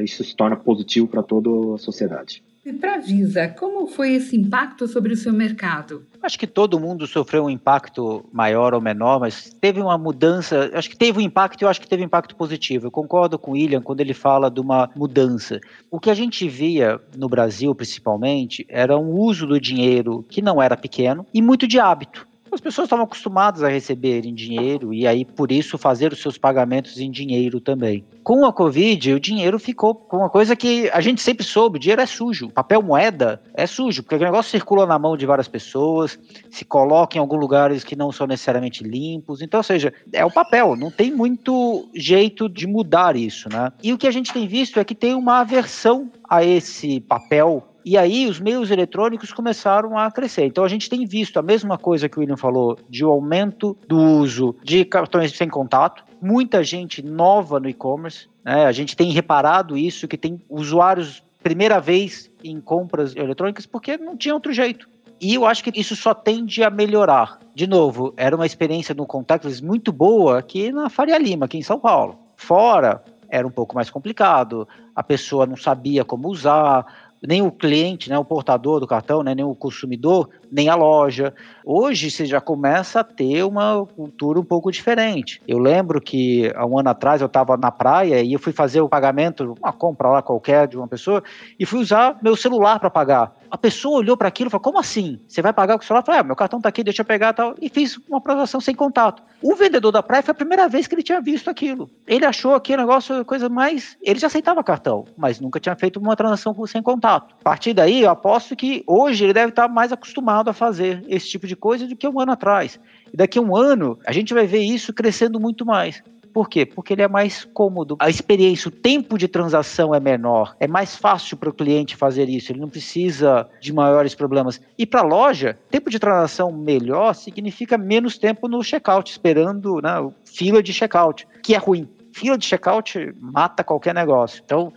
isso 0.03 0.23
se 0.23 0.35
torna 0.37 0.57
positivo 0.57 1.09
para 1.09 1.23
toda 1.23 1.75
a 1.75 1.79
sociedade. 1.79 2.43
E 2.67 2.73
para 2.73 2.97
a 2.97 2.99
Visa, 2.99 3.47
como 3.47 3.87
foi 3.87 4.15
esse 4.15 4.37
impacto 4.37 4.89
sobre 4.89 5.13
o 5.13 5.17
seu 5.17 5.33
mercado? 5.33 6.05
Acho 6.21 6.37
que 6.37 6.49
todo 6.49 6.81
mundo 6.81 7.07
sofreu 7.07 7.45
um 7.45 7.51
impacto 7.51 8.25
maior 8.33 8.75
ou 8.75 8.81
menor, 8.81 9.21
mas 9.21 9.55
teve 9.61 9.81
uma 9.81 9.97
mudança. 9.97 10.69
Acho 10.75 10.91
que 10.91 10.97
teve 10.97 11.21
um 11.21 11.23
impacto 11.23 11.63
e 11.63 11.65
eu 11.65 11.69
acho 11.69 11.81
que 11.81 11.87
teve 11.87 12.03
um 12.03 12.07
impacto 12.07 12.35
positivo. 12.35 12.89
Eu 12.89 12.91
concordo 12.91 13.39
com 13.39 13.53
o 13.53 13.55
William 13.55 13.81
quando 13.81 14.01
ele 14.01 14.13
fala 14.13 14.51
de 14.51 14.59
uma 14.59 14.91
mudança. 14.97 15.61
O 15.89 16.01
que 16.01 16.11
a 16.11 16.15
gente 16.15 16.49
via 16.49 17.01
no 17.17 17.29
Brasil, 17.29 17.73
principalmente, 17.73 18.67
era 18.69 18.99
um 18.99 19.13
uso 19.13 19.47
do 19.47 19.61
dinheiro 19.61 20.25
que 20.29 20.43
não 20.43 20.61
era 20.61 20.77
pequeno 20.77 21.25
e 21.33 21.41
muito 21.41 21.69
de 21.69 21.79
hábito 21.79 22.27
as 22.57 22.61
pessoas 22.61 22.87
estavam 22.87 23.05
acostumadas 23.05 23.63
a 23.63 23.69
receber 23.69 24.25
em 24.27 24.35
dinheiro 24.35 24.93
e 24.93 25.07
aí 25.07 25.25
por 25.25 25.53
isso 25.53 25.79
fazer 25.79 26.13
os 26.13 26.21
seus 26.21 26.39
pagamentos 26.39 26.99
em 26.99 27.11
dinheiro 27.11 27.61
também. 27.61 28.05
Com 28.25 28.45
a 28.45 28.53
Covid, 28.53 29.13
o 29.13 29.21
dinheiro 29.21 29.59
ficou 29.59 29.95
com 29.95 30.17
uma 30.17 30.31
coisa 30.31 30.57
que 30.57 30.91
a 30.91 31.01
gente 31.01 31.21
sempre 31.21 31.45
soube: 31.45 31.79
dinheiro 31.79 32.01
é 32.01 32.07
sujo. 32.07 32.49
Papel 32.51 32.83
moeda 32.83 33.43
é 33.55 33.67
sujo, 33.67 34.03
porque 34.03 34.17
o 34.17 34.19
negócio 34.19 34.51
circula 34.51 34.87
na 34.87 34.99
mão 34.99 35.17
de 35.17 35.27
várias 35.27 35.47
pessoas, 35.47 36.19
se 36.51 36.65
coloca 36.65 37.17
em 37.17 37.21
alguns 37.21 37.39
lugares 37.39 37.85
que 37.85 37.95
não 37.95 38.11
são 38.11 38.27
necessariamente 38.27 38.83
limpos. 38.83 39.43
Então, 39.43 39.61
ou 39.61 39.65
seja, 39.65 39.93
é 40.13 40.25
o 40.25 40.31
papel, 40.31 40.75
não 40.77 40.91
tem 40.91 41.13
muito 41.13 41.89
jeito 41.95 42.49
de 42.49 42.67
mudar 42.67 43.17
isso, 43.17 43.49
né? 43.51 43.71
E 43.83 43.93
o 43.93 43.99
que 43.99 44.07
a 44.07 44.11
gente 44.11 44.33
tem 44.33 44.49
visto 44.49 44.81
é 44.81 44.85
que 44.85 44.95
tem 44.95 45.15
uma 45.15 45.41
aversão 45.41 46.11
a 46.29 46.43
esse 46.43 47.01
papel 47.01 47.76
e 47.87 47.97
aí 47.97 48.27
os 48.27 48.41
meios 48.41 48.73
eletrônicos 48.73 49.33
começaram 49.33 49.97
a 49.97 50.11
crescer. 50.11 50.47
Então 50.47 50.65
a 50.65 50.69
gente 50.69 50.91
tem 50.91 51.07
visto 51.07 51.39
a 51.39 51.43
mesma 51.43 51.79
coisa 51.79 52.09
que 52.09 52.19
o 52.19 52.21
William 52.21 52.37
falou, 52.37 52.77
de 52.91 53.05
um 53.05 53.11
aumento 53.11 53.79
do 53.87 53.97
uso 53.97 54.57
de 54.65 54.85
cartões 54.85 55.31
sem 55.37 55.49
contato, 55.49 56.05
muita 56.21 56.65
gente 56.65 57.01
nova 57.01 57.61
no 57.61 57.69
e-commerce. 57.69 58.29
Né? 58.45 58.67
A 58.67 58.73
gente 58.73 58.97
tem 58.97 59.13
reparado 59.13 59.79
isso, 59.79 60.09
que 60.09 60.19
tem 60.19 60.43
usuários 60.51 61.23
primeira 61.45 61.79
vez 61.79 62.29
em 62.43 62.61
compras 62.61 63.15
eletrônicas 63.15 63.67
porque 63.67 63.97
não 63.97 64.17
tinha 64.17 64.35
outro 64.35 64.53
jeito. 64.53 64.89
E 65.21 65.35
eu 65.35 65.47
acho 65.47 65.63
que 65.63 65.71
isso 65.79 65.95
só 65.95 66.13
tende 66.13 66.65
a 66.65 66.71
melhorar. 66.71 67.39
De 67.55 67.69
novo, 67.69 68.13
era 68.17 68.35
uma 68.35 68.47
experiência 68.47 68.97
no 68.97 69.07
contactless 69.07 69.65
muito 69.65 69.93
boa 69.93 70.41
aqui 70.41 70.73
na 70.73 70.91
Faria 70.91 71.17
Lima, 71.17 71.47
aqui 71.47 71.57
em 71.57 71.63
São 71.63 71.79
Paulo. 71.79 72.19
Fora, 72.37 73.01
era 73.29 73.47
um 73.47 73.51
pouco 73.51 73.75
mais 73.75 73.91
complicado, 73.91 74.69
a 74.95 75.03
pessoa 75.03 75.47
não 75.47 75.57
sabia 75.57 76.05
como 76.05 76.29
usar, 76.29 76.87
nem 77.23 77.43
o 77.43 77.51
cliente, 77.51 78.09
né, 78.09 78.19
o 78.19 78.25
portador 78.25 78.81
do 78.81 78.87
cartão, 78.87 79.23
né, 79.23 79.35
nem 79.35 79.45
o 79.45 79.55
consumidor, 79.55 80.29
nem 80.51 80.69
a 80.69 80.75
loja. 80.75 81.35
Hoje 81.65 82.11
você 82.11 82.25
já 82.25 82.41
começa 82.41 83.01
a 83.01 83.05
ter 83.05 83.43
uma 83.45 83.87
cultura 83.87 84.39
um 84.39 84.45
pouco 84.45 84.71
diferente. 84.71 85.41
Eu 85.47 85.59
lembro 85.59 86.01
que 86.01 86.53
há 86.55 86.65
um 86.65 86.79
ano 86.79 86.91
atrás 86.91 87.21
eu 87.21 87.27
estava 87.27 87.57
na 87.57 87.71
praia 87.71 88.23
e 88.23 88.33
eu 88.33 88.39
fui 88.39 88.53
fazer 88.53 88.81
o 88.81 88.89
pagamento, 88.89 89.57
uma 89.61 89.73
compra 89.73 90.09
lá 90.09 90.23
qualquer 90.23 90.67
de 90.69 90.77
uma 90.77 90.89
pessoa, 90.89 91.23
e 91.59 91.67
fui 91.67 91.81
usar 91.81 92.19
meu 92.23 92.37
celular 92.37 92.79
para 92.79 92.91
pagar. 92.91 93.35
A 93.51 93.59
pessoa 93.59 93.99
olhou 93.99 94.17
para 94.17 94.29
aquilo 94.29 94.49
e 94.49 94.51
falou: 94.51 94.63
Como 94.63 94.79
assim? 94.79 95.21
Você 95.27 95.41
vai 95.41 95.53
pagar 95.53 95.79
com 95.79 95.85
o 95.85 95.87
celular? 95.87 96.05
Falei: 96.05 96.21
ah, 96.21 96.25
meu 96.25 96.37
cartão 96.37 96.59
está 96.59 96.69
aqui, 96.69 96.83
deixa 96.83 97.03
eu 97.03 97.07
pegar 97.07 97.31
e 97.31 97.33
tal. 97.35 97.55
E 97.61 97.69
fiz 97.69 97.99
uma 98.09 98.21
transação 98.21 98.61
sem 98.61 98.75
contato. 98.75 99.23
O 99.43 99.55
vendedor 99.55 99.93
da 99.93 100.03
praia 100.03 100.23
foi 100.23 100.33
a 100.33 100.35
primeira 100.35 100.69
vez 100.69 100.87
que 100.87 100.95
ele 100.95 101.03
tinha 101.03 101.21
visto 101.21 101.49
aquilo. 101.49 101.89
Ele 102.07 102.25
achou 102.25 102.55
aquele 102.55 102.79
negócio 102.79 103.25
coisa 103.25 103.49
mais. 103.49 103.97
Ele 104.03 104.19
já 104.19 104.27
aceitava 104.27 104.63
cartão, 104.65 105.05
mas 105.17 105.41
nunca 105.41 105.61
tinha 105.61 105.77
feito 105.77 105.99
uma 105.99 106.17
transação 106.17 106.55
sem 106.67 106.83
contato. 106.83 107.35
A 107.41 107.45
partir 107.45 107.73
daí, 107.73 108.03
eu 108.03 108.11
aposto 108.11 108.57
que 108.57 108.83
hoje 108.87 109.25
ele 109.25 109.33
deve 109.33 109.51
estar 109.51 109.69
mais 109.69 109.93
acostumado 110.37 110.51
a 110.51 110.53
fazer 110.53 111.03
esse 111.09 111.29
tipo 111.29 111.47
de 111.47 111.57
coisa 111.57 111.87
do 111.87 111.97
que 111.97 112.07
um 112.07 112.21
ano 112.21 112.33
atrás. 112.33 112.79
E 113.13 113.17
daqui 113.17 113.39
a 113.39 113.43
um 113.43 113.57
ano, 113.57 113.99
a 114.07 114.13
gente 114.13 114.35
vai 114.35 114.47
ver 114.47 114.61
isso 114.61 114.93
crescendo 114.93 115.41
muito 115.41 115.65
mais. 115.65 116.03
Por 116.33 116.51
quê? 116.51 116.67
Porque 116.67 116.93
ele 116.93 117.01
é 117.01 117.09
mais 117.09 117.47
cômodo. 117.47 117.97
A 117.99 118.11
experiência, 118.11 118.69
o 118.69 118.71
tempo 118.71 119.17
de 119.17 119.27
transação 119.27 119.95
é 119.95 120.01
menor. 120.01 120.55
É 120.61 120.67
mais 120.67 120.95
fácil 120.95 121.37
para 121.39 121.49
o 121.49 121.53
cliente 121.53 121.97
fazer 121.97 122.29
isso. 122.29 122.53
Ele 122.53 122.61
não 122.61 122.69
precisa 122.69 123.49
de 123.59 123.73
maiores 123.73 124.15
problemas. 124.15 124.61
E 124.77 124.85
para 124.85 125.01
a 125.01 125.05
loja, 125.05 125.59
tempo 125.71 125.89
de 125.89 125.99
transação 125.99 126.53
melhor 126.53 127.15
significa 127.15 127.79
menos 127.79 128.19
tempo 128.19 128.49
no 128.49 128.63
checkout, 128.63 129.11
esperando 129.11 129.81
né, 129.81 129.93
fila 130.27 130.63
de 130.63 130.75
checkout, 130.75 131.27
que 131.43 131.55
é 131.55 131.59
ruim. 131.59 131.89
Fila 132.13 132.37
de 132.37 132.45
checkout 132.45 133.15
mata 133.19 133.65
qualquer 133.65 133.95
negócio. 133.95 134.43
Então, 134.45 134.75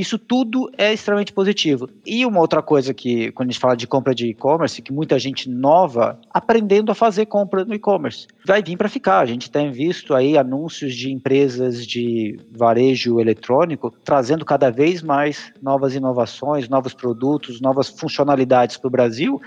isso 0.00 0.18
tudo 0.18 0.70
é 0.78 0.92
extremamente 0.92 1.32
positivo. 1.32 1.88
E 2.06 2.24
uma 2.24 2.38
outra 2.40 2.62
coisa 2.62 2.94
que, 2.94 3.32
quando 3.32 3.48
a 3.48 3.52
gente 3.52 3.60
fala 3.60 3.76
de 3.76 3.86
compra 3.86 4.14
de 4.14 4.28
e-commerce, 4.28 4.80
que 4.80 4.92
muita 4.92 5.18
gente 5.18 5.48
nova 5.48 6.20
aprendendo 6.32 6.92
a 6.92 6.94
fazer 6.94 7.26
compra 7.26 7.64
no 7.64 7.74
e-commerce, 7.74 8.28
vai 8.46 8.62
vir 8.62 8.76
para 8.76 8.88
ficar. 8.88 9.18
A 9.18 9.26
gente 9.26 9.50
tem 9.50 9.72
visto 9.72 10.14
aí 10.14 10.38
anúncios 10.38 10.94
de 10.94 11.12
empresas 11.12 11.84
de 11.84 12.38
varejo 12.50 13.18
eletrônico 13.18 13.92
trazendo 14.04 14.44
cada 14.44 14.70
vez 14.70 15.02
mais 15.02 15.52
novas 15.60 15.94
inovações, 15.94 16.68
novos 16.68 16.94
produtos, 16.94 17.60
novas 17.60 17.88
funcionalidades 17.88 18.76
para 18.76 18.88
o 18.88 18.90
Brasil 18.90 19.40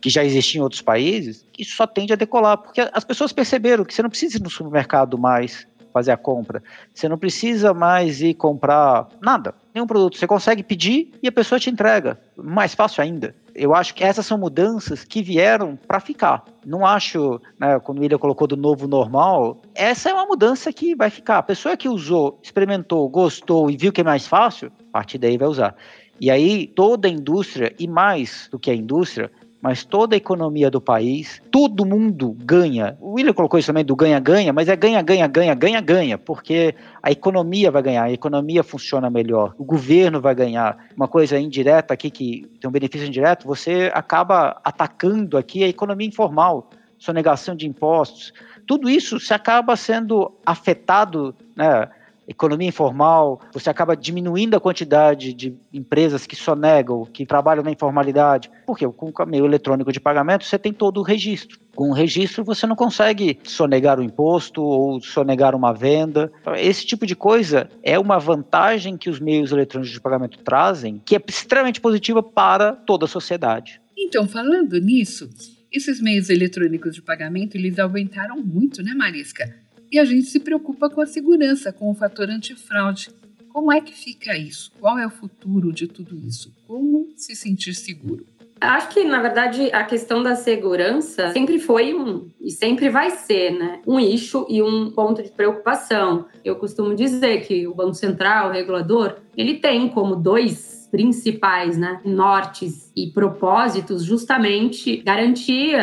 que 0.00 0.10
já 0.10 0.22
existiam 0.22 0.60
em 0.60 0.62
outros 0.62 0.82
países, 0.82 1.44
isso 1.58 1.74
só 1.74 1.86
tende 1.86 2.12
a 2.12 2.16
decolar, 2.16 2.58
porque 2.58 2.86
as 2.92 3.02
pessoas 3.02 3.32
perceberam 3.32 3.84
que 3.84 3.94
você 3.94 4.02
não 4.02 4.10
precisa 4.10 4.36
ir 4.36 4.42
no 4.42 4.50
supermercado 4.50 5.18
mais 5.18 5.66
fazer 5.96 6.10
a 6.10 6.16
compra. 6.16 6.62
Você 6.92 7.08
não 7.08 7.16
precisa 7.16 7.72
mais 7.72 8.20
ir 8.20 8.34
comprar 8.34 9.08
nada, 9.18 9.54
nenhum 9.74 9.86
produto. 9.86 10.18
Você 10.18 10.26
consegue 10.26 10.62
pedir 10.62 11.14
e 11.22 11.28
a 11.28 11.32
pessoa 11.32 11.58
te 11.58 11.70
entrega. 11.70 12.20
Mais 12.36 12.74
fácil 12.74 13.02
ainda. 13.02 13.34
Eu 13.54 13.74
acho 13.74 13.94
que 13.94 14.04
essas 14.04 14.26
são 14.26 14.36
mudanças 14.36 15.04
que 15.04 15.22
vieram 15.22 15.74
para 15.74 15.98
ficar. 15.98 16.44
Não 16.66 16.84
acho, 16.84 17.40
né, 17.58 17.80
quando 17.80 17.96
o 17.96 18.00
William 18.02 18.18
colocou 18.18 18.46
do 18.46 18.58
novo 18.58 18.86
normal, 18.86 19.62
essa 19.74 20.10
é 20.10 20.12
uma 20.12 20.26
mudança 20.26 20.70
que 20.70 20.94
vai 20.94 21.08
ficar. 21.08 21.38
A 21.38 21.42
pessoa 21.42 21.74
que 21.78 21.88
usou, 21.88 22.38
experimentou, 22.42 23.08
gostou 23.08 23.70
e 23.70 23.76
viu 23.78 23.90
que 23.90 24.02
é 24.02 24.04
mais 24.04 24.26
fácil, 24.26 24.70
a 24.90 24.92
partir 24.98 25.16
daí 25.16 25.38
vai 25.38 25.48
usar. 25.48 25.74
E 26.20 26.30
aí 26.30 26.66
toda 26.66 27.08
a 27.08 27.10
indústria, 27.10 27.74
e 27.78 27.88
mais 27.88 28.48
do 28.50 28.58
que 28.58 28.70
a 28.70 28.74
indústria, 28.74 29.30
mas 29.66 29.84
toda 29.84 30.14
a 30.14 30.16
economia 30.16 30.70
do 30.70 30.80
país, 30.80 31.42
todo 31.50 31.84
mundo 31.84 32.36
ganha. 32.38 32.96
O 33.00 33.14
William 33.14 33.32
colocou 33.32 33.58
isso 33.58 33.66
também 33.66 33.84
do 33.84 33.96
ganha-ganha, 33.96 34.52
mas 34.52 34.68
é 34.68 34.76
ganha, 34.76 35.02
ganha, 35.02 35.26
ganha, 35.26 35.54
ganha, 35.56 35.80
ganha, 35.80 36.16
porque 36.16 36.72
a 37.02 37.10
economia 37.10 37.68
vai 37.68 37.82
ganhar, 37.82 38.04
a 38.04 38.12
economia 38.12 38.62
funciona 38.62 39.10
melhor, 39.10 39.56
o 39.58 39.64
governo 39.64 40.20
vai 40.20 40.36
ganhar. 40.36 40.78
Uma 40.96 41.08
coisa 41.08 41.36
indireta 41.36 41.92
aqui 41.92 42.12
que 42.12 42.48
tem 42.60 42.68
um 42.68 42.72
benefício 42.72 43.08
indireto, 43.08 43.44
você 43.44 43.90
acaba 43.92 44.60
atacando 44.62 45.36
aqui 45.36 45.64
a 45.64 45.68
economia 45.68 46.06
informal, 46.06 46.70
sonegação 46.96 47.56
de 47.56 47.66
impostos. 47.66 48.32
Tudo 48.68 48.88
isso 48.88 49.18
se 49.18 49.34
acaba 49.34 49.74
sendo 49.74 50.32
afetado, 50.46 51.34
né? 51.56 51.88
Economia 52.26 52.68
informal, 52.68 53.40
você 53.52 53.70
acaba 53.70 53.96
diminuindo 53.96 54.56
a 54.56 54.60
quantidade 54.60 55.32
de 55.32 55.54
empresas 55.72 56.26
que 56.26 56.34
sonegam, 56.34 57.04
que 57.04 57.24
trabalham 57.24 57.62
na 57.62 57.70
informalidade. 57.70 58.50
Porque 58.66 58.86
com 58.88 59.10
o 59.10 59.26
meio 59.26 59.44
eletrônico 59.44 59.92
de 59.92 60.00
pagamento 60.00 60.44
você 60.44 60.58
tem 60.58 60.72
todo 60.72 60.98
o 60.98 61.02
registro. 61.02 61.58
Com 61.74 61.90
o 61.90 61.92
registro 61.92 62.44
você 62.44 62.66
não 62.66 62.74
consegue 62.74 63.38
sonegar 63.44 64.00
o 64.00 64.02
imposto 64.02 64.62
ou 64.62 65.00
sonegar 65.00 65.54
uma 65.54 65.72
venda. 65.72 66.32
Esse 66.56 66.86
tipo 66.86 67.06
de 67.06 67.14
coisa 67.14 67.68
é 67.82 67.98
uma 67.98 68.18
vantagem 68.18 68.96
que 68.96 69.10
os 69.10 69.20
meios 69.20 69.52
eletrônicos 69.52 69.92
de 69.92 70.00
pagamento 70.00 70.38
trazem, 70.38 71.00
que 71.04 71.14
é 71.14 71.22
extremamente 71.28 71.80
positiva 71.80 72.22
para 72.22 72.72
toda 72.72 73.04
a 73.04 73.08
sociedade. 73.08 73.80
Então, 73.96 74.26
falando 74.26 74.78
nisso, 74.78 75.28
esses 75.72 76.00
meios 76.00 76.30
eletrônicos 76.30 76.94
de 76.94 77.02
pagamento, 77.02 77.56
eles 77.56 77.78
aumentaram 77.78 78.36
muito, 78.42 78.82
né, 78.82 78.94
Marisca? 78.94 79.65
E 79.90 79.98
a 79.98 80.04
gente 80.04 80.26
se 80.26 80.40
preocupa 80.40 80.90
com 80.90 81.00
a 81.00 81.06
segurança, 81.06 81.72
com 81.72 81.90
o 81.90 81.94
fator 81.94 82.28
antifraude. 82.28 83.10
Como 83.52 83.72
é 83.72 83.80
que 83.80 83.92
fica 83.92 84.36
isso? 84.36 84.70
Qual 84.80 84.98
é 84.98 85.06
o 85.06 85.10
futuro 85.10 85.72
de 85.72 85.86
tudo 85.86 86.18
isso? 86.26 86.52
Como 86.66 87.08
se 87.16 87.34
sentir 87.34 87.74
seguro? 87.74 88.26
Acho 88.60 88.88
que, 88.88 89.04
na 89.04 89.20
verdade, 89.20 89.70
a 89.72 89.84
questão 89.84 90.22
da 90.22 90.34
segurança 90.34 91.30
sempre 91.32 91.58
foi 91.58 91.94
um, 91.94 92.28
e 92.40 92.50
sempre 92.50 92.88
vai 92.88 93.10
ser, 93.10 93.50
né, 93.50 93.80
um 93.86 94.00
eixo 94.00 94.46
e 94.48 94.62
um 94.62 94.90
ponto 94.90 95.22
de 95.22 95.30
preocupação. 95.30 96.26
Eu 96.42 96.56
costumo 96.56 96.94
dizer 96.94 97.46
que 97.46 97.66
o 97.66 97.74
Banco 97.74 97.94
Central, 97.94 98.48
o 98.48 98.52
regulador, 98.52 99.16
ele 99.36 99.54
tem 99.54 99.88
como 99.88 100.16
dois 100.16 100.75
principais 100.96 101.76
né, 101.76 102.00
nortes 102.06 102.90
e 102.96 103.08
propósitos 103.08 104.02
justamente 104.02 104.96
garantir 105.02 105.76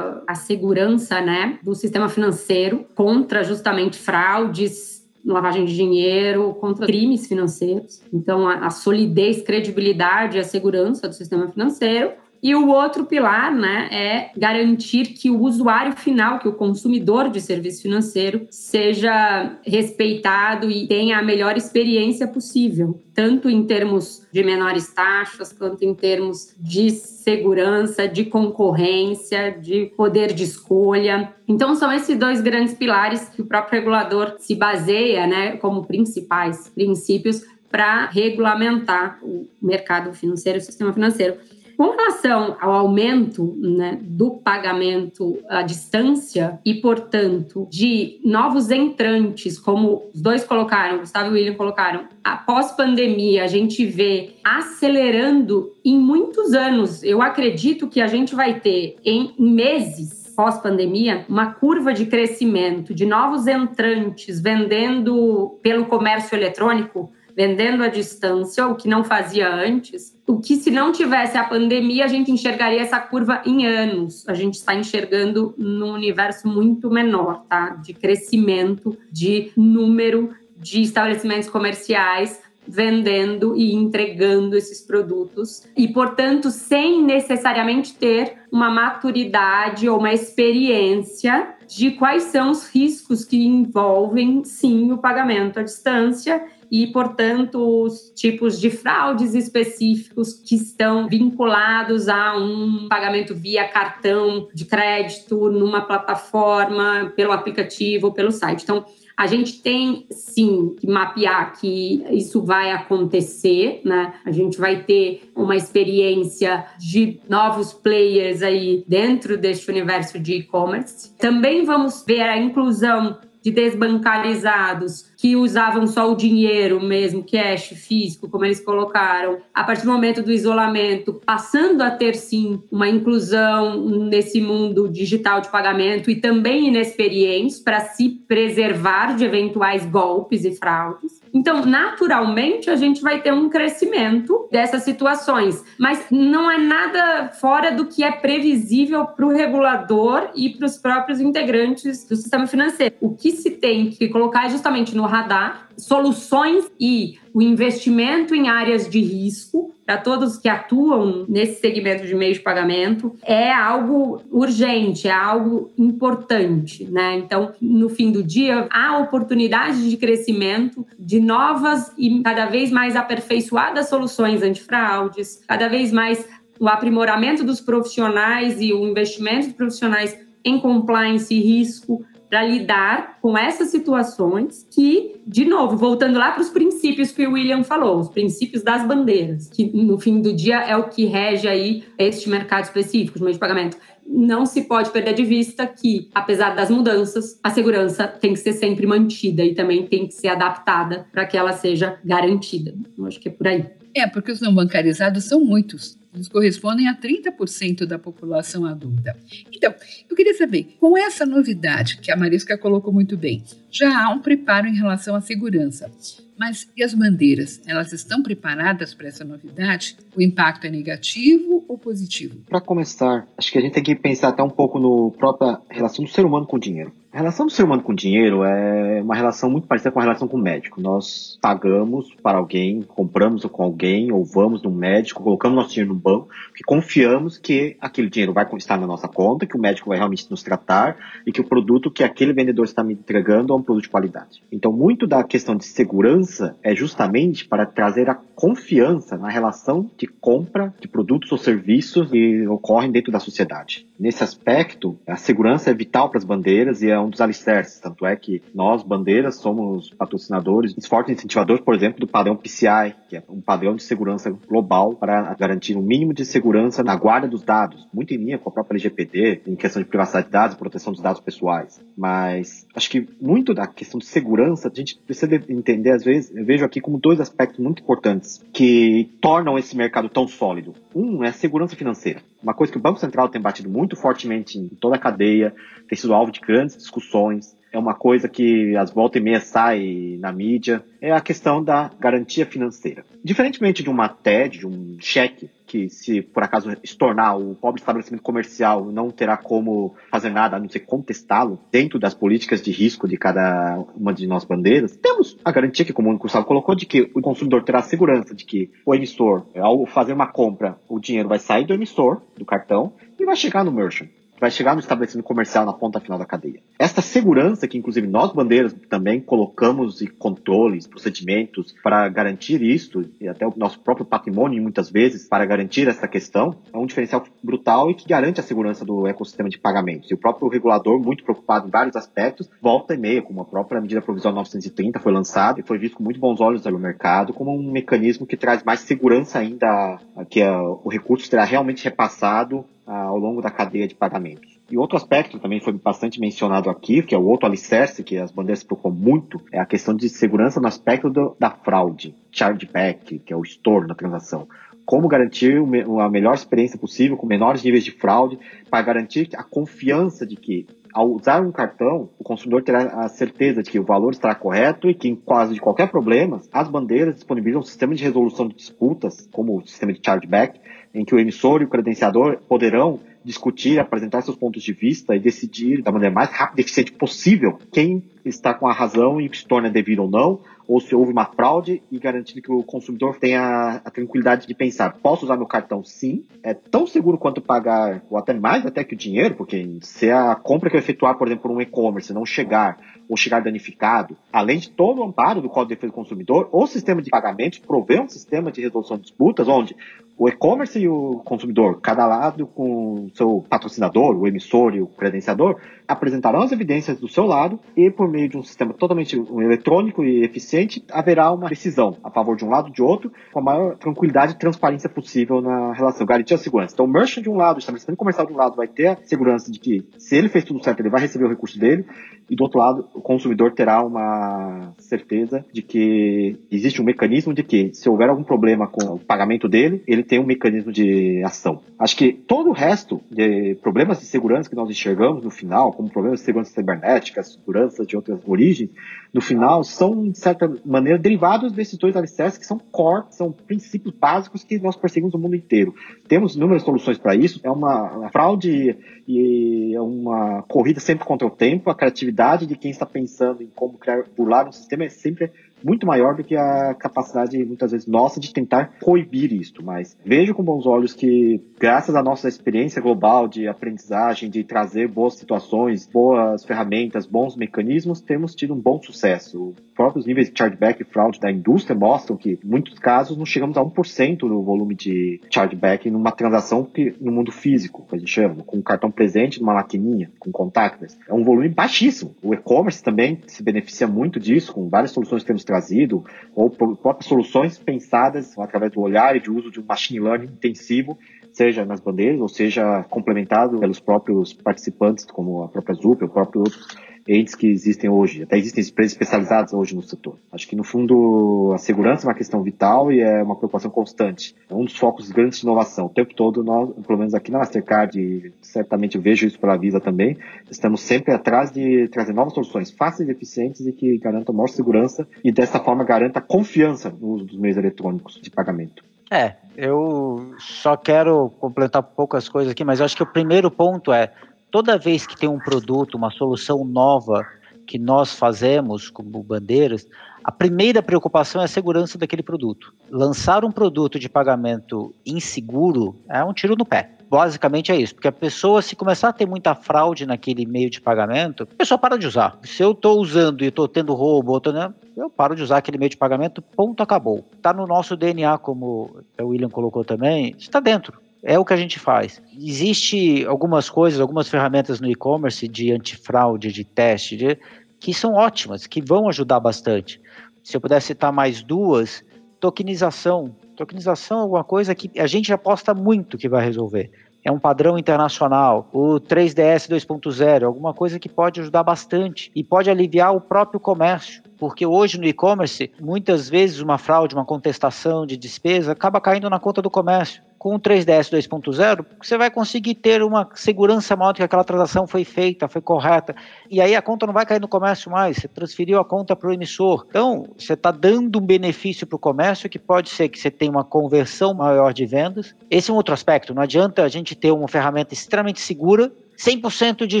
a 0.26 0.34
segurança 0.34 1.20
né, 1.20 1.58
do 1.62 1.74
sistema 1.74 2.08
financeiro 2.08 2.86
contra 2.94 3.44
justamente 3.44 3.98
fraudes 3.98 4.96
lavagem 5.22 5.64
de 5.64 5.74
dinheiro, 5.74 6.54
contra 6.54 6.86
crimes 6.86 7.26
financeiros. 7.26 8.00
Então, 8.12 8.48
a, 8.48 8.66
a 8.66 8.70
solidez, 8.70 9.42
credibilidade 9.42 10.36
e 10.36 10.40
a 10.40 10.44
segurança 10.44 11.08
do 11.08 11.14
sistema 11.14 11.48
financeiro 11.48 12.12
E 12.42 12.54
o 12.54 12.68
outro 12.68 13.04
pilar 13.04 13.54
né, 13.54 13.88
é 13.90 14.30
garantir 14.38 15.06
que 15.06 15.30
o 15.30 15.40
usuário 15.40 15.96
final, 15.96 16.38
que 16.38 16.48
o 16.48 16.52
consumidor 16.52 17.28
de 17.28 17.40
serviço 17.40 17.82
financeiro, 17.82 18.46
seja 18.50 19.58
respeitado 19.64 20.70
e 20.70 20.86
tenha 20.86 21.18
a 21.18 21.22
melhor 21.22 21.56
experiência 21.56 22.26
possível, 22.26 23.02
tanto 23.14 23.48
em 23.48 23.64
termos 23.64 24.26
de 24.32 24.44
menores 24.44 24.92
taxas, 24.92 25.52
quanto 25.52 25.82
em 25.82 25.94
termos 25.94 26.54
de 26.58 26.90
segurança, 26.90 28.06
de 28.06 28.24
concorrência, 28.26 29.50
de 29.50 29.86
poder 29.96 30.32
de 30.32 30.44
escolha. 30.44 31.34
Então, 31.48 31.74
são 31.74 31.92
esses 31.92 32.18
dois 32.18 32.40
grandes 32.40 32.74
pilares 32.74 33.28
que 33.28 33.42
o 33.42 33.46
próprio 33.46 33.80
regulador 33.80 34.36
se 34.38 34.54
baseia 34.54 35.26
né, 35.26 35.56
como 35.56 35.84
principais 35.84 36.68
princípios 36.68 37.42
para 37.70 38.06
regulamentar 38.06 39.18
o 39.22 39.46
mercado 39.60 40.12
financeiro, 40.14 40.58
o 40.58 40.62
sistema 40.62 40.92
financeiro. 40.92 41.36
Com 41.76 41.90
relação 41.90 42.56
ao 42.58 42.72
aumento 42.72 43.54
né, 43.58 43.98
do 44.00 44.30
pagamento 44.30 45.38
à 45.48 45.62
distância 45.62 46.58
e, 46.64 46.74
portanto, 46.74 47.68
de 47.70 48.18
novos 48.24 48.70
entrantes, 48.70 49.58
como 49.58 50.08
os 50.14 50.22
dois 50.22 50.42
colocaram, 50.42 50.98
Gustavo 50.98 51.30
e 51.30 51.32
William 51.34 51.54
colocaram, 51.54 52.04
após 52.24 52.72
pandemia, 52.72 53.44
a 53.44 53.46
gente 53.46 53.84
vê 53.84 54.36
acelerando 54.42 55.72
em 55.84 55.98
muitos 55.98 56.54
anos. 56.54 57.02
Eu 57.02 57.20
acredito 57.20 57.88
que 57.88 58.00
a 58.00 58.06
gente 58.06 58.34
vai 58.34 58.58
ter 58.58 58.96
em 59.04 59.34
meses 59.38 60.26
pós-pandemia, 60.36 61.24
uma 61.28 61.54
curva 61.54 61.94
de 61.94 62.04
crescimento 62.04 62.94
de 62.94 63.06
novos 63.06 63.46
entrantes 63.46 64.38
vendendo 64.38 65.58
pelo 65.62 65.86
comércio 65.86 66.36
eletrônico 66.36 67.10
vendendo 67.36 67.82
à 67.82 67.88
distância, 67.88 68.66
o 68.66 68.74
que 68.74 68.88
não 68.88 69.04
fazia 69.04 69.52
antes. 69.52 70.16
O 70.26 70.40
que, 70.40 70.56
se 70.56 70.70
não 70.70 70.90
tivesse 70.90 71.36
a 71.36 71.44
pandemia, 71.44 72.06
a 72.06 72.08
gente 72.08 72.32
enxergaria 72.32 72.80
essa 72.80 72.98
curva 72.98 73.42
em 73.44 73.66
anos. 73.66 74.26
A 74.26 74.32
gente 74.32 74.54
está 74.54 74.74
enxergando 74.74 75.54
num 75.58 75.92
universo 75.92 76.48
muito 76.48 76.90
menor, 76.90 77.44
tá? 77.46 77.70
De 77.84 77.92
crescimento, 77.92 78.96
de 79.12 79.52
número 79.54 80.34
de 80.56 80.80
estabelecimentos 80.80 81.50
comerciais 81.50 82.40
vendendo 82.68 83.54
e 83.56 83.72
entregando 83.74 84.56
esses 84.56 84.80
produtos 84.80 85.64
e, 85.76 85.86
portanto, 85.86 86.50
sem 86.50 87.02
necessariamente 87.02 87.94
ter 87.94 88.38
uma 88.50 88.70
maturidade 88.70 89.88
ou 89.88 89.98
uma 89.98 90.12
experiência 90.12 91.54
de 91.68 91.92
quais 91.92 92.24
são 92.24 92.50
os 92.50 92.68
riscos 92.68 93.24
que 93.24 93.44
envolvem, 93.44 94.44
sim, 94.44 94.90
o 94.90 94.98
pagamento 94.98 95.60
à 95.60 95.62
distância 95.62 96.44
e, 96.70 96.86
portanto, 96.88 97.84
os 97.84 98.12
tipos 98.14 98.60
de 98.60 98.70
fraudes 98.70 99.34
específicos 99.34 100.34
que 100.34 100.56
estão 100.56 101.08
vinculados 101.08 102.08
a 102.08 102.36
um 102.36 102.86
pagamento 102.88 103.34
via 103.34 103.68
cartão 103.68 104.48
de 104.52 104.64
crédito 104.64 105.50
numa 105.50 105.80
plataforma, 105.80 107.12
pelo 107.14 107.32
aplicativo 107.32 108.06
ou 108.06 108.12
pelo 108.12 108.30
site. 108.30 108.62
Então, 108.62 108.84
a 109.16 109.26
gente 109.26 109.62
tem 109.62 110.06
sim 110.10 110.76
que 110.78 110.86
mapear 110.86 111.58
que 111.58 112.04
isso 112.10 112.42
vai 112.42 112.70
acontecer, 112.70 113.80
né? 113.82 114.12
A 114.26 114.30
gente 114.30 114.58
vai 114.58 114.82
ter 114.82 115.30
uma 115.34 115.56
experiência 115.56 116.66
de 116.78 117.18
novos 117.26 117.72
players 117.72 118.42
aí 118.42 118.84
dentro 118.86 119.38
deste 119.38 119.70
universo 119.70 120.18
de 120.18 120.34
e-commerce. 120.34 121.16
Também 121.16 121.64
vamos 121.64 122.04
ver 122.06 122.20
a 122.20 122.36
inclusão 122.36 123.18
de 123.46 123.52
desbancarizados 123.52 125.06
que 125.16 125.36
usavam 125.36 125.86
só 125.86 126.10
o 126.10 126.16
dinheiro 126.16 126.82
mesmo, 126.82 127.22
cash 127.22 127.68
físico, 127.68 128.28
como 128.28 128.44
eles 128.44 128.58
colocaram, 128.58 129.38
a 129.54 129.62
partir 129.62 129.84
do 129.84 129.92
momento 129.92 130.20
do 130.20 130.32
isolamento, 130.32 131.20
passando 131.24 131.80
a 131.82 131.90
ter 131.92 132.16
sim 132.16 132.60
uma 132.72 132.88
inclusão 132.88 133.88
nesse 134.08 134.40
mundo 134.40 134.88
digital 134.88 135.40
de 135.40 135.48
pagamento 135.48 136.10
e 136.10 136.16
também 136.16 136.66
inexperientes 136.66 137.60
para 137.60 137.80
se 137.80 138.08
preservar 138.26 139.14
de 139.14 139.24
eventuais 139.24 139.86
golpes 139.86 140.44
e 140.44 140.50
fraudes. 140.56 141.20
Então, 141.36 141.66
naturalmente, 141.66 142.70
a 142.70 142.76
gente 142.76 143.02
vai 143.02 143.20
ter 143.20 143.30
um 143.30 143.50
crescimento 143.50 144.48
dessas 144.50 144.84
situações, 144.84 145.62
mas 145.78 146.06
não 146.10 146.50
é 146.50 146.56
nada 146.56 147.28
fora 147.28 147.70
do 147.72 147.84
que 147.84 148.02
é 148.02 148.10
previsível 148.10 149.04
para 149.04 149.26
o 149.26 149.28
regulador 149.28 150.30
e 150.34 150.48
para 150.48 150.64
os 150.64 150.78
próprios 150.78 151.20
integrantes 151.20 152.08
do 152.08 152.16
sistema 152.16 152.46
financeiro. 152.46 152.94
O 153.02 153.14
que 153.14 153.32
se 153.32 153.50
tem 153.50 153.90
que 153.90 154.08
colocar 154.08 154.46
é 154.46 154.48
justamente 154.48 154.96
no 154.96 155.02
radar 155.02 155.68
soluções 155.76 156.70
e 156.80 157.18
o 157.34 157.42
investimento 157.42 158.34
em 158.34 158.48
áreas 158.48 158.88
de 158.88 159.00
risco 159.00 159.75
para 159.86 159.98
todos 159.98 160.36
que 160.36 160.48
atuam 160.48 161.24
nesse 161.28 161.60
segmento 161.60 162.04
de 162.04 162.14
meio 162.14 162.34
de 162.34 162.40
pagamento 162.40 163.14
é 163.22 163.52
algo 163.52 164.20
urgente, 164.32 165.06
é 165.06 165.12
algo 165.12 165.70
importante, 165.78 166.84
né? 166.90 167.16
Então, 167.16 167.52
no 167.62 167.88
fim 167.88 168.10
do 168.10 168.20
dia, 168.20 168.66
há 168.68 168.98
oportunidade 168.98 169.88
de 169.88 169.96
crescimento 169.96 170.84
de 170.98 171.20
novas 171.20 171.92
e 171.96 172.20
cada 172.20 172.46
vez 172.46 172.72
mais 172.72 172.96
aperfeiçoadas 172.96 173.88
soluções 173.88 174.42
antifraudes, 174.42 175.40
cada 175.46 175.68
vez 175.68 175.92
mais 175.92 176.26
o 176.58 176.68
aprimoramento 176.68 177.44
dos 177.44 177.60
profissionais 177.60 178.60
e 178.60 178.72
o 178.72 178.84
investimento 178.88 179.46
dos 179.46 179.54
profissionais 179.54 180.18
em 180.44 180.58
compliance 180.58 181.32
e 181.32 181.40
risco 181.40 182.04
para 182.36 182.44
lidar 182.44 183.18
com 183.22 183.36
essas 183.38 183.68
situações 183.70 184.66
que, 184.70 185.16
de 185.26 185.46
novo, 185.46 185.74
voltando 185.74 186.18
lá 186.18 186.32
para 186.32 186.42
os 186.42 186.50
princípios 186.50 187.10
que 187.10 187.26
o 187.26 187.32
William 187.32 187.64
falou, 187.64 187.98
os 187.98 188.10
princípios 188.10 188.62
das 188.62 188.86
bandeiras, 188.86 189.48
que 189.48 189.64
no 189.74 189.98
fim 189.98 190.20
do 190.20 190.34
dia 190.34 190.60
é 190.60 190.76
o 190.76 190.90
que 190.90 191.06
rege 191.06 191.48
aí 191.48 191.84
este 191.96 192.28
mercado 192.28 192.64
específico 192.64 193.16
de 193.16 193.24
meio 193.24 193.32
de 193.32 193.40
pagamento. 193.40 193.78
Não 194.06 194.44
se 194.44 194.64
pode 194.64 194.90
perder 194.90 195.14
de 195.14 195.24
vista 195.24 195.66
que, 195.66 196.10
apesar 196.14 196.54
das 196.54 196.68
mudanças, 196.68 197.40
a 197.42 197.48
segurança 197.48 198.06
tem 198.06 198.34
que 198.34 198.40
ser 198.40 198.52
sempre 198.52 198.86
mantida 198.86 199.42
e 199.42 199.54
também 199.54 199.86
tem 199.86 200.06
que 200.06 200.12
ser 200.12 200.28
adaptada 200.28 201.06
para 201.10 201.24
que 201.24 201.38
ela 201.38 201.54
seja 201.54 201.98
garantida. 202.04 202.74
Eu 202.98 203.06
acho 203.06 203.18
que 203.18 203.30
é 203.30 203.32
por 203.32 203.48
aí. 203.48 203.64
É, 203.94 204.06
porque 204.06 204.30
os 204.30 204.42
não 204.42 204.54
bancarizados 204.54 205.24
são 205.24 205.40
muitos. 205.40 205.98
Eles 206.16 206.28
correspondem 206.28 206.88
a 206.88 206.96
30% 206.96 207.84
da 207.84 207.98
população 207.98 208.64
adulta. 208.64 209.14
Então, 209.54 209.74
eu 210.08 210.16
queria 210.16 210.32
saber, 210.32 210.74
com 210.80 210.96
essa 210.96 211.26
novidade 211.26 211.98
que 211.98 212.10
a 212.10 212.16
Marisca 212.16 212.56
colocou 212.56 212.90
muito 212.90 213.18
bem, 213.18 213.44
já 213.70 214.06
há 214.06 214.08
um 214.08 214.20
preparo 214.20 214.66
em 214.66 214.74
relação 214.74 215.14
à 215.14 215.20
segurança. 215.20 215.90
Mas 216.38 216.68
e 216.74 216.82
as 216.82 216.94
bandeiras? 216.94 217.60
Elas 217.66 217.92
estão 217.92 218.22
preparadas 218.22 218.94
para 218.94 219.08
essa 219.08 219.24
novidade? 219.24 219.96
O 220.16 220.22
impacto 220.22 220.66
é 220.66 220.70
negativo 220.70 221.64
ou 221.68 221.76
positivo? 221.76 222.38
Para 222.48 222.60
começar, 222.60 223.26
acho 223.36 223.52
que 223.52 223.58
a 223.58 223.60
gente 223.60 223.74
tem 223.74 223.82
que 223.82 223.94
pensar 223.94 224.28
até 224.28 224.42
um 224.42 224.50
pouco 224.50 224.78
no 224.78 225.10
própria 225.12 225.58
relação 225.68 226.04
do 226.04 226.10
ser 226.10 226.24
humano 226.24 226.46
com 226.46 226.56
o 226.56 226.60
dinheiro. 226.60 226.92
A 227.16 227.20
relação 227.20 227.46
do 227.46 227.52
ser 227.52 227.62
humano 227.62 227.82
com 227.82 227.94
dinheiro 227.94 228.44
é 228.44 229.00
uma 229.00 229.14
relação 229.14 229.48
muito 229.48 229.66
parecida 229.66 229.90
com 229.90 229.98
a 229.98 230.02
relação 230.02 230.28
com 230.28 230.36
o 230.36 230.40
médico. 230.40 230.82
Nós 230.82 231.38
pagamos 231.40 232.14
para 232.22 232.36
alguém, 232.36 232.82
compramos 232.82 233.42
com 233.46 233.62
alguém, 233.62 234.12
ou 234.12 234.22
vamos 234.22 234.62
no 234.62 234.70
médico, 234.70 235.22
colocamos 235.22 235.56
nosso 235.56 235.70
dinheiro 235.70 235.94
no 235.94 235.98
banco, 235.98 236.28
porque 236.48 236.62
confiamos 236.62 237.38
que 237.38 237.74
aquele 237.80 238.10
dinheiro 238.10 238.34
vai 238.34 238.46
estar 238.58 238.76
na 238.76 238.86
nossa 238.86 239.08
conta, 239.08 239.46
que 239.46 239.56
o 239.56 239.58
médico 239.58 239.88
vai 239.88 239.96
realmente 239.96 240.30
nos 240.30 240.42
tratar 240.42 240.98
e 241.26 241.32
que 241.32 241.40
o 241.40 241.44
produto 241.44 241.90
que 241.90 242.04
aquele 242.04 242.34
vendedor 242.34 242.66
está 242.66 242.84
me 242.84 242.92
entregando 242.92 243.54
é 243.54 243.56
um 243.56 243.62
produto 243.62 243.84
de 243.84 243.88
qualidade. 243.90 244.42
Então, 244.52 244.70
muito 244.70 245.06
da 245.06 245.24
questão 245.24 245.56
de 245.56 245.64
segurança 245.64 246.54
é 246.62 246.76
justamente 246.76 247.48
para 247.48 247.64
trazer 247.64 248.10
a 248.10 248.14
confiança 248.14 249.16
na 249.16 249.30
relação 249.30 249.90
de 249.96 250.06
compra 250.06 250.74
de 250.78 250.86
produtos 250.86 251.32
ou 251.32 251.38
serviços 251.38 252.10
que 252.10 252.46
ocorrem 252.46 252.92
dentro 252.92 253.10
da 253.10 253.18
sociedade. 253.18 253.86
Nesse 253.98 254.22
aspecto, 254.22 254.98
a 255.06 255.16
segurança 255.16 255.70
é 255.70 255.74
vital 255.74 256.10
para 256.10 256.18
as 256.18 256.24
bandeiras 256.24 256.82
e 256.82 256.90
é 256.90 257.00
um 257.00 257.05
dos 257.08 257.20
alicerces. 257.20 257.80
Tanto 257.80 258.06
é 258.06 258.14
que 258.16 258.42
nós, 258.54 258.82
bandeiras, 258.82 259.36
somos 259.36 259.90
patrocinadores, 259.90 260.74
fortes 260.86 261.14
incentivadores, 261.14 261.62
por 261.64 261.74
exemplo, 261.74 262.00
do 262.00 262.06
padrão 262.06 262.36
PCI, 262.36 262.94
que 263.08 263.16
é 263.16 263.22
um 263.28 263.40
padrão 263.40 263.74
de 263.74 263.82
segurança 263.82 264.30
global 264.30 264.94
para 264.94 265.34
garantir 265.34 265.76
um 265.76 265.82
mínimo 265.82 266.12
de 266.12 266.24
segurança 266.24 266.82
na 266.82 266.96
guarda 266.96 267.28
dos 267.28 267.42
dados, 267.42 267.86
muito 267.92 268.12
em 268.14 268.18
linha 268.18 268.38
com 268.38 268.48
a 268.48 268.52
própria 268.52 268.76
LGPD, 268.76 269.42
em 269.46 269.56
questão 269.56 269.82
de 269.82 269.88
privacidade 269.88 270.26
de 270.26 270.32
dados 270.32 270.56
proteção 270.56 270.92
dos 270.92 271.02
dados 271.02 271.20
pessoais. 271.20 271.80
Mas 271.96 272.66
acho 272.74 272.90
que 272.90 273.08
muito 273.20 273.54
da 273.54 273.66
questão 273.66 273.98
de 273.98 274.06
segurança, 274.06 274.68
a 274.68 274.74
gente 274.74 274.98
precisa 274.98 275.34
entender, 275.48 275.92
às 275.92 276.04
vezes, 276.04 276.34
eu 276.34 276.44
vejo 276.44 276.64
aqui 276.64 276.80
como 276.80 276.98
dois 276.98 277.20
aspectos 277.20 277.58
muito 277.58 277.82
importantes 277.82 278.44
que 278.52 279.16
tornam 279.20 279.58
esse 279.58 279.76
mercado 279.76 280.08
tão 280.08 280.26
sólido. 280.26 280.74
Um 280.94 281.24
é 281.24 281.28
a 281.28 281.32
segurança 281.32 281.76
financeira. 281.76 282.20
Uma 282.42 282.54
coisa 282.54 282.72
que 282.72 282.78
o 282.78 282.82
Banco 282.82 283.00
Central 283.00 283.28
tem 283.28 283.40
batido 283.40 283.68
muito 283.68 283.96
fortemente 283.96 284.58
em 284.58 284.68
toda 284.68 284.96
a 284.96 284.98
cadeia, 284.98 285.54
tem 285.88 285.96
sido 285.96 286.14
alvo 286.14 286.30
de 286.30 286.40
grandes 286.40 286.85
discussões, 286.86 287.56
é 287.72 287.78
uma 287.78 287.94
coisa 287.94 288.28
que 288.28 288.76
as 288.76 288.90
volta 288.90 289.18
e 289.18 289.20
meia 289.20 289.40
sai 289.40 290.16
na 290.18 290.32
mídia, 290.32 290.82
é 291.00 291.12
a 291.12 291.20
questão 291.20 291.62
da 291.62 291.90
garantia 292.00 292.46
financeira. 292.46 293.04
Diferentemente 293.22 293.82
de 293.82 293.90
uma 293.90 294.08
TED, 294.08 294.60
de 294.60 294.66
um 294.66 294.96
cheque, 294.98 295.50
que 295.66 295.88
se 295.88 296.22
por 296.22 296.42
acaso 296.42 296.74
estornar 296.82 297.36
o 297.38 297.54
pobre 297.56 297.80
estabelecimento 297.80 298.22
comercial 298.22 298.84
não 298.86 299.10
terá 299.10 299.36
como 299.36 299.94
fazer 300.10 300.30
nada 300.30 300.56
a 300.56 300.60
não 300.60 300.68
ser 300.68 300.80
contestá-lo 300.80 301.58
dentro 301.72 301.98
das 301.98 302.14
políticas 302.14 302.62
de 302.62 302.70
risco 302.70 303.08
de 303.08 303.16
cada 303.16 303.84
uma 303.94 304.14
de 304.14 304.26
nossas 304.26 304.48
bandeiras, 304.48 304.96
temos 304.96 305.36
a 305.44 305.50
garantia 305.50 305.84
que, 305.84 305.92
como 305.92 306.10
o 306.10 306.18
Gustavo 306.18 306.46
colocou, 306.46 306.74
de 306.74 306.86
que 306.86 307.10
o 307.14 307.20
consumidor 307.20 307.64
terá 307.64 307.80
a 307.80 307.82
segurança 307.82 308.34
de 308.34 308.44
que 308.44 308.70
o 308.86 308.94
emissor, 308.94 309.44
ao 309.56 309.84
fazer 309.86 310.12
uma 310.12 310.28
compra, 310.28 310.78
o 310.88 311.00
dinheiro 311.00 311.28
vai 311.28 311.38
sair 311.38 311.66
do 311.66 311.74
emissor, 311.74 312.22
do 312.38 312.44
cartão, 312.44 312.92
e 313.18 313.24
vai 313.24 313.36
chegar 313.36 313.64
no 313.64 313.72
merchant 313.72 314.08
vai 314.40 314.50
chegar 314.50 314.74
no 314.74 314.80
estabelecimento 314.80 315.26
comercial 315.26 315.64
na 315.64 315.72
ponta 315.72 316.00
final 316.00 316.18
da 316.18 316.26
cadeia. 316.26 316.60
Esta 316.78 317.00
segurança 317.00 317.66
que, 317.66 317.78
inclusive, 317.78 318.06
nós, 318.06 318.32
bandeiras, 318.32 318.74
também 318.88 319.20
colocamos 319.20 320.00
e 320.00 320.06
controles, 320.06 320.86
procedimentos 320.86 321.74
para 321.82 322.08
garantir 322.08 322.62
isto, 322.62 323.08
e 323.20 323.28
até 323.28 323.46
o 323.46 323.52
nosso 323.56 323.80
próprio 323.80 324.06
patrimônio, 324.06 324.62
muitas 324.62 324.90
vezes, 324.90 325.28
para 325.28 325.44
garantir 325.44 325.88
essa 325.88 326.06
questão, 326.06 326.56
é 326.72 326.78
um 326.78 326.86
diferencial 326.86 327.24
brutal 327.42 327.90
e 327.90 327.94
que 327.94 328.08
garante 328.08 328.40
a 328.40 328.42
segurança 328.42 328.84
do 328.84 329.06
ecossistema 329.06 329.48
de 329.48 329.58
pagamentos. 329.58 330.10
E 330.10 330.14
o 330.14 330.18
próprio 330.18 330.48
regulador, 330.48 330.98
muito 331.00 331.24
preocupado 331.24 331.68
em 331.68 331.70
vários 331.70 331.96
aspectos, 331.96 332.48
volta 332.60 332.94
e 332.94 332.98
meia, 332.98 333.22
como 333.22 333.40
a 333.40 333.44
própria 333.44 333.80
medida 333.80 334.02
provisória 334.02 334.36
930 334.36 335.00
foi 335.00 335.12
lançada 335.12 335.60
e 335.60 335.62
foi 335.62 335.78
visto 335.78 335.96
com 335.96 336.04
muito 336.04 336.20
bons 336.20 336.40
olhos 336.40 336.62
pelo 336.62 336.78
mercado, 336.78 337.32
como 337.32 337.52
um 337.52 337.70
mecanismo 337.70 338.26
que 338.26 338.36
traz 338.36 338.62
mais 338.62 338.80
segurança 338.80 339.38
ainda, 339.38 339.98
que 340.28 340.42
o 340.44 340.88
recurso 340.88 341.26
será 341.26 341.44
realmente 341.44 341.84
repassado 341.84 342.64
ao 342.86 343.18
longo 343.18 343.42
da 343.42 343.50
cadeia 343.50 343.88
de 343.88 343.94
pagamentos. 343.94 344.58
E 344.70 344.78
outro 344.78 344.96
aspecto 344.96 345.38
também 345.38 345.60
foi 345.60 345.72
bastante 345.72 346.20
mencionado 346.20 346.70
aqui, 346.70 347.02
que 347.02 347.14
é 347.14 347.18
o 347.18 347.26
outro 347.26 347.46
alicerce 347.46 348.04
que 348.04 348.16
as 348.16 348.30
bandeiras 348.30 348.60
se 348.60 348.66
preocupam 348.66 348.94
muito, 348.94 349.40
é 349.52 349.58
a 349.58 349.66
questão 349.66 349.94
de 349.94 350.08
segurança 350.08 350.60
no 350.60 350.68
aspecto 350.68 351.10
do, 351.10 351.36
da 351.38 351.50
fraude, 351.50 352.14
chargeback, 352.30 353.18
que 353.18 353.32
é 353.32 353.36
o 353.36 353.42
estorno 353.42 353.88
da 353.88 353.94
transação. 353.94 354.48
Como 354.84 355.08
garantir 355.08 355.60
a 356.00 356.08
melhor 356.08 356.34
experiência 356.34 356.78
possível, 356.78 357.16
com 357.16 357.26
menores 357.26 357.64
níveis 357.64 357.84
de 357.84 357.90
fraude, 357.90 358.38
para 358.70 358.84
garantir 358.84 359.28
a 359.36 359.42
confiança 359.42 360.24
de 360.24 360.36
que 360.36 360.64
ao 360.92 361.10
usar 361.10 361.42
um 361.42 361.52
cartão, 361.52 362.10
o 362.18 362.24
consumidor 362.24 362.62
terá 362.62 363.04
a 363.04 363.08
certeza 363.08 363.62
de 363.62 363.70
que 363.70 363.78
o 363.78 363.84
valor 363.84 364.12
estará 364.12 364.34
correto 364.34 364.88
e 364.88 364.94
que, 364.94 365.08
em 365.08 365.16
caso 365.16 365.54
de 365.54 365.60
qualquer 365.60 365.90
problema, 365.90 366.40
as 366.52 366.68
bandeiras 366.68 367.14
disponibilizam 367.14 367.60
um 367.60 367.64
sistema 367.64 367.94
de 367.94 368.04
resolução 368.04 368.48
de 368.48 368.54
disputas, 368.54 369.28
como 369.32 369.58
o 369.58 369.66
sistema 369.66 369.92
de 369.92 370.00
chargeback, 370.04 370.60
em 370.94 371.04
que 371.04 371.14
o 371.14 371.18
emissor 371.18 371.62
e 371.62 371.64
o 371.64 371.68
credenciador 371.68 372.38
poderão 372.48 373.00
discutir, 373.26 373.80
apresentar 373.80 374.22
seus 374.22 374.36
pontos 374.36 374.62
de 374.62 374.72
vista 374.72 375.16
e 375.16 375.18
decidir 375.18 375.82
da 375.82 375.90
maneira 375.90 376.14
mais 376.14 376.30
rápida 376.30 376.60
e 376.60 376.64
eficiente 376.64 376.92
possível 376.92 377.58
quem 377.72 378.04
está 378.24 378.54
com 378.54 378.68
a 378.68 378.72
razão 378.72 379.20
e 379.20 379.28
se 379.36 379.46
torna 379.46 379.68
devido 379.68 380.02
ou 380.02 380.10
não, 380.10 380.40
ou 380.66 380.80
se 380.80 380.94
houve 380.94 381.12
uma 381.12 381.24
fraude 381.24 381.82
e 381.90 381.98
garantindo 381.98 382.42
que 382.42 382.50
o 382.50 382.62
consumidor 382.62 383.18
tenha 383.18 383.80
a 383.84 383.90
tranquilidade 383.90 384.46
de 384.46 384.54
pensar, 384.54 384.96
posso 385.00 385.24
usar 385.24 385.36
meu 385.36 385.46
cartão? 385.46 385.84
Sim, 385.84 386.24
é 386.42 386.54
tão 386.54 386.86
seguro 386.86 387.18
quanto 387.18 387.40
pagar, 387.40 388.02
ou 388.10 388.18
até 388.18 388.32
mais 388.32 388.66
até 388.66 388.82
que 388.82 388.94
o 388.94 388.98
dinheiro, 388.98 389.34
porque 389.34 389.78
se 389.82 390.10
a 390.10 390.34
compra 390.34 390.70
que 390.70 390.76
eu 390.76 390.80
efetuar, 390.80 391.16
por 391.16 391.28
exemplo, 391.28 391.42
por 391.42 391.50
um 391.52 391.60
e-commerce 391.60 392.12
não 392.12 392.26
chegar 392.26 392.78
ou 393.08 393.16
chegar 393.16 393.40
danificado, 393.40 394.16
além 394.32 394.58
de 394.58 394.70
todo 394.70 395.00
o 395.00 395.04
amparo 395.04 395.40
do 395.40 395.48
Código 395.48 395.68
de 395.68 395.74
Defesa 395.76 395.92
do 395.92 395.94
Consumidor, 395.94 396.48
o 396.50 396.66
sistema 396.66 397.00
de 397.00 397.10
pagamentos 397.10 397.60
provê 397.60 398.00
um 398.00 398.08
sistema 398.08 398.50
de 398.50 398.60
resolução 398.60 398.96
de 398.96 399.04
disputas 399.04 399.46
onde 399.46 399.76
o 400.18 400.28
e-commerce 400.28 400.78
e 400.78 400.88
o 400.88 401.20
consumidor, 401.24 401.80
cada 401.80 402.06
lado 402.06 402.46
com 402.46 403.08
seu 403.16 403.44
patrocinador, 403.48 404.16
o 404.16 404.26
emissor 404.26 404.74
e 404.74 404.80
o 404.80 404.86
credenciador, 404.86 405.56
apresentarão 405.88 406.42
as 406.42 406.52
evidências 406.52 406.98
do 406.98 407.08
seu 407.08 407.24
lado 407.24 407.58
e, 407.76 407.90
por 407.90 408.08
meio 408.08 408.28
de 408.28 408.36
um 408.36 408.42
sistema 408.42 408.74
totalmente 408.74 409.16
eletrônico 409.16 410.04
e 410.04 410.24
eficiente, 410.24 410.84
haverá 410.90 411.30
uma 411.32 411.48
decisão 411.48 411.96
a 412.02 412.10
favor 412.10 412.36
de 412.36 412.44
um 412.44 412.50
lado 412.50 412.66
ou 412.66 412.72
de 412.72 412.82
outro, 412.82 413.12
com 413.32 413.38
a 413.38 413.42
maior 413.42 413.76
tranquilidade 413.76 414.32
e 414.32 414.38
transparência 414.38 414.88
possível 414.88 415.40
na 415.40 415.72
relação, 415.72 416.06
garantir 416.06 416.34
a 416.34 416.38
segurança. 416.38 416.74
Então, 416.74 416.86
o 416.86 416.88
merchant 416.88 417.22
de 417.22 417.30
um 417.30 417.36
lado, 417.36 417.56
o 417.56 417.58
estabelecimento 417.58 417.98
comercial 417.98 418.26
de 418.26 418.32
um 418.32 418.36
lado 418.36 418.56
vai 418.56 418.66
ter 418.66 418.88
a 418.88 418.96
segurança 419.02 419.50
de 419.50 419.58
que, 419.58 419.84
se 419.98 420.16
ele 420.16 420.28
fez 420.28 420.44
tudo 420.44 420.62
certo, 420.62 420.80
ele 420.80 420.90
vai 420.90 421.00
receber 421.00 421.24
o 421.24 421.28
recurso 421.28 421.58
dele, 421.58 421.84
e 422.28 422.34
do 422.34 422.42
outro 422.42 422.58
lado, 422.58 422.88
o 422.92 423.00
consumidor 423.00 423.52
terá 423.52 423.82
uma 423.84 424.72
certeza 424.78 425.44
de 425.52 425.62
que 425.62 426.36
existe 426.50 426.82
um 426.82 426.84
mecanismo 426.84 427.32
de 427.32 427.42
que, 427.42 427.72
se 427.72 427.88
houver 427.88 428.08
algum 428.08 428.24
problema 428.24 428.66
com 428.66 428.94
o 428.94 428.98
pagamento 428.98 429.48
dele, 429.48 429.82
ele 429.86 430.02
tem 430.02 430.18
um 430.18 430.26
mecanismo 430.26 430.72
de 430.72 431.22
ação. 431.24 431.60
Acho 431.78 431.96
que 431.96 432.12
todo 432.12 432.50
o 432.50 432.52
resto 432.52 433.00
de 433.10 433.54
problemas 433.62 434.00
de 434.00 434.06
segurança 434.06 434.48
que 434.48 434.56
nós 434.56 434.68
enxergamos 434.68 435.22
no 435.22 435.30
final, 435.30 435.72
como 435.72 435.88
problemas 435.88 436.20
de 436.20 436.26
segurança 436.26 436.52
cibernética, 436.52 437.22
segurança 437.22 437.84
de 437.84 437.96
outras 437.96 438.20
origens, 438.26 438.70
no 439.12 439.20
final 439.20 439.64
são, 439.64 440.10
de 440.10 440.18
certa 440.18 440.52
maneira, 440.64 440.98
derivados 440.98 441.52
desses 441.52 441.78
dois 441.78 441.96
alicerces 441.96 442.38
que 442.38 442.46
são 442.46 442.58
core, 442.58 443.06
são 443.10 443.32
princípios 443.32 443.94
básicos 443.94 444.44
que 444.44 444.58
nós 444.58 444.76
perseguimos 444.76 445.14
no 445.14 445.20
mundo 445.20 445.36
inteiro. 445.36 445.74
Temos 446.08 446.36
inúmeras 446.36 446.62
soluções 446.62 446.98
para 446.98 447.14
isso, 447.14 447.40
é 447.42 447.50
uma, 447.50 447.92
uma 447.92 448.10
fraude 448.10 448.76
e 449.06 449.72
é 449.74 449.80
uma 449.80 450.42
corrida 450.42 450.80
sempre 450.80 451.04
contra 451.04 451.26
o 451.26 451.30
tempo, 451.30 451.70
a 451.70 451.74
criatividade 451.74 452.46
de 452.46 452.56
quem 452.56 452.70
está 452.70 452.84
pensando 452.84 453.42
em 453.42 453.50
como 453.54 453.78
criar, 453.78 454.04
burlar 454.16 454.48
um 454.48 454.52
sistema 454.52 454.84
é 454.84 454.88
sempre 454.88 455.30
muito 455.64 455.86
maior 455.86 456.14
do 456.14 456.24
que 456.24 456.36
a 456.36 456.74
capacidade, 456.74 457.44
muitas 457.44 457.72
vezes, 457.72 457.86
nossa 457.86 458.20
de 458.20 458.32
tentar 458.32 458.74
coibir 458.80 459.32
isto. 459.32 459.64
Mas 459.64 459.96
vejo 460.04 460.34
com 460.34 460.42
bons 460.42 460.66
olhos 460.66 460.92
que, 460.92 461.40
graças 461.58 461.94
à 461.94 462.02
nossa 462.02 462.28
experiência 462.28 462.80
global 462.80 463.28
de 463.28 463.48
aprendizagem, 463.48 464.30
de 464.30 464.44
trazer 464.44 464.88
boas 464.88 465.14
situações, 465.14 465.86
boas 465.86 466.44
ferramentas, 466.44 467.06
bons 467.06 467.36
mecanismos, 467.36 468.00
temos 468.00 468.34
tido 468.34 468.54
um 468.54 468.60
bom 468.60 468.80
sucesso. 468.82 469.48
Os 469.48 469.72
próprios 469.74 470.06
níveis 470.06 470.30
de 470.30 470.38
chargeback 470.38 470.82
e 470.82 470.84
fraude 470.84 471.20
da 471.20 471.30
indústria 471.30 471.76
mostram 471.76 472.16
que, 472.16 472.38
em 472.42 472.48
muitos 472.48 472.78
casos, 472.78 473.16
não 473.16 473.26
chegamos 473.26 473.56
a 473.56 473.62
1% 473.62 474.18
do 474.18 474.42
volume 474.42 474.74
de 474.74 475.20
chargeback 475.30 475.90
numa 475.90 476.12
transação 476.12 476.64
que, 476.64 476.94
no 477.00 477.12
mundo 477.12 477.32
físico, 477.32 477.86
que 477.88 477.96
a 477.96 477.98
gente 477.98 478.10
chama, 478.10 478.42
com 478.44 478.58
um 478.58 478.62
cartão 478.62 478.90
presente 478.90 479.40
numa 479.40 479.54
maquininha, 479.54 480.10
com 480.18 480.30
contactless. 480.30 480.98
É 481.08 481.14
um 481.14 481.24
volume 481.24 481.48
baixíssimo. 481.48 482.14
O 482.22 482.34
e-commerce 482.34 482.82
também 482.82 483.20
se 483.26 483.42
beneficia 483.42 483.86
muito 483.86 484.20
disso, 484.20 484.52
com 484.52 484.68
várias 484.68 484.90
soluções 484.90 485.22
que 485.22 485.26
temos 485.26 485.44
trazido, 485.46 486.04
ou 486.34 486.50
próprias 486.50 487.06
soluções 487.06 487.58
pensadas 487.58 488.38
através 488.38 488.72
do 488.72 488.80
olhar 488.80 489.16
e 489.16 489.20
de 489.20 489.30
uso 489.30 489.50
de 489.50 489.60
um 489.60 489.64
machine 489.64 490.00
learning 490.00 490.26
intensivo, 490.26 490.98
seja 491.32 491.64
nas 491.64 491.80
bandeiras, 491.80 492.20
ou 492.20 492.28
seja 492.28 492.82
complementado 492.90 493.58
pelos 493.58 493.80
próprios 493.80 494.32
participantes, 494.32 495.04
como 495.04 495.42
a 495.42 495.48
própria 495.48 495.74
ZUP, 495.74 496.04
o 496.04 496.08
próprio 496.08 496.40
outros 496.40 496.66
entes 497.08 497.34
que 497.34 497.46
existem 497.46 497.88
hoje. 497.88 498.22
Até 498.22 498.38
existem 498.38 498.64
empresas 498.64 498.92
especializadas 498.92 499.52
hoje 499.52 499.74
no 499.74 499.82
setor. 499.82 500.16
Acho 500.32 500.48
que, 500.48 500.56
no 500.56 500.64
fundo, 500.64 501.52
a 501.54 501.58
segurança 501.58 502.06
é 502.06 502.08
uma 502.08 502.14
questão 502.14 502.42
vital 502.42 502.90
e 502.90 503.00
é 503.00 503.22
uma 503.22 503.36
preocupação 503.36 503.70
constante. 503.70 504.34
É 504.48 504.54
um 504.54 504.64
dos 504.64 504.76
focos 504.76 505.10
grandes 505.10 505.38
de 505.38 505.44
inovação. 505.44 505.86
O 505.86 505.90
tempo 505.90 506.14
todo, 506.14 506.42
nós, 506.42 506.70
pelo 506.86 506.98
menos 506.98 507.14
aqui 507.14 507.30
na 507.30 507.38
Mastercard, 507.38 508.32
certamente 508.40 508.96
eu 508.96 509.02
vejo 509.02 509.26
isso 509.26 509.38
pela 509.38 509.56
Visa 509.56 509.80
também, 509.80 510.18
estamos 510.50 510.80
sempre 510.80 511.12
atrás 511.12 511.50
de 511.50 511.88
trazer 511.88 512.12
novas 512.12 512.34
soluções 512.34 512.70
fáceis 512.70 513.08
e 513.08 513.12
eficientes 513.12 513.66
e 513.66 513.72
que 513.72 513.98
garantam 513.98 514.34
maior 514.34 514.48
segurança 514.48 515.06
e, 515.24 515.32
dessa 515.32 515.58
forma, 515.58 515.84
garanta 515.84 516.20
confiança 516.20 516.90
no 516.90 517.08
uso 517.08 517.24
dos 517.24 517.38
meios 517.38 517.56
eletrônicos 517.56 518.20
de 518.20 518.30
pagamento. 518.30 518.84
É, 519.10 519.34
eu 519.56 520.34
só 520.38 520.76
quero 520.76 521.30
completar 521.38 521.82
poucas 521.82 522.28
coisas 522.28 522.50
aqui, 522.50 522.64
mas 522.64 522.80
eu 522.80 522.86
acho 522.86 522.96
que 522.96 523.02
o 523.02 523.06
primeiro 523.06 523.50
ponto 523.50 523.92
é 523.92 524.12
toda 524.56 524.78
vez 524.78 525.06
que 525.06 525.14
tem 525.14 525.28
um 525.28 525.38
produto, 525.38 525.96
uma 525.96 526.10
solução 526.10 526.64
nova 526.64 527.26
que 527.66 527.78
nós 527.78 528.14
fazemos 528.14 528.88
como 528.88 529.22
bandeiras, 529.22 529.86
a 530.24 530.32
primeira 530.32 530.82
preocupação 530.82 531.42
é 531.42 531.44
a 531.44 531.48
segurança 531.48 531.98
daquele 531.98 532.22
produto. 532.22 532.72
Lançar 532.90 533.44
um 533.44 533.52
produto 533.52 533.98
de 533.98 534.08
pagamento 534.08 534.94
inseguro 535.04 535.94
é 536.08 536.24
um 536.24 536.32
tiro 536.32 536.56
no 536.56 536.64
pé. 536.64 536.90
Basicamente 537.10 537.70
é 537.70 537.76
isso, 537.76 537.94
porque 537.94 538.08
a 538.08 538.12
pessoa, 538.12 538.62
se 538.62 538.74
começar 538.74 539.10
a 539.10 539.12
ter 539.12 539.26
muita 539.26 539.54
fraude 539.54 540.06
naquele 540.06 540.46
meio 540.46 540.70
de 540.70 540.80
pagamento, 540.80 541.42
a 541.42 541.46
pessoa 541.46 541.76
para 541.76 541.98
de 541.98 542.06
usar. 542.06 542.38
Se 542.42 542.62
eu 542.62 542.72
estou 542.72 542.98
usando 542.98 543.44
e 543.44 543.48
estou 543.48 543.68
tendo 543.68 543.92
roubo, 543.92 544.40
tô, 544.40 544.52
né, 544.52 544.72
eu 544.96 545.10
paro 545.10 545.36
de 545.36 545.42
usar 545.42 545.58
aquele 545.58 545.76
meio 545.76 545.90
de 545.90 545.98
pagamento, 545.98 546.40
ponto, 546.40 546.82
acabou. 546.82 547.26
Está 547.36 547.52
no 547.52 547.66
nosso 547.66 547.94
DNA, 547.94 548.38
como 548.38 548.96
o 549.20 549.26
William 549.26 549.50
colocou 549.50 549.84
também, 549.84 550.34
está 550.38 550.60
dentro 550.60 551.05
é 551.22 551.38
o 551.38 551.44
que 551.44 551.52
a 551.52 551.56
gente 551.56 551.78
faz. 551.78 552.22
Existe 552.32 553.24
algumas 553.26 553.68
coisas, 553.68 554.00
algumas 554.00 554.28
ferramentas 554.28 554.80
no 554.80 554.90
e-commerce 554.90 555.46
de 555.48 555.72
antifraude, 555.72 556.52
de 556.52 556.64
teste, 556.64 557.16
de, 557.16 557.38
que 557.80 557.92
são 557.92 558.14
ótimas, 558.14 558.66
que 558.66 558.80
vão 558.80 559.08
ajudar 559.08 559.40
bastante. 559.40 560.00
Se 560.42 560.56
eu 560.56 560.60
puder 560.60 560.80
citar 560.80 561.12
mais 561.12 561.42
duas, 561.42 562.04
tokenização. 562.38 563.34
Tokenização 563.56 564.18
é 564.18 564.22
alguma 564.22 564.44
coisa 564.44 564.74
que 564.74 564.90
a 564.98 565.06
gente 565.06 565.32
aposta 565.32 565.74
muito 565.74 566.18
que 566.18 566.28
vai 566.28 566.44
resolver. 566.44 566.90
É 567.24 567.32
um 567.32 567.40
padrão 567.40 567.76
internacional. 567.76 568.68
O 568.72 569.00
3DS 569.00 569.68
2.0, 569.68 570.44
alguma 570.44 570.72
coisa 570.72 571.00
que 571.00 571.08
pode 571.08 571.40
ajudar 571.40 571.64
bastante 571.64 572.30
e 572.36 572.44
pode 572.44 572.70
aliviar 572.70 573.12
o 573.12 573.20
próprio 573.20 573.58
comércio. 573.58 574.22
Porque 574.38 574.64
hoje 574.64 575.00
no 575.00 575.06
e-commerce, 575.06 575.72
muitas 575.80 576.28
vezes 576.28 576.60
uma 576.60 576.78
fraude, 576.78 577.16
uma 577.16 577.24
contestação 577.24 578.06
de 578.06 578.16
despesa 578.16 578.70
acaba 578.70 579.00
caindo 579.00 579.28
na 579.28 579.40
conta 579.40 579.60
do 579.60 579.70
comércio 579.70 580.22
com 580.46 580.54
o 580.54 580.60
3DS 580.60 581.10
2.0, 581.10 581.84
você 582.00 582.16
vai 582.16 582.30
conseguir 582.30 582.76
ter 582.76 583.02
uma 583.02 583.28
segurança 583.34 583.96
maior 583.96 584.12
de 584.12 584.18
que 584.18 584.22
aquela 584.22 584.44
transação 584.44 584.86
foi 584.86 585.02
feita, 585.02 585.48
foi 585.48 585.60
correta. 585.60 586.14
E 586.48 586.60
aí 586.60 586.76
a 586.76 586.80
conta 586.80 587.04
não 587.04 587.12
vai 587.12 587.26
cair 587.26 587.40
no 587.40 587.48
comércio 587.48 587.90
mais, 587.90 588.18
você 588.18 588.28
transferiu 588.28 588.78
a 588.78 588.84
conta 588.84 589.16
para 589.16 589.28
o 589.28 589.32
emissor. 589.32 589.84
Então, 589.88 590.28
você 590.38 590.52
está 590.52 590.70
dando 590.70 591.18
um 591.18 591.26
benefício 591.26 591.84
para 591.84 591.96
o 591.96 591.98
comércio 591.98 592.48
que 592.48 592.60
pode 592.60 592.90
ser 592.90 593.08
que 593.08 593.18
você 593.18 593.28
tenha 593.28 593.50
uma 593.50 593.64
conversão 593.64 594.34
maior 594.34 594.72
de 594.72 594.86
vendas. 594.86 595.34
Esse 595.50 595.72
é 595.72 595.74
um 595.74 595.76
outro 595.76 595.92
aspecto. 595.92 596.32
Não 596.32 596.42
adianta 596.42 596.84
a 596.84 596.88
gente 596.88 597.16
ter 597.16 597.32
uma 597.32 597.48
ferramenta 597.48 597.92
extremamente 597.92 598.38
segura 598.38 598.92
100% 599.18 599.84
de 599.84 600.00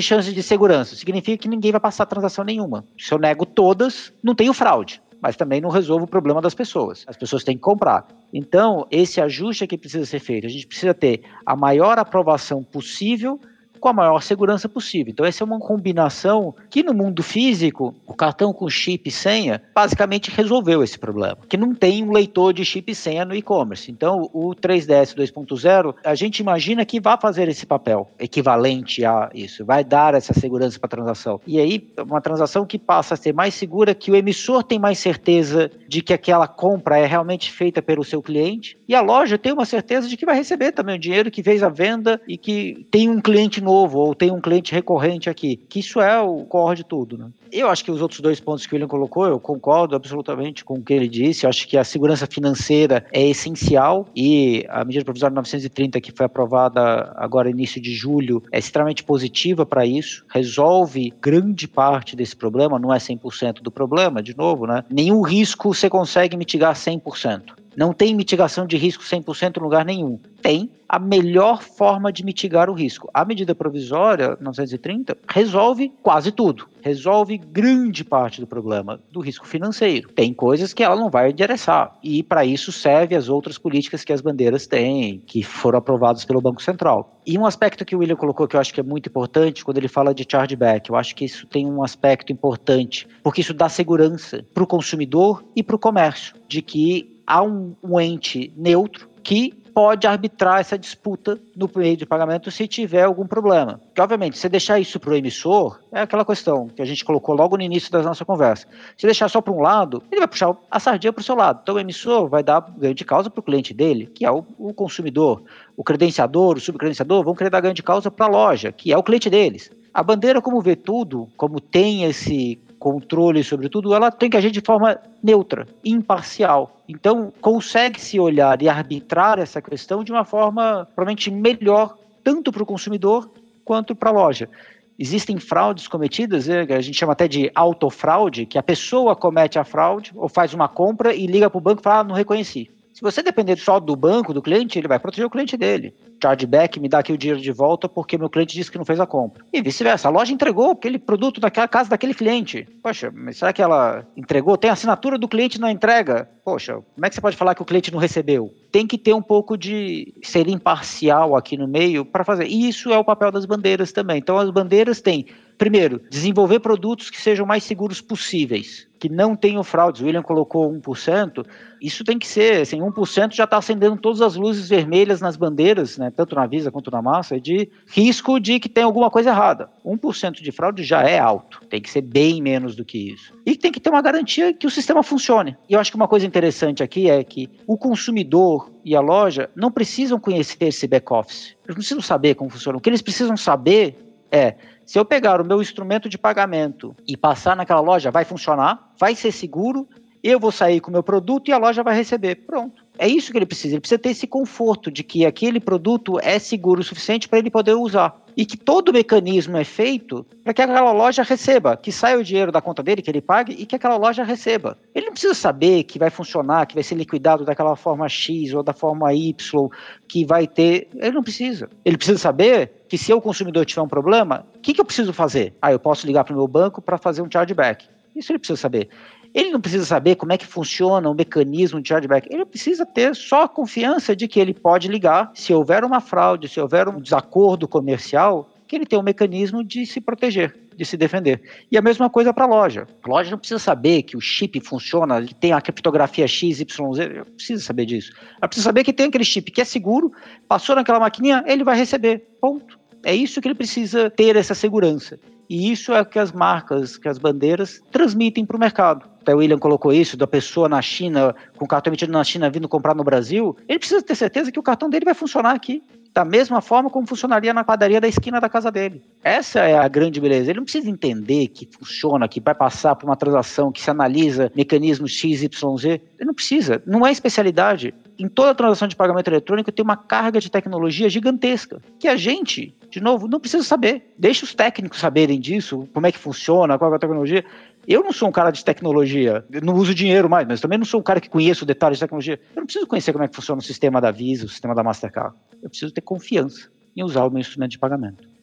chance 0.00 0.32
de 0.32 0.42
segurança. 0.44 0.94
Significa 0.94 1.38
que 1.38 1.48
ninguém 1.48 1.72
vai 1.72 1.80
passar 1.80 2.06
transação 2.06 2.44
nenhuma. 2.44 2.84
Se 2.96 3.12
eu 3.12 3.18
nego 3.18 3.44
todas, 3.44 4.12
não 4.22 4.32
tenho 4.32 4.52
fraude 4.52 5.02
mas 5.20 5.36
também 5.36 5.60
não 5.60 5.70
resolve 5.70 6.04
o 6.04 6.08
problema 6.08 6.40
das 6.40 6.54
pessoas. 6.54 7.04
As 7.06 7.16
pessoas 7.16 7.44
têm 7.44 7.56
que 7.56 7.62
comprar. 7.62 8.06
Então, 8.32 8.86
esse 8.90 9.20
ajuste 9.20 9.64
é 9.64 9.66
que 9.66 9.78
precisa 9.78 10.04
ser 10.04 10.20
feito. 10.20 10.46
A 10.46 10.50
gente 10.50 10.66
precisa 10.66 10.94
ter 10.94 11.22
a 11.44 11.56
maior 11.56 11.98
aprovação 11.98 12.62
possível 12.62 13.40
com 13.80 13.88
a 13.88 13.92
maior 13.92 14.22
segurança 14.22 14.68
possível. 14.68 15.12
Então, 15.12 15.26
essa 15.26 15.42
é 15.42 15.46
uma 15.46 15.58
combinação 15.58 16.54
que 16.70 16.82
no 16.82 16.94
mundo 16.94 17.22
físico, 17.22 17.94
o 18.06 18.14
cartão 18.14 18.52
com 18.52 18.68
chip 18.68 19.08
e 19.08 19.12
senha 19.12 19.62
basicamente 19.74 20.30
resolveu 20.30 20.82
esse 20.82 20.98
problema, 20.98 21.38
que 21.48 21.56
não 21.56 21.74
tem 21.74 22.02
um 22.02 22.12
leitor 22.12 22.52
de 22.52 22.64
chip 22.64 22.90
e 22.90 22.94
senha 22.94 23.24
no 23.24 23.34
e-commerce. 23.34 23.90
Então, 23.90 24.28
o 24.32 24.54
3DS 24.54 25.14
2.0, 25.14 25.94
a 26.04 26.14
gente 26.14 26.40
imagina 26.40 26.84
que 26.84 27.00
vai 27.00 27.18
fazer 27.20 27.48
esse 27.48 27.66
papel 27.66 28.08
equivalente 28.18 29.04
a 29.04 29.30
isso, 29.34 29.64
vai 29.64 29.84
dar 29.84 30.14
essa 30.14 30.32
segurança 30.32 30.78
para 30.78 30.86
a 30.86 30.90
transação. 30.90 31.40
E 31.46 31.58
aí, 31.58 31.88
uma 31.98 32.20
transação 32.20 32.66
que 32.66 32.78
passa 32.78 33.14
a 33.14 33.16
ser 33.16 33.32
mais 33.32 33.54
segura, 33.54 33.94
que 33.94 34.10
o 34.10 34.16
emissor 34.16 34.62
tem 34.62 34.78
mais 34.78 34.98
certeza 34.98 35.70
de 35.88 36.02
que 36.02 36.12
aquela 36.12 36.48
compra 36.48 36.98
é 36.98 37.06
realmente 37.06 37.50
feita 37.50 37.82
pelo 37.82 38.04
seu 38.04 38.22
cliente, 38.22 38.78
e 38.88 38.94
a 38.94 39.00
loja 39.00 39.38
tem 39.38 39.52
uma 39.52 39.64
certeza 39.64 40.08
de 40.08 40.16
que 40.16 40.26
vai 40.26 40.36
receber 40.36 40.72
também 40.72 40.96
o 40.96 40.98
dinheiro 40.98 41.30
que 41.30 41.42
fez 41.42 41.62
a 41.62 41.68
venda 41.68 42.20
e 42.26 42.36
que 42.36 42.86
tem 42.90 43.08
um 43.08 43.20
cliente 43.20 43.60
novo 43.66 43.98
ou 43.98 44.14
tem 44.14 44.30
um 44.30 44.40
cliente 44.40 44.72
recorrente 44.72 45.28
aqui, 45.28 45.56
que 45.68 45.80
isso 45.80 46.00
é 46.00 46.18
o 46.20 46.44
core 46.44 46.76
de 46.76 46.84
tudo, 46.84 47.18
né? 47.18 47.28
Eu 47.52 47.68
acho 47.68 47.84
que 47.84 47.90
os 47.90 48.02
outros 48.02 48.20
dois 48.20 48.40
pontos 48.40 48.66
que 48.66 48.72
o 48.72 48.74
William 48.74 48.88
colocou, 48.88 49.26
eu 49.26 49.38
concordo 49.38 49.94
absolutamente 49.94 50.64
com 50.64 50.74
o 50.74 50.82
que 50.82 50.92
ele 50.92 51.08
disse. 51.08 51.44
Eu 51.44 51.50
acho 51.50 51.66
que 51.66 51.76
a 51.76 51.84
segurança 51.84 52.26
financeira 52.26 53.06
é 53.12 53.28
essencial 53.28 54.06
e 54.14 54.64
a 54.68 54.84
medida 54.84 55.04
provisória 55.04 55.34
930 55.34 56.00
que 56.00 56.12
foi 56.12 56.26
aprovada 56.26 57.12
agora 57.16 57.50
início 57.50 57.80
de 57.80 57.94
julho 57.94 58.42
é 58.52 58.58
extremamente 58.58 59.04
positiva 59.04 59.64
para 59.64 59.86
isso. 59.86 60.24
Resolve 60.28 61.12
grande 61.20 61.68
parte 61.68 62.16
desse 62.16 62.36
problema, 62.36 62.78
não 62.78 62.92
é 62.92 62.98
100% 62.98 63.62
do 63.62 63.70
problema, 63.70 64.22
de 64.22 64.36
novo, 64.36 64.66
né? 64.66 64.84
Nenhum 64.90 65.22
risco 65.22 65.72
você 65.72 65.88
consegue 65.88 66.36
mitigar 66.36 66.74
100%. 66.74 67.65
Não 67.76 67.92
tem 67.92 68.14
mitigação 68.14 68.66
de 68.66 68.78
risco 68.78 69.04
100% 69.04 69.58
em 69.58 69.62
lugar 69.62 69.84
nenhum. 69.84 70.18
Tem 70.40 70.70
a 70.88 70.98
melhor 70.98 71.62
forma 71.62 72.10
de 72.10 72.24
mitigar 72.24 72.70
o 72.70 72.72
risco. 72.72 73.10
A 73.12 73.24
medida 73.24 73.54
provisória 73.54 74.36
930 74.40 75.16
resolve 75.28 75.92
quase 76.02 76.32
tudo. 76.32 76.66
Resolve 76.80 77.36
grande 77.36 78.02
parte 78.02 78.40
do 78.40 78.46
problema 78.46 79.00
do 79.10 79.20
risco 79.20 79.46
financeiro. 79.46 80.08
Tem 80.10 80.32
coisas 80.32 80.72
que 80.72 80.82
ela 80.82 80.96
não 80.96 81.10
vai 81.10 81.30
endereçar. 81.30 81.98
E 82.02 82.22
para 82.22 82.46
isso 82.46 82.72
serve 82.72 83.14
as 83.14 83.28
outras 83.28 83.58
políticas 83.58 84.04
que 84.04 84.12
as 84.12 84.22
bandeiras 84.22 84.66
têm, 84.66 85.20
que 85.26 85.42
foram 85.42 85.78
aprovadas 85.78 86.24
pelo 86.24 86.40
Banco 86.40 86.62
Central. 86.62 87.20
E 87.26 87.36
um 87.36 87.44
aspecto 87.44 87.84
que 87.84 87.94
o 87.94 87.98
William 87.98 88.16
colocou 88.16 88.46
que 88.46 88.56
eu 88.56 88.60
acho 88.60 88.72
que 88.72 88.80
é 88.80 88.84
muito 88.84 89.08
importante 89.08 89.64
quando 89.64 89.78
ele 89.78 89.88
fala 89.88 90.14
de 90.14 90.24
chargeback, 90.30 90.88
eu 90.88 90.96
acho 90.96 91.14
que 91.14 91.24
isso 91.24 91.46
tem 91.46 91.66
um 91.66 91.82
aspecto 91.82 92.32
importante, 92.32 93.08
porque 93.22 93.40
isso 93.40 93.52
dá 93.52 93.68
segurança 93.68 94.44
para 94.54 94.62
o 94.62 94.66
consumidor 94.66 95.44
e 95.56 95.62
para 95.62 95.74
o 95.74 95.78
comércio, 95.78 96.36
de 96.48 96.62
que 96.62 97.15
há 97.26 97.42
um, 97.42 97.74
um 97.82 98.00
ente 98.00 98.52
neutro 98.56 99.08
que 99.22 99.52
pode 99.76 100.06
arbitrar 100.06 100.60
essa 100.60 100.78
disputa 100.78 101.38
no 101.54 101.70
meio 101.76 101.98
de 101.98 102.06
pagamento 102.06 102.50
se 102.50 102.66
tiver 102.66 103.02
algum 103.02 103.26
problema. 103.26 103.78
Que, 103.94 104.00
obviamente, 104.00 104.38
se 104.38 104.48
deixar 104.48 104.80
isso 104.80 104.98
para 104.98 105.10
o 105.10 105.14
emissor, 105.14 105.78
é 105.92 106.00
aquela 106.00 106.24
questão 106.24 106.68
que 106.68 106.80
a 106.80 106.84
gente 106.86 107.04
colocou 107.04 107.34
logo 107.34 107.58
no 107.58 107.62
início 107.62 107.92
da 107.92 108.00
nossa 108.02 108.24
conversa. 108.24 108.66
Se 108.96 109.04
deixar 109.04 109.28
só 109.28 109.42
para 109.42 109.52
um 109.52 109.60
lado, 109.60 110.02
ele 110.10 110.20
vai 110.20 110.28
puxar 110.28 110.56
a 110.70 110.80
sardinha 110.80 111.12
para 111.12 111.20
o 111.20 111.24
seu 111.24 111.34
lado. 111.34 111.60
Então, 111.62 111.74
o 111.74 111.78
emissor 111.78 112.26
vai 112.26 112.42
dar 112.42 112.60
ganho 112.78 112.94
de 112.94 113.04
causa 113.04 113.28
para 113.28 113.40
o 113.40 113.42
cliente 113.42 113.74
dele, 113.74 114.06
que 114.06 114.24
é 114.24 114.30
o, 114.30 114.46
o 114.58 114.72
consumidor. 114.72 115.42
O 115.76 115.84
credenciador, 115.84 116.56
o 116.56 116.60
subcredenciador 116.60 117.22
vão 117.22 117.34
querer 117.34 117.50
dar 117.50 117.60
ganho 117.60 117.74
de 117.74 117.82
causa 117.82 118.10
para 118.10 118.24
a 118.24 118.30
loja, 118.30 118.72
que 118.72 118.94
é 118.94 118.96
o 118.96 119.02
cliente 119.02 119.28
deles. 119.28 119.70
A 119.92 120.02
bandeira, 120.02 120.40
como 120.40 120.62
vê 120.62 120.74
tudo, 120.74 121.28
como 121.36 121.60
tem 121.60 122.04
esse 122.04 122.58
controle 122.86 123.42
sobre 123.42 123.68
tudo, 123.68 123.92
ela 123.92 124.12
tem 124.12 124.30
que 124.30 124.36
agir 124.36 124.52
de 124.52 124.60
forma 124.60 124.96
neutra, 125.20 125.66
imparcial. 125.84 126.80
Então, 126.88 127.32
consegue-se 127.40 128.20
olhar 128.20 128.62
e 128.62 128.68
arbitrar 128.68 129.40
essa 129.40 129.60
questão 129.60 130.04
de 130.04 130.12
uma 130.12 130.24
forma 130.24 130.86
provavelmente 130.94 131.28
melhor, 131.28 131.98
tanto 132.22 132.52
para 132.52 132.62
o 132.62 132.66
consumidor 132.66 133.28
quanto 133.64 133.92
para 133.92 134.10
a 134.10 134.12
loja. 134.12 134.48
Existem 134.96 135.36
fraudes 135.36 135.88
cometidas, 135.88 136.46
né, 136.46 136.64
a 136.70 136.80
gente 136.80 136.96
chama 136.96 137.12
até 137.12 137.26
de 137.26 137.50
autofraude, 137.56 138.46
que 138.46 138.56
a 138.56 138.62
pessoa 138.62 139.16
comete 139.16 139.58
a 139.58 139.64
fraude 139.64 140.12
ou 140.14 140.28
faz 140.28 140.54
uma 140.54 140.68
compra 140.68 141.12
e 141.12 141.26
liga 141.26 141.50
para 141.50 141.58
o 141.58 141.60
banco 141.60 141.80
e 141.80 141.82
fala, 141.82 141.98
ah, 141.98 142.04
não 142.04 142.14
reconheci. 142.14 142.70
Se 142.96 143.02
você 143.02 143.22
depender 143.22 143.58
só 143.58 143.78
do 143.78 143.94
banco, 143.94 144.32
do 144.32 144.40
cliente, 144.40 144.78
ele 144.78 144.88
vai 144.88 144.98
proteger 144.98 145.26
o 145.26 145.28
cliente 145.28 145.54
dele. 145.54 145.94
Chargeback, 146.18 146.80
me 146.80 146.88
dá 146.88 147.00
aqui 147.00 147.12
o 147.12 147.18
dinheiro 147.18 147.38
de 147.38 147.52
volta 147.52 147.90
porque 147.90 148.16
meu 148.16 148.30
cliente 148.30 148.54
disse 148.54 148.72
que 148.72 148.78
não 148.78 148.86
fez 148.86 148.98
a 148.98 149.06
compra. 149.06 149.44
E 149.52 149.60
vice-versa. 149.60 150.08
A 150.08 150.10
loja 150.10 150.32
entregou 150.32 150.70
aquele 150.70 150.98
produto 150.98 151.38
naquela 151.38 151.68
casa 151.68 151.90
daquele 151.90 152.14
cliente. 152.14 152.66
Poxa, 152.82 153.12
mas 153.14 153.36
será 153.36 153.52
que 153.52 153.60
ela 153.60 154.06
entregou? 154.16 154.56
Tem 154.56 154.70
assinatura 154.70 155.18
do 155.18 155.28
cliente 155.28 155.60
na 155.60 155.70
entrega? 155.70 156.26
Poxa, 156.42 156.82
como 156.94 157.04
é 157.04 157.10
que 157.10 157.14
você 157.14 157.20
pode 157.20 157.36
falar 157.36 157.54
que 157.54 157.60
o 157.60 157.66
cliente 157.66 157.92
não 157.92 157.98
recebeu? 157.98 158.50
Tem 158.72 158.86
que 158.86 158.96
ter 158.96 159.12
um 159.12 159.20
pouco 159.20 159.58
de 159.58 160.14
ser 160.22 160.48
imparcial 160.48 161.36
aqui 161.36 161.58
no 161.58 161.68
meio 161.68 162.02
para 162.02 162.24
fazer. 162.24 162.46
E 162.46 162.66
isso 162.66 162.90
é 162.90 162.96
o 162.96 163.04
papel 163.04 163.30
das 163.30 163.44
bandeiras 163.44 163.92
também. 163.92 164.16
Então 164.16 164.38
as 164.38 164.48
bandeiras 164.48 165.02
têm 165.02 165.26
Primeiro, 165.58 166.02
desenvolver 166.10 166.60
produtos 166.60 167.08
que 167.08 167.20
sejam 167.20 167.46
mais 167.46 167.64
seguros 167.64 168.00
possíveis, 168.00 168.86
que 168.98 169.08
não 169.08 169.34
tenham 169.34 169.64
fraudes. 169.64 170.02
O 170.02 170.04
William 170.04 170.22
colocou 170.22 170.70
1%. 170.70 171.46
Isso 171.80 172.04
tem 172.04 172.18
que 172.18 172.26
ser, 172.26 172.60
assim, 172.60 172.78
1% 172.78 173.32
já 173.32 173.44
está 173.44 173.56
acendendo 173.56 173.96
todas 173.96 174.20
as 174.20 174.36
luzes 174.36 174.68
vermelhas 174.68 175.20
nas 175.20 175.36
bandeiras, 175.36 175.96
né, 175.96 176.12
tanto 176.14 176.34
na 176.34 176.46
Visa 176.46 176.70
quanto 176.70 176.90
na 176.90 177.00
Massa, 177.00 177.40
de 177.40 177.70
risco 177.86 178.38
de 178.38 178.60
que 178.60 178.68
tem 178.68 178.84
alguma 178.84 179.10
coisa 179.10 179.30
errada. 179.30 179.70
1% 179.84 180.42
de 180.42 180.52
fraude 180.52 180.82
já 180.84 181.02
é 181.02 181.18
alto, 181.18 181.62
tem 181.70 181.80
que 181.80 181.90
ser 181.90 182.02
bem 182.02 182.42
menos 182.42 182.76
do 182.76 182.84
que 182.84 183.12
isso. 183.12 183.32
E 183.46 183.56
tem 183.56 183.72
que 183.72 183.80
ter 183.80 183.88
uma 183.88 184.02
garantia 184.02 184.52
que 184.52 184.66
o 184.66 184.70
sistema 184.70 185.02
funcione. 185.02 185.56
E 185.68 185.72
eu 185.72 185.80
acho 185.80 185.90
que 185.90 185.96
uma 185.96 186.08
coisa 186.08 186.26
interessante 186.26 186.82
aqui 186.82 187.08
é 187.08 187.24
que 187.24 187.48
o 187.66 187.78
consumidor 187.78 188.70
e 188.84 188.94
a 188.94 189.00
loja 189.00 189.48
não 189.56 189.70
precisam 189.70 190.20
conhecer 190.20 190.66
esse 190.66 190.86
back-office. 190.86 191.56
Eles 191.64 191.68
não 191.68 191.74
precisam 191.76 192.02
saber 192.02 192.34
como 192.34 192.50
funciona. 192.50 192.76
O 192.76 192.80
que 192.80 192.90
eles 192.90 193.02
precisam 193.02 193.36
saber 193.36 194.02
é 194.30 194.54
se 194.86 194.98
eu 194.98 195.04
pegar 195.04 195.40
o 195.40 195.44
meu 195.44 195.60
instrumento 195.60 196.08
de 196.08 196.16
pagamento 196.16 196.94
e 197.06 197.16
passar 197.16 197.56
naquela 197.56 197.80
loja, 197.80 198.10
vai 198.10 198.24
funcionar, 198.24 198.92
vai 198.96 199.16
ser 199.16 199.32
seguro, 199.32 199.88
eu 200.22 200.38
vou 200.38 200.52
sair 200.52 200.80
com 200.80 200.90
o 200.90 200.92
meu 200.92 201.02
produto 201.02 201.48
e 201.48 201.52
a 201.52 201.58
loja 201.58 201.82
vai 201.82 201.96
receber. 201.96 202.36
Pronto. 202.46 202.85
É 202.98 203.08
isso 203.08 203.32
que 203.32 203.38
ele 203.38 203.46
precisa. 203.46 203.74
Ele 203.74 203.80
precisa 203.80 203.98
ter 203.98 204.10
esse 204.10 204.26
conforto 204.26 204.90
de 204.90 205.02
que 205.02 205.24
aquele 205.24 205.60
produto 205.60 206.18
é 206.20 206.38
seguro 206.38 206.80
o 206.80 206.84
suficiente 206.84 207.28
para 207.28 207.38
ele 207.38 207.50
poder 207.50 207.74
usar. 207.74 208.20
E 208.36 208.44
que 208.44 208.56
todo 208.56 208.90
o 208.90 208.92
mecanismo 208.92 209.56
é 209.56 209.64
feito 209.64 210.26
para 210.44 210.52
que 210.52 210.60
aquela 210.60 210.92
loja 210.92 211.22
receba, 211.22 211.76
que 211.76 211.90
saia 211.90 212.18
o 212.18 212.24
dinheiro 212.24 212.52
da 212.52 212.60
conta 212.60 212.82
dele, 212.82 213.00
que 213.00 213.10
ele 213.10 213.22
pague 213.22 213.54
e 213.54 213.64
que 213.64 213.74
aquela 213.74 213.96
loja 213.96 214.24
receba. 214.24 214.78
Ele 214.94 215.06
não 215.06 215.12
precisa 215.12 215.32
saber 215.32 215.84
que 215.84 215.98
vai 215.98 216.10
funcionar, 216.10 216.66
que 216.66 216.74
vai 216.74 216.82
ser 216.82 216.96
liquidado 216.96 217.44
daquela 217.44 217.74
forma 217.76 218.08
X 218.08 218.52
ou 218.52 218.62
da 218.62 218.74
forma 218.74 219.14
Y, 219.14 219.68
que 220.06 220.24
vai 220.24 220.46
ter. 220.46 220.88
Ele 220.96 221.12
não 221.12 221.22
precisa. 221.22 221.70
Ele 221.84 221.96
precisa 221.96 222.18
saber 222.18 222.84
que 222.88 222.98
se 222.98 223.10
eu, 223.10 223.20
consumidor, 223.20 223.64
tiver 223.64 223.82
um 223.82 223.88
problema, 223.88 224.46
o 224.54 224.60
que, 224.60 224.74
que 224.74 224.80
eu 224.80 224.84
preciso 224.84 225.12
fazer? 225.12 225.54
Ah, 225.60 225.72
eu 225.72 225.78
posso 225.78 226.06
ligar 226.06 226.24
para 226.24 226.34
o 226.34 226.36
meu 226.36 226.46
banco 226.46 226.82
para 226.82 226.98
fazer 226.98 227.22
um 227.22 227.30
chargeback. 227.30 227.86
Isso 228.16 228.32
ele 228.32 228.38
precisa 228.38 228.56
saber. 228.58 228.88
Ele 229.36 229.50
não 229.50 229.60
precisa 229.60 229.84
saber 229.84 230.14
como 230.14 230.32
é 230.32 230.38
que 230.38 230.46
funciona 230.46 231.10
o 231.10 231.14
mecanismo 231.14 231.78
de 231.78 231.90
chargeback. 231.90 232.26
Ele 232.32 232.46
precisa 232.46 232.86
ter 232.86 233.14
só 233.14 233.42
a 233.42 233.48
confiança 233.48 234.16
de 234.16 234.26
que 234.26 234.40
ele 234.40 234.54
pode 234.54 234.88
ligar 234.88 235.30
se 235.34 235.52
houver 235.52 235.84
uma 235.84 236.00
fraude, 236.00 236.48
se 236.48 236.58
houver 236.58 236.88
um 236.88 236.98
desacordo 236.98 237.68
comercial, 237.68 238.48
que 238.66 238.74
ele 238.74 238.86
tem 238.86 238.98
um 238.98 239.02
mecanismo 239.02 239.62
de 239.62 239.84
se 239.84 240.00
proteger, 240.00 240.56
de 240.74 240.86
se 240.86 240.96
defender. 240.96 241.42
E 241.70 241.76
a 241.76 241.82
mesma 241.82 242.08
coisa 242.08 242.32
para 242.32 242.44
a 242.44 242.48
loja. 242.48 242.88
A 243.02 243.08
loja 243.10 243.30
não 243.30 243.36
precisa 243.36 243.58
saber 243.58 244.04
que 244.04 244.16
o 244.16 244.22
chip 244.22 244.58
funciona, 244.60 245.22
tem 245.38 245.52
a 245.52 245.60
criptografia 245.60 246.26
XYZ, 246.26 246.64
não 246.78 246.92
precisa 247.36 247.62
saber 247.62 247.84
disso. 247.84 248.12
Ela 248.40 248.48
precisa 248.48 248.64
saber 248.64 248.84
que 248.84 248.92
tem 248.92 249.08
aquele 249.08 249.22
chip 249.22 249.50
que 249.50 249.60
é 249.60 249.66
seguro, 249.66 250.12
passou 250.48 250.74
naquela 250.74 250.98
maquininha, 250.98 251.44
ele 251.46 251.62
vai 251.62 251.76
receber. 251.76 252.26
Ponto. 252.40 252.78
É 253.04 253.14
isso 253.14 253.42
que 253.42 253.48
ele 253.48 253.54
precisa 253.54 254.08
ter 254.08 254.34
essa 254.34 254.54
segurança. 254.54 255.20
E 255.46 255.70
isso 255.70 255.92
é 255.92 256.00
o 256.00 256.06
que 256.06 256.18
as 256.18 256.32
marcas, 256.32 256.96
que 256.96 257.06
as 257.06 257.18
bandeiras 257.18 257.82
transmitem 257.92 258.46
para 258.46 258.56
o 258.56 258.60
mercado. 258.60 259.15
Até 259.26 259.34
o 259.34 259.38
William 259.38 259.58
colocou 259.58 259.92
isso, 259.92 260.16
da 260.16 260.24
pessoa 260.24 260.68
na 260.68 260.80
China, 260.80 261.34
com 261.56 261.64
o 261.64 261.68
cartão 261.68 261.90
emitido 261.90 262.12
na 262.12 262.22
China 262.22 262.48
vindo 262.48 262.68
comprar 262.68 262.94
no 262.94 263.02
Brasil. 263.02 263.56
Ele 263.68 263.80
precisa 263.80 264.00
ter 264.00 264.14
certeza 264.14 264.52
que 264.52 264.60
o 264.60 264.62
cartão 264.62 264.88
dele 264.88 265.04
vai 265.04 265.14
funcionar 265.14 265.50
aqui. 265.50 265.82
Da 266.14 266.24
mesma 266.24 266.62
forma 266.62 266.88
como 266.88 267.06
funcionaria 267.06 267.52
na 267.52 267.64
padaria 267.64 268.00
da 268.00 268.06
esquina 268.08 268.40
da 268.40 268.48
casa 268.48 268.70
dele. 268.70 269.02
Essa 269.22 269.58
é 269.60 269.76
a 269.76 269.86
grande 269.88 270.18
beleza. 270.20 270.50
Ele 270.50 270.60
não 270.60 270.64
precisa 270.64 270.88
entender 270.88 271.48
que 271.48 271.68
funciona, 271.70 272.28
que 272.28 272.40
vai 272.40 272.54
passar 272.54 272.94
por 272.94 273.04
uma 273.06 273.16
transação, 273.16 273.72
que 273.72 273.82
se 273.82 273.90
analisa 273.90 274.50
mecanismos 274.54 275.10
XYZ. 275.10 275.50
Ele 275.84 276.00
não 276.20 276.32
precisa. 276.32 276.80
Não 276.86 277.04
é 277.04 277.10
especialidade. 277.10 277.92
em 278.18 278.28
toda 278.28 278.54
transação 278.54 278.88
de 278.88 278.96
pagamento 278.96 279.28
eletrônico 279.28 279.70
tem 279.70 279.84
uma 279.84 279.96
carga 279.96 280.40
de 280.40 280.50
tecnologia 280.50 281.06
gigantesca, 281.10 281.82
que 281.98 282.08
a 282.08 282.16
gente, 282.16 282.74
de 282.90 282.98
novo, 282.98 283.28
não 283.28 283.38
precisa 283.38 283.62
saber. 283.62 284.14
Deixa 284.16 284.44
os 284.44 284.54
técnicos 284.54 285.00
saberem 285.00 285.38
disso, 285.38 285.86
como 285.92 286.06
é 286.06 286.12
que 286.12 286.18
funciona, 286.18 286.78
qual 286.78 286.92
é 286.92 286.96
a 286.96 286.98
tecnologia. 286.98 287.44
Eu 287.86 288.02
não 288.02 288.12
sou 288.12 288.28
um 288.28 288.32
cara 288.32 288.50
de 288.50 288.64
tecnologia, 288.64 289.44
não 289.62 289.74
uso 289.74 289.94
dinheiro 289.94 290.28
mais, 290.28 290.46
mas 290.46 290.60
também 290.60 290.76
não 290.76 290.84
sou 290.84 290.98
um 290.98 291.02
cara 291.02 291.20
que 291.20 291.30
conheça 291.30 291.62
o 291.62 291.66
detalhe 291.66 291.94
de 291.94 292.00
tecnologia. 292.00 292.40
Eu 292.54 292.60
não 292.60 292.66
preciso 292.66 292.86
conhecer 292.86 293.12
como 293.12 293.24
é 293.24 293.28
que 293.28 293.36
funciona 293.36 293.60
o 293.60 293.64
sistema 293.64 294.00
da 294.00 294.10
Visa, 294.10 294.46
o 294.46 294.48
sistema 294.48 294.74
da 294.74 294.82
Mastercard. 294.82 295.36
Eu 295.62 295.68
preciso 295.68 295.92
ter 295.92 296.00
confiança 296.00 296.68
em 296.96 297.04
usar 297.04 297.24
o 297.24 297.30
meu 297.30 297.40
instrumento 297.40 297.70
de 297.70 297.78
pagamento. 297.78 298.35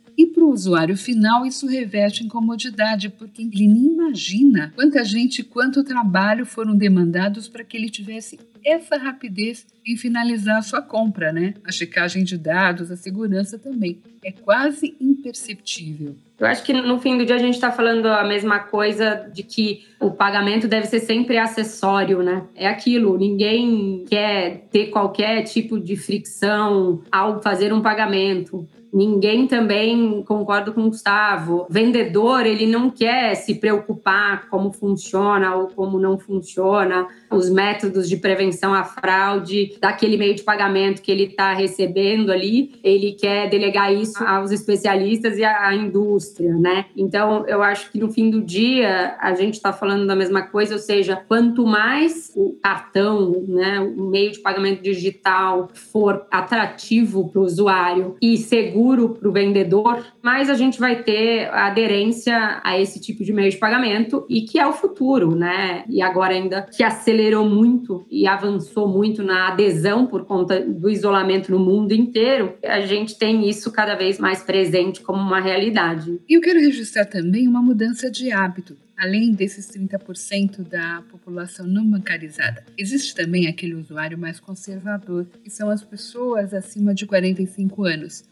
Para 0.44 0.50
o 0.50 0.54
usuário 0.54 0.98
final, 0.98 1.46
isso 1.46 1.66
reveste 1.66 2.22
incomodidade, 2.22 3.08
porque 3.08 3.44
ele 3.44 3.66
nem 3.66 3.94
imagina 3.94 4.74
quanta 4.76 5.02
gente 5.02 5.40
e 5.40 5.44
quanto 5.44 5.86
trabalho 5.86 6.46
foram 6.46 6.76
demandados 6.76 7.48
para 7.48 7.64
que 7.64 7.78
ele 7.78 7.90
tivesse 7.90 8.38
essa 8.62 8.98
rapidez 8.98 9.66
em 9.88 9.96
finalizar 9.96 10.58
a 10.58 10.62
sua 10.62 10.82
compra, 10.82 11.32
né? 11.32 11.54
A 11.66 11.72
checagem 11.72 12.26
de 12.26 12.38
dados, 12.38 12.92
a 12.92 12.98
segurança 12.98 13.58
também. 13.58 14.02
É 14.22 14.34
quase 14.34 14.94
imperceptível. 15.00 16.14
Eu 16.38 16.48
acho 16.48 16.62
que 16.64 16.74
no 16.74 17.00
fim 17.00 17.18
do 17.18 17.26
dia 17.26 17.36
a 17.36 17.40
gente 17.40 17.56
está 17.56 17.72
falando 17.72 18.08
a 18.08 18.26
mesma 18.26 18.60
coisa 18.60 19.30
de 19.34 19.44
que 19.44 19.86
o 19.98 20.12
pagamento 20.12 20.68
deve 20.68 20.88
ser 20.88 21.00
sempre 21.00 21.38
acessório, 21.38 22.22
né? 22.22 22.44
É 22.54 22.68
aquilo, 22.68 23.18
ninguém 23.18 24.04
quer 24.10 24.68
ter 24.70 24.88
qualquer 24.88 25.44
tipo 25.44 25.80
de 25.80 25.96
fricção 25.96 27.02
ao 27.10 27.42
fazer 27.42 27.72
um 27.72 27.82
pagamento. 27.82 28.68
Ninguém 28.94 29.48
também 29.48 30.22
concorda 30.22 30.72
com 30.72 30.82
o 30.82 30.90
Gustavo. 30.90 31.66
Vendedor, 31.68 32.46
ele 32.46 32.68
não 32.68 32.92
quer 32.92 33.34
se 33.34 33.56
preocupar 33.56 34.48
como 34.50 34.72
funciona 34.72 35.56
ou 35.56 35.68
como 35.68 35.98
não 35.98 36.20
funciona, 36.20 37.08
os 37.32 37.50
métodos 37.50 38.08
de 38.08 38.18
prevenção 38.18 38.72
à 38.72 38.84
fraude 38.84 39.76
daquele 39.82 40.16
meio 40.16 40.36
de 40.36 40.44
pagamento 40.44 41.02
que 41.02 41.12
ele 41.12 41.24
está 41.24 41.54
recebendo 41.54 42.32
ali. 42.32 42.80
Ele 42.84 43.14
quer 43.14 43.50
delegar 43.50 43.92
isso 43.92 44.24
aos 44.24 44.52
especialistas 44.52 45.40
e 45.40 45.44
à 45.44 45.74
indústria, 45.74 46.54
né? 46.54 46.86
Então, 46.96 47.46
eu 47.48 47.64
acho 47.64 47.92
que 47.92 48.00
no 48.00 48.12
fim 48.12 48.30
do 48.30 48.42
dia 48.42 49.18
a 49.20 49.34
gente 49.34 49.56
está 49.56 49.74
falando 49.74 50.06
da 50.06 50.16
mesma 50.16 50.44
coisa, 50.44 50.76
ou 50.76 50.80
seja, 50.80 51.16
quanto 51.28 51.66
mais 51.66 52.32
o 52.36 52.54
cartão, 52.62 53.44
né, 53.48 53.80
o 53.80 54.04
meio 54.04 54.32
de 54.32 54.40
pagamento 54.40 54.84
digital 54.84 55.70
for 55.74 56.28
atrativo 56.30 57.30
para 57.30 57.42
o 57.42 57.44
usuário 57.44 58.16
e 58.22 58.38
seguro 58.38 58.83
seguro 58.84 59.10
para 59.10 59.30
o 59.30 59.32
vendedor, 59.32 60.06
mais 60.22 60.50
a 60.50 60.54
gente 60.54 60.78
vai 60.80 61.02
ter 61.04 61.50
aderência 61.54 62.60
a 62.64 62.78
esse 62.80 63.00
tipo 63.00 63.24
de 63.24 63.32
meio 63.32 63.50
de 63.50 63.58
pagamento 63.58 64.26
e 64.30 64.42
que 64.42 64.60
é 64.60 64.68
o 64.68 64.74
futuro, 64.74 65.36
né? 65.36 65.86
E 65.90 66.02
agora 66.02 66.34
ainda 66.34 66.64
que 66.64 66.84
acelerou 66.84 67.48
muito 67.48 68.06
e 68.12 68.28
avançou 68.28 68.88
muito 68.88 69.24
na 69.24 69.48
adesão 69.48 70.06
por 70.06 70.26
conta 70.26 70.60
do 70.60 70.90
isolamento 70.90 71.52
no 71.52 71.60
mundo 71.60 71.94
inteiro, 71.94 72.56
a 72.64 72.82
gente 72.82 73.18
tem 73.18 73.48
isso 73.48 73.72
cada 73.72 73.96
vez 73.96 74.20
mais 74.20 74.44
presente 74.44 75.02
como 75.02 75.20
uma 75.20 75.40
realidade. 75.40 76.20
E 76.28 76.34
eu 76.34 76.42
quero 76.42 76.60
registrar 76.60 77.06
também 77.06 77.48
uma 77.48 77.62
mudança 77.62 78.12
de 78.12 78.32
hábito 78.32 78.76
além 78.98 79.34
desses 79.34 79.70
30% 79.70 80.68
da 80.68 81.04
população 81.12 81.66
não 81.68 81.86
bancarizada, 81.86 82.64
existe 82.78 83.14
também 83.14 83.48
aquele 83.48 83.74
usuário 83.74 84.18
mais 84.18 84.40
conservador, 84.40 85.26
que 85.44 85.50
são 85.50 85.70
as 85.70 85.84
pessoas 85.84 86.54
acima 86.54 86.94
de 86.94 87.06
45 87.06 87.84
anos. 87.84 88.24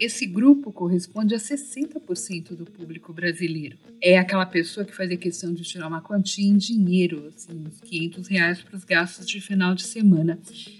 Esse 0.00 0.24
grupo 0.24 0.72
corresponde 0.72 1.34
a 1.34 1.38
60% 1.38 2.56
do 2.56 2.64
público 2.64 3.12
brasileiro. 3.12 3.76
É 4.02 4.16
aquela 4.16 4.46
pessoa 4.46 4.86
que 4.86 4.96
fazia 4.96 5.18
questão 5.18 5.52
de 5.52 5.62
tirar 5.62 5.88
uma 5.88 6.00
quantia 6.00 6.48
em 6.48 6.56
dinheiro, 6.56 7.26
assim, 7.28 7.66
uns 7.66 7.78
500 7.82 8.26
reais 8.28 8.62
para 8.62 8.76
os 8.76 8.84
gastos 8.84 9.26
de 9.26 9.42
final 9.42 9.74
de 9.74 9.82
semana. 9.82 10.38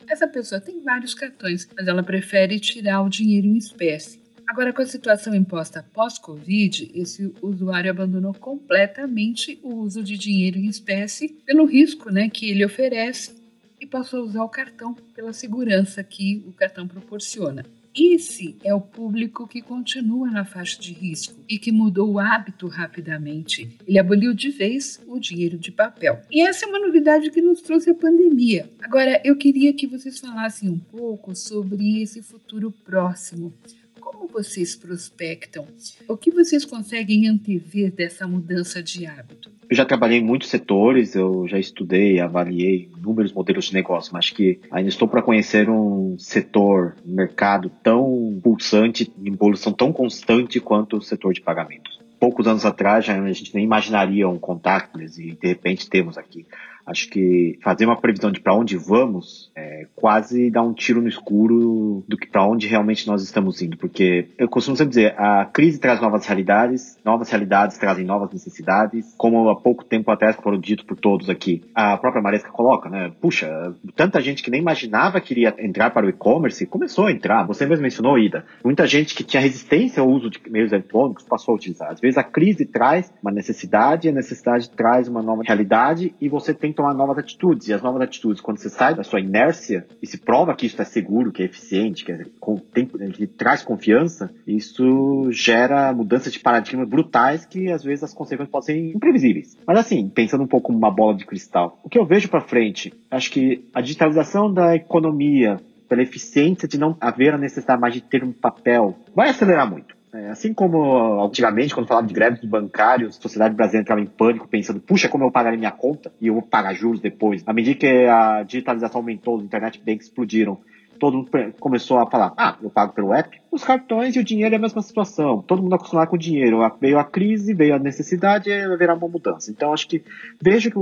Essa 0.08 0.26
pessoa 0.26 0.58
tem 0.58 0.80
vários 0.80 1.12
cartões, 1.12 1.68
mas 1.76 1.86
ela 1.86 2.02
prefere 2.02 2.58
tirar 2.58 3.02
o 3.02 3.10
dinheiro 3.10 3.46
em 3.46 3.58
espécie. 3.58 4.20
Agora, 4.48 4.72
com 4.72 4.80
a 4.80 4.86
situação 4.86 5.34
imposta 5.34 5.84
pós-Covid, 5.92 6.90
esse 6.94 7.30
usuário 7.42 7.90
abandonou 7.90 8.32
completamente 8.32 9.60
o 9.62 9.74
uso 9.74 10.02
de 10.02 10.16
dinheiro 10.16 10.58
em 10.58 10.66
espécie 10.66 11.28
pelo 11.44 11.66
risco 11.66 12.10
né, 12.10 12.30
que 12.30 12.48
ele 12.48 12.64
oferece 12.64 13.36
e 13.78 13.86
passou 13.86 14.20
a 14.20 14.24
usar 14.24 14.44
o 14.44 14.48
cartão 14.48 14.94
pela 15.14 15.34
segurança 15.34 16.02
que 16.02 16.42
o 16.46 16.52
cartão 16.52 16.88
proporciona. 16.88 17.66
Esse 17.94 18.56
é 18.62 18.72
o 18.72 18.80
público 18.80 19.48
que 19.48 19.60
continua 19.60 20.30
na 20.30 20.44
faixa 20.44 20.80
de 20.80 20.92
risco 20.92 21.34
e 21.48 21.58
que 21.58 21.72
mudou 21.72 22.12
o 22.12 22.18
hábito 22.20 22.68
rapidamente. 22.68 23.76
Ele 23.86 23.98
aboliu 23.98 24.32
de 24.32 24.50
vez 24.50 25.00
o 25.08 25.18
dinheiro 25.18 25.58
de 25.58 25.72
papel. 25.72 26.20
E 26.30 26.40
essa 26.40 26.64
é 26.64 26.68
uma 26.68 26.78
novidade 26.78 27.30
que 27.30 27.42
nos 27.42 27.60
trouxe 27.60 27.90
a 27.90 27.94
pandemia. 27.94 28.70
Agora, 28.80 29.20
eu 29.24 29.36
queria 29.36 29.72
que 29.72 29.88
vocês 29.88 30.20
falassem 30.20 30.68
um 30.68 30.78
pouco 30.78 31.34
sobre 31.34 32.00
esse 32.00 32.22
futuro 32.22 32.70
próximo. 32.70 33.52
Como 33.98 34.28
vocês 34.28 34.76
prospectam? 34.76 35.66
O 36.08 36.16
que 36.16 36.30
vocês 36.30 36.64
conseguem 36.64 37.28
antever 37.28 37.92
dessa 37.92 38.26
mudança 38.26 38.82
de 38.82 39.04
hábito? 39.04 39.50
Eu 39.70 39.76
já 39.76 39.84
trabalhei 39.84 40.18
em 40.18 40.24
muitos 40.24 40.48
setores, 40.48 41.14
eu 41.14 41.46
já 41.46 41.56
estudei, 41.56 42.18
avaliei 42.18 42.90
inúmeros 42.98 43.32
modelos 43.32 43.66
de 43.66 43.74
negócio, 43.74 44.12
mas 44.12 44.28
que 44.28 44.58
ainda 44.68 44.88
estou 44.88 45.06
para 45.06 45.22
conhecer 45.22 45.70
um 45.70 46.18
setor, 46.18 46.96
um 47.06 47.14
mercado 47.14 47.70
tão 47.80 48.40
pulsante, 48.42 49.12
em 49.22 49.32
evolução 49.32 49.72
tão 49.72 49.92
constante 49.92 50.58
quanto 50.58 50.96
o 50.96 51.02
setor 51.02 51.32
de 51.32 51.40
pagamentos. 51.40 52.00
Poucos 52.18 52.48
anos 52.48 52.66
atrás, 52.66 53.08
a 53.08 53.32
gente 53.32 53.54
nem 53.54 53.62
imaginaria 53.62 54.28
um 54.28 54.40
contactless 54.40 55.22
e 55.22 55.36
de 55.36 55.46
repente 55.46 55.88
temos 55.88 56.18
aqui. 56.18 56.44
Acho 56.90 57.08
que 57.08 57.58
fazer 57.62 57.86
uma 57.86 58.00
previsão 58.00 58.32
de 58.32 58.40
para 58.40 58.54
onde 58.54 58.76
vamos 58.76 59.50
é 59.56 59.86
quase 59.94 60.50
dar 60.50 60.62
um 60.62 60.74
tiro 60.74 61.00
no 61.00 61.08
escuro 61.08 62.04
do 62.08 62.16
que 62.16 62.26
para 62.26 62.44
onde 62.44 62.66
realmente 62.66 63.06
nós 63.06 63.22
estamos 63.22 63.62
indo, 63.62 63.76
porque 63.76 64.26
eu 64.36 64.48
costumo 64.48 64.76
sempre 64.76 64.90
dizer, 64.90 65.14
a 65.16 65.44
crise 65.44 65.78
traz 65.78 66.00
novas 66.00 66.26
realidades, 66.26 66.98
novas 67.04 67.30
realidades 67.30 67.78
trazem 67.78 68.04
novas 68.04 68.32
necessidades, 68.32 69.14
como 69.16 69.48
há 69.48 69.54
pouco 69.54 69.84
tempo 69.84 70.10
atrás 70.10 70.34
foram 70.36 70.58
dito 70.58 70.84
por 70.84 70.96
todos 70.98 71.30
aqui. 71.30 71.62
A 71.74 71.96
própria 71.96 72.20
Maresca 72.20 72.50
coloca, 72.50 72.88
né? 72.90 73.12
Puxa, 73.20 73.72
tanta 73.94 74.20
gente 74.20 74.42
que 74.42 74.50
nem 74.50 74.60
imaginava 74.60 75.20
que 75.20 75.32
iria 75.32 75.54
entrar 75.58 75.90
para 75.90 76.06
o 76.06 76.08
e-commerce 76.08 76.66
começou 76.66 77.06
a 77.06 77.12
entrar. 77.12 77.46
Você 77.46 77.66
mesmo 77.66 77.82
mencionou, 77.82 78.18
Ida. 78.18 78.44
Muita 78.64 78.86
gente 78.86 79.14
que 79.14 79.22
tinha 79.22 79.40
resistência 79.40 80.00
ao 80.00 80.08
uso 80.08 80.28
de 80.28 80.40
meios 80.50 80.72
eletrônicos 80.72 81.24
passou 81.24 81.52
a 81.52 81.56
utilizar. 81.56 81.92
Às 81.92 82.00
vezes 82.00 82.18
a 82.18 82.24
crise 82.24 82.66
traz 82.66 83.12
uma 83.22 83.30
necessidade, 83.30 84.08
a 84.08 84.12
necessidade 84.12 84.70
traz 84.70 85.06
uma 85.06 85.22
nova 85.22 85.42
realidade 85.44 86.14
e 86.20 86.28
você 86.28 86.52
tem 86.52 86.72
tomar 86.80 86.94
novas 86.94 87.18
atitudes. 87.18 87.68
E 87.68 87.74
as 87.74 87.82
novas 87.82 88.00
atitudes, 88.00 88.40
quando 88.40 88.58
você 88.58 88.70
sai 88.70 88.94
da 88.94 89.04
sua 89.04 89.20
inércia 89.20 89.86
e 90.02 90.06
se 90.06 90.18
prova 90.18 90.54
que 90.54 90.66
isso 90.66 90.80
é 90.80 90.84
seguro, 90.84 91.30
que 91.30 91.42
é 91.42 91.44
eficiente, 91.44 92.04
que, 92.04 92.12
é, 92.12 92.24
tem, 92.72 92.86
que 92.86 93.26
traz 93.26 93.62
confiança, 93.62 94.30
isso 94.46 95.30
gera 95.30 95.92
mudanças 95.92 96.32
de 96.32 96.38
paradigma 96.38 96.86
brutais 96.86 97.44
que 97.44 97.70
às 97.70 97.84
vezes 97.84 98.04
as 98.04 98.14
consequências 98.14 98.50
podem 98.50 98.66
ser 98.66 98.96
imprevisíveis. 98.96 99.58
Mas 99.66 99.78
assim, 99.78 100.08
pensando 100.08 100.44
um 100.44 100.46
pouco 100.46 100.68
como 100.68 100.78
uma 100.78 100.90
bola 100.90 101.14
de 101.14 101.26
cristal, 101.26 101.78
o 101.84 101.88
que 101.88 101.98
eu 101.98 102.06
vejo 102.06 102.28
para 102.28 102.40
frente, 102.40 102.92
acho 103.10 103.30
que 103.30 103.68
a 103.74 103.80
digitalização 103.80 104.52
da 104.52 104.74
economia, 104.74 105.58
pela 105.88 106.02
eficiência 106.02 106.66
de 106.66 106.78
não 106.78 106.96
haver 107.00 107.34
a 107.34 107.38
necessidade 107.38 107.80
mais 107.80 107.92
de 107.92 108.00
ter 108.00 108.24
um 108.24 108.32
papel, 108.32 108.96
vai 109.14 109.28
acelerar 109.28 109.68
muito. 109.68 109.99
É, 110.12 110.28
assim 110.30 110.52
como 110.52 111.24
antigamente, 111.24 111.72
quando 111.72 111.86
falava 111.86 112.06
de 112.06 112.14
greves 112.14 112.44
bancários, 112.44 113.16
a 113.16 113.22
sociedade 113.22 113.54
brasileira 113.54 113.82
entrava 113.82 114.00
em 114.00 114.06
pânico, 114.06 114.48
pensando, 114.48 114.80
puxa, 114.80 115.08
como 115.08 115.24
eu 115.24 115.30
pagarei 115.30 115.58
minha 115.58 115.70
conta 115.70 116.12
e 116.20 116.26
eu 116.26 116.34
vou 116.34 116.42
pagar 116.42 116.74
juros 116.74 117.00
depois. 117.00 117.42
À 117.46 117.52
medida 117.52 117.78
que 117.78 117.86
a 117.86 118.42
digitalização 118.42 119.00
aumentou, 119.00 119.36
os 119.36 119.44
internet 119.44 119.80
banks 119.84 120.06
explodiram, 120.06 120.58
todo 120.98 121.16
mundo 121.16 121.30
começou 121.58 121.98
a 121.98 122.10
falar, 122.10 122.34
ah, 122.36 122.56
eu 122.62 122.68
pago 122.68 122.92
pelo 122.92 123.14
app. 123.14 123.40
Os 123.50 123.64
cartões 123.64 124.14
e 124.14 124.18
o 124.18 124.24
dinheiro 124.24 124.54
é 124.54 124.58
a 124.58 124.60
mesma 124.60 124.82
situação. 124.82 125.42
Todo 125.42 125.62
mundo 125.62 125.74
acostumado 125.74 126.08
com 126.08 126.16
o 126.16 126.18
dinheiro. 126.18 126.58
Veio 126.80 126.98
a 126.98 127.04
crise, 127.04 127.54
veio 127.54 127.74
a 127.74 127.78
necessidade 127.78 128.50
e 128.50 128.76
virar 128.76 128.94
uma 128.94 129.08
mudança. 129.08 129.50
Então, 129.50 129.72
acho 129.72 129.88
que 129.88 130.04
vejo 130.40 130.70
que 130.70 130.78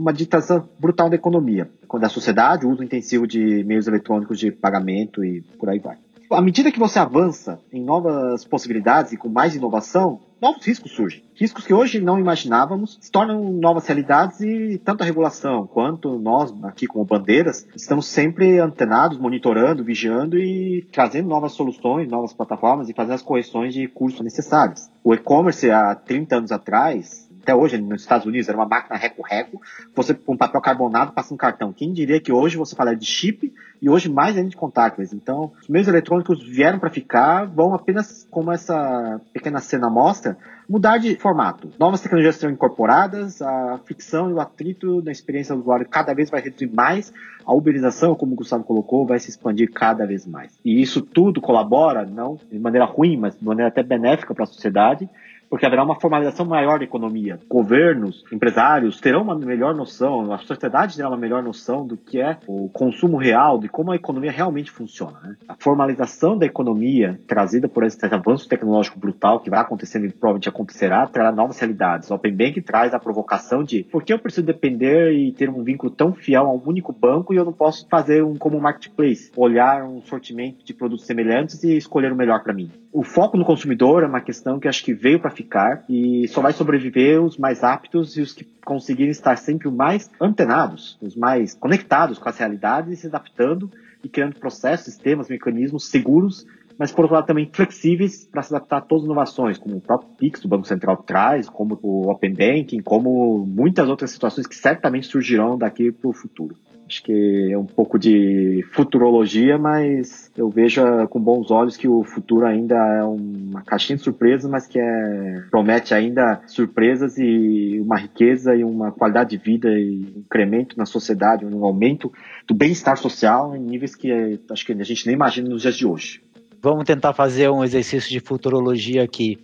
uma 0.00 0.12
digitalização 0.12 0.68
brutal 0.78 1.10
da 1.10 1.16
economia, 1.16 1.68
da 1.98 2.08
sociedade, 2.08 2.64
o 2.64 2.70
uso 2.70 2.84
intensivo 2.84 3.26
de 3.26 3.64
meios 3.64 3.88
eletrônicos 3.88 4.38
de 4.38 4.52
pagamento 4.52 5.24
e 5.24 5.40
por 5.58 5.68
aí 5.68 5.78
vai 5.78 5.96
à 6.30 6.40
medida 6.40 6.70
que 6.70 6.78
você 6.78 6.98
avança 6.98 7.60
em 7.72 7.82
novas 7.82 8.44
possibilidades 8.44 9.12
e 9.12 9.16
com 9.16 9.28
mais 9.28 9.54
inovação, 9.54 10.20
novos 10.40 10.64
riscos 10.64 10.92
surgem. 10.92 11.22
Riscos 11.34 11.64
que 11.64 11.74
hoje 11.74 12.00
não 12.00 12.18
imaginávamos 12.18 12.98
se 13.00 13.10
tornam 13.10 13.52
novas 13.52 13.86
realidades 13.86 14.40
e 14.40 14.80
tanto 14.84 15.02
a 15.02 15.06
regulação 15.06 15.66
quanto 15.66 16.18
nós, 16.18 16.52
aqui 16.64 16.86
como 16.86 17.04
bandeiras, 17.04 17.66
estamos 17.74 18.06
sempre 18.06 18.58
antenados, 18.58 19.18
monitorando, 19.18 19.84
vigiando 19.84 20.38
e 20.38 20.86
trazendo 20.92 21.28
novas 21.28 21.52
soluções, 21.52 22.08
novas 22.08 22.32
plataformas 22.32 22.88
e 22.88 22.94
fazendo 22.94 23.14
as 23.14 23.22
correções 23.22 23.74
de 23.74 23.88
cursos 23.88 24.20
necessários. 24.20 24.88
O 25.02 25.14
e-commerce 25.14 25.70
há 25.70 25.94
30 25.94 26.36
anos 26.36 26.52
atrás 26.52 27.27
até 27.42 27.54
hoje 27.54 27.78
nos 27.78 28.02
Estados 28.02 28.26
Unidos 28.26 28.48
era 28.48 28.58
uma 28.58 28.66
máquina 28.66 28.96
reco-reco, 28.96 29.60
você 29.94 30.14
com 30.14 30.36
papel 30.36 30.60
carbonado 30.60 31.12
passa 31.12 31.32
um 31.32 31.36
cartão. 31.36 31.72
Quem 31.72 31.92
diria 31.92 32.20
que 32.20 32.32
hoje 32.32 32.56
você 32.56 32.74
fala 32.76 32.94
de 32.94 33.06
chip 33.06 33.52
e 33.80 33.88
hoje 33.88 34.08
mais 34.08 34.36
ainda 34.36 34.50
de 34.50 34.56
contactless. 34.56 35.14
Então, 35.14 35.52
os 35.60 35.68
meios 35.68 35.88
eletrônicos 35.88 36.42
vieram 36.42 36.78
para 36.78 36.90
ficar, 36.90 37.46
vão 37.46 37.74
apenas, 37.74 38.26
como 38.30 38.52
essa 38.52 39.20
pequena 39.32 39.60
cena 39.60 39.88
mostra, 39.88 40.36
mudar 40.68 40.98
de 40.98 41.16
formato. 41.16 41.70
Novas 41.78 42.00
tecnologias 42.00 42.36
serão 42.36 42.52
incorporadas, 42.52 43.40
a 43.40 43.78
fricção 43.84 44.30
e 44.30 44.32
o 44.34 44.40
atrito 44.40 45.02
na 45.02 45.12
experiência 45.12 45.54
do 45.54 45.60
usuário 45.60 45.88
cada 45.88 46.12
vez 46.12 46.28
vai 46.30 46.40
reduzir 46.40 46.66
mais, 46.66 47.12
a 47.46 47.54
uberização, 47.54 48.14
como 48.14 48.32
o 48.32 48.36
Gustavo 48.36 48.64
colocou, 48.64 49.06
vai 49.06 49.18
se 49.18 49.30
expandir 49.30 49.72
cada 49.72 50.06
vez 50.06 50.26
mais. 50.26 50.58
E 50.62 50.82
isso 50.82 51.00
tudo 51.00 51.40
colabora, 51.40 52.04
não 52.04 52.38
de 52.50 52.58
maneira 52.58 52.84
ruim, 52.84 53.16
mas 53.16 53.38
de 53.38 53.44
maneira 53.44 53.68
até 53.68 53.82
benéfica 53.82 54.34
para 54.34 54.44
a 54.44 54.46
sociedade, 54.46 55.08
porque 55.48 55.66
haverá 55.66 55.84
uma 55.84 55.98
formalização 55.98 56.46
maior 56.46 56.78
da 56.78 56.84
economia. 56.84 57.38
Governos, 57.48 58.24
empresários 58.32 59.00
terão 59.00 59.22
uma 59.22 59.34
melhor 59.34 59.74
noção, 59.74 60.32
a 60.32 60.38
sociedade 60.38 60.96
terá 60.96 61.08
uma 61.08 61.16
melhor 61.16 61.42
noção 61.42 61.86
do 61.86 61.96
que 61.96 62.20
é 62.20 62.38
o 62.46 62.68
consumo 62.68 63.16
real, 63.16 63.58
de 63.58 63.68
como 63.68 63.92
a 63.92 63.96
economia 63.96 64.30
realmente 64.30 64.70
funciona. 64.70 65.18
Né? 65.22 65.36
A 65.48 65.54
formalização 65.58 66.36
da 66.36 66.46
economia 66.46 67.18
trazida 67.26 67.68
por 67.68 67.84
esse 67.84 67.98
avanço 68.06 68.48
tecnológico 68.48 68.98
brutal 68.98 69.40
que 69.40 69.50
vai 69.50 69.60
acontecendo 69.60 70.06
e 70.06 70.10
provavelmente 70.10 70.48
acontecerá, 70.48 71.06
trará 71.06 71.32
novas 71.32 71.58
realidades. 71.58 72.10
O 72.10 72.14
Open 72.14 72.34
Bank 72.34 72.60
traz 72.62 72.94
a 72.94 72.98
provocação 72.98 73.62
de 73.62 73.84
por 73.84 74.02
que 74.02 74.12
eu 74.12 74.18
preciso 74.18 74.46
depender 74.46 75.12
e 75.12 75.32
ter 75.32 75.48
um 75.48 75.62
vínculo 75.62 75.92
tão 75.92 76.12
fiel 76.12 76.46
a 76.46 76.52
um 76.52 76.62
único 76.66 76.92
banco 76.92 77.32
e 77.32 77.36
eu 77.36 77.44
não 77.44 77.52
posso 77.52 77.86
fazer 77.88 78.22
um 78.22 78.36
como 78.36 78.56
um 78.56 78.60
marketplace, 78.60 79.30
olhar 79.36 79.84
um 79.84 80.02
sortimento 80.02 80.64
de 80.64 80.74
produtos 80.74 81.06
semelhantes 81.06 81.62
e 81.64 81.76
escolher 81.76 82.12
o 82.12 82.16
melhor 82.16 82.42
para 82.42 82.52
mim. 82.52 82.70
O 82.92 83.02
foco 83.02 83.36
no 83.36 83.44
consumidor 83.44 84.02
é 84.02 84.06
uma 84.06 84.20
questão 84.20 84.58
que 84.58 84.66
acho 84.66 84.82
que 84.82 84.94
veio 84.94 85.20
para 85.20 85.30
ficar 85.38 85.84
e 85.88 86.26
só 86.28 86.40
vai 86.40 86.52
sobreviver 86.52 87.22
os 87.22 87.38
mais 87.38 87.62
aptos 87.62 88.16
e 88.16 88.20
os 88.20 88.32
que 88.32 88.44
conseguirem 88.64 89.12
estar 89.12 89.36
sempre 89.36 89.70
mais 89.70 90.10
antenados, 90.20 90.98
os 91.00 91.14
mais 91.14 91.54
conectados 91.54 92.18
com 92.18 92.28
as 92.28 92.36
realidades 92.36 92.92
e 92.92 92.96
se 92.96 93.06
adaptando 93.06 93.70
e 94.02 94.08
criando 94.08 94.38
processos, 94.38 94.86
sistemas, 94.86 95.28
mecanismos 95.28 95.88
seguros, 95.88 96.46
mas 96.76 96.92
por 96.92 97.02
outro 97.02 97.14
lado 97.14 97.26
também 97.26 97.48
flexíveis 97.52 98.24
para 98.24 98.42
se 98.42 98.54
adaptar 98.54 98.78
a 98.78 98.80
todas 98.80 99.04
as 99.04 99.06
inovações, 99.06 99.58
como 99.58 99.76
o 99.76 99.80
próprio 99.80 100.10
Pix 100.16 100.40
do 100.40 100.48
Banco 100.48 100.66
Central 100.66 100.96
traz, 100.98 101.48
como 101.48 101.78
o 101.82 102.10
Open 102.10 102.34
Banking, 102.34 102.82
como 102.82 103.44
muitas 103.46 103.88
outras 103.88 104.10
situações 104.10 104.46
que 104.46 104.56
certamente 104.56 105.06
surgirão 105.06 105.56
daqui 105.56 105.90
para 105.90 106.10
o 106.10 106.12
futuro. 106.12 106.56
Acho 106.88 107.02
que 107.02 107.52
é 107.52 107.58
um 107.58 107.66
pouco 107.66 107.98
de 107.98 108.64
futurologia, 108.72 109.58
mas 109.58 110.32
eu 110.34 110.48
vejo 110.48 110.80
com 111.08 111.20
bons 111.20 111.50
olhos 111.50 111.76
que 111.76 111.86
o 111.86 112.02
futuro 112.02 112.46
ainda 112.46 112.76
é 112.76 113.04
uma 113.04 113.60
caixinha 113.60 113.98
de 113.98 114.02
surpresas, 114.02 114.50
mas 114.50 114.66
que 114.66 114.78
é, 114.78 115.42
promete 115.50 115.92
ainda 115.92 116.40
surpresas 116.46 117.18
e 117.18 117.78
uma 117.78 117.98
riqueza 117.98 118.56
e 118.56 118.64
uma 118.64 118.90
qualidade 118.90 119.30
de 119.30 119.36
vida 119.36 119.68
e 119.68 120.14
um 120.16 120.20
incremento 120.20 120.78
na 120.78 120.86
sociedade, 120.86 121.44
um 121.44 121.62
aumento 121.62 122.10
do 122.46 122.54
bem-estar 122.54 122.96
social 122.96 123.54
em 123.54 123.60
níveis 123.60 123.94
que 123.94 124.10
é, 124.10 124.38
acho 124.50 124.64
que 124.64 124.72
a 124.72 124.82
gente 124.82 125.04
nem 125.04 125.14
imagina 125.14 125.46
nos 125.46 125.60
dias 125.60 125.76
de 125.76 125.84
hoje. 125.84 126.22
Vamos 126.62 126.84
tentar 126.86 127.12
fazer 127.12 127.50
um 127.50 127.62
exercício 127.62 128.10
de 128.10 128.18
futurologia 128.18 129.02
aqui 129.04 129.38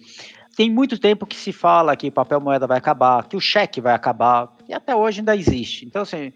tem 0.56 0.70
muito 0.70 0.98
tempo 0.98 1.26
que 1.26 1.36
se 1.36 1.52
fala 1.52 1.96
que 1.96 2.10
papel 2.10 2.40
moeda 2.40 2.66
vai 2.66 2.78
acabar, 2.78 3.26
que 3.26 3.36
o 3.36 3.40
cheque 3.40 3.80
vai 3.80 3.92
acabar, 3.92 4.54
e 4.68 4.72
até 4.72 4.94
hoje 4.94 5.20
ainda 5.20 5.36
existe. 5.36 5.84
Então, 5.84 6.02
assim, 6.02 6.32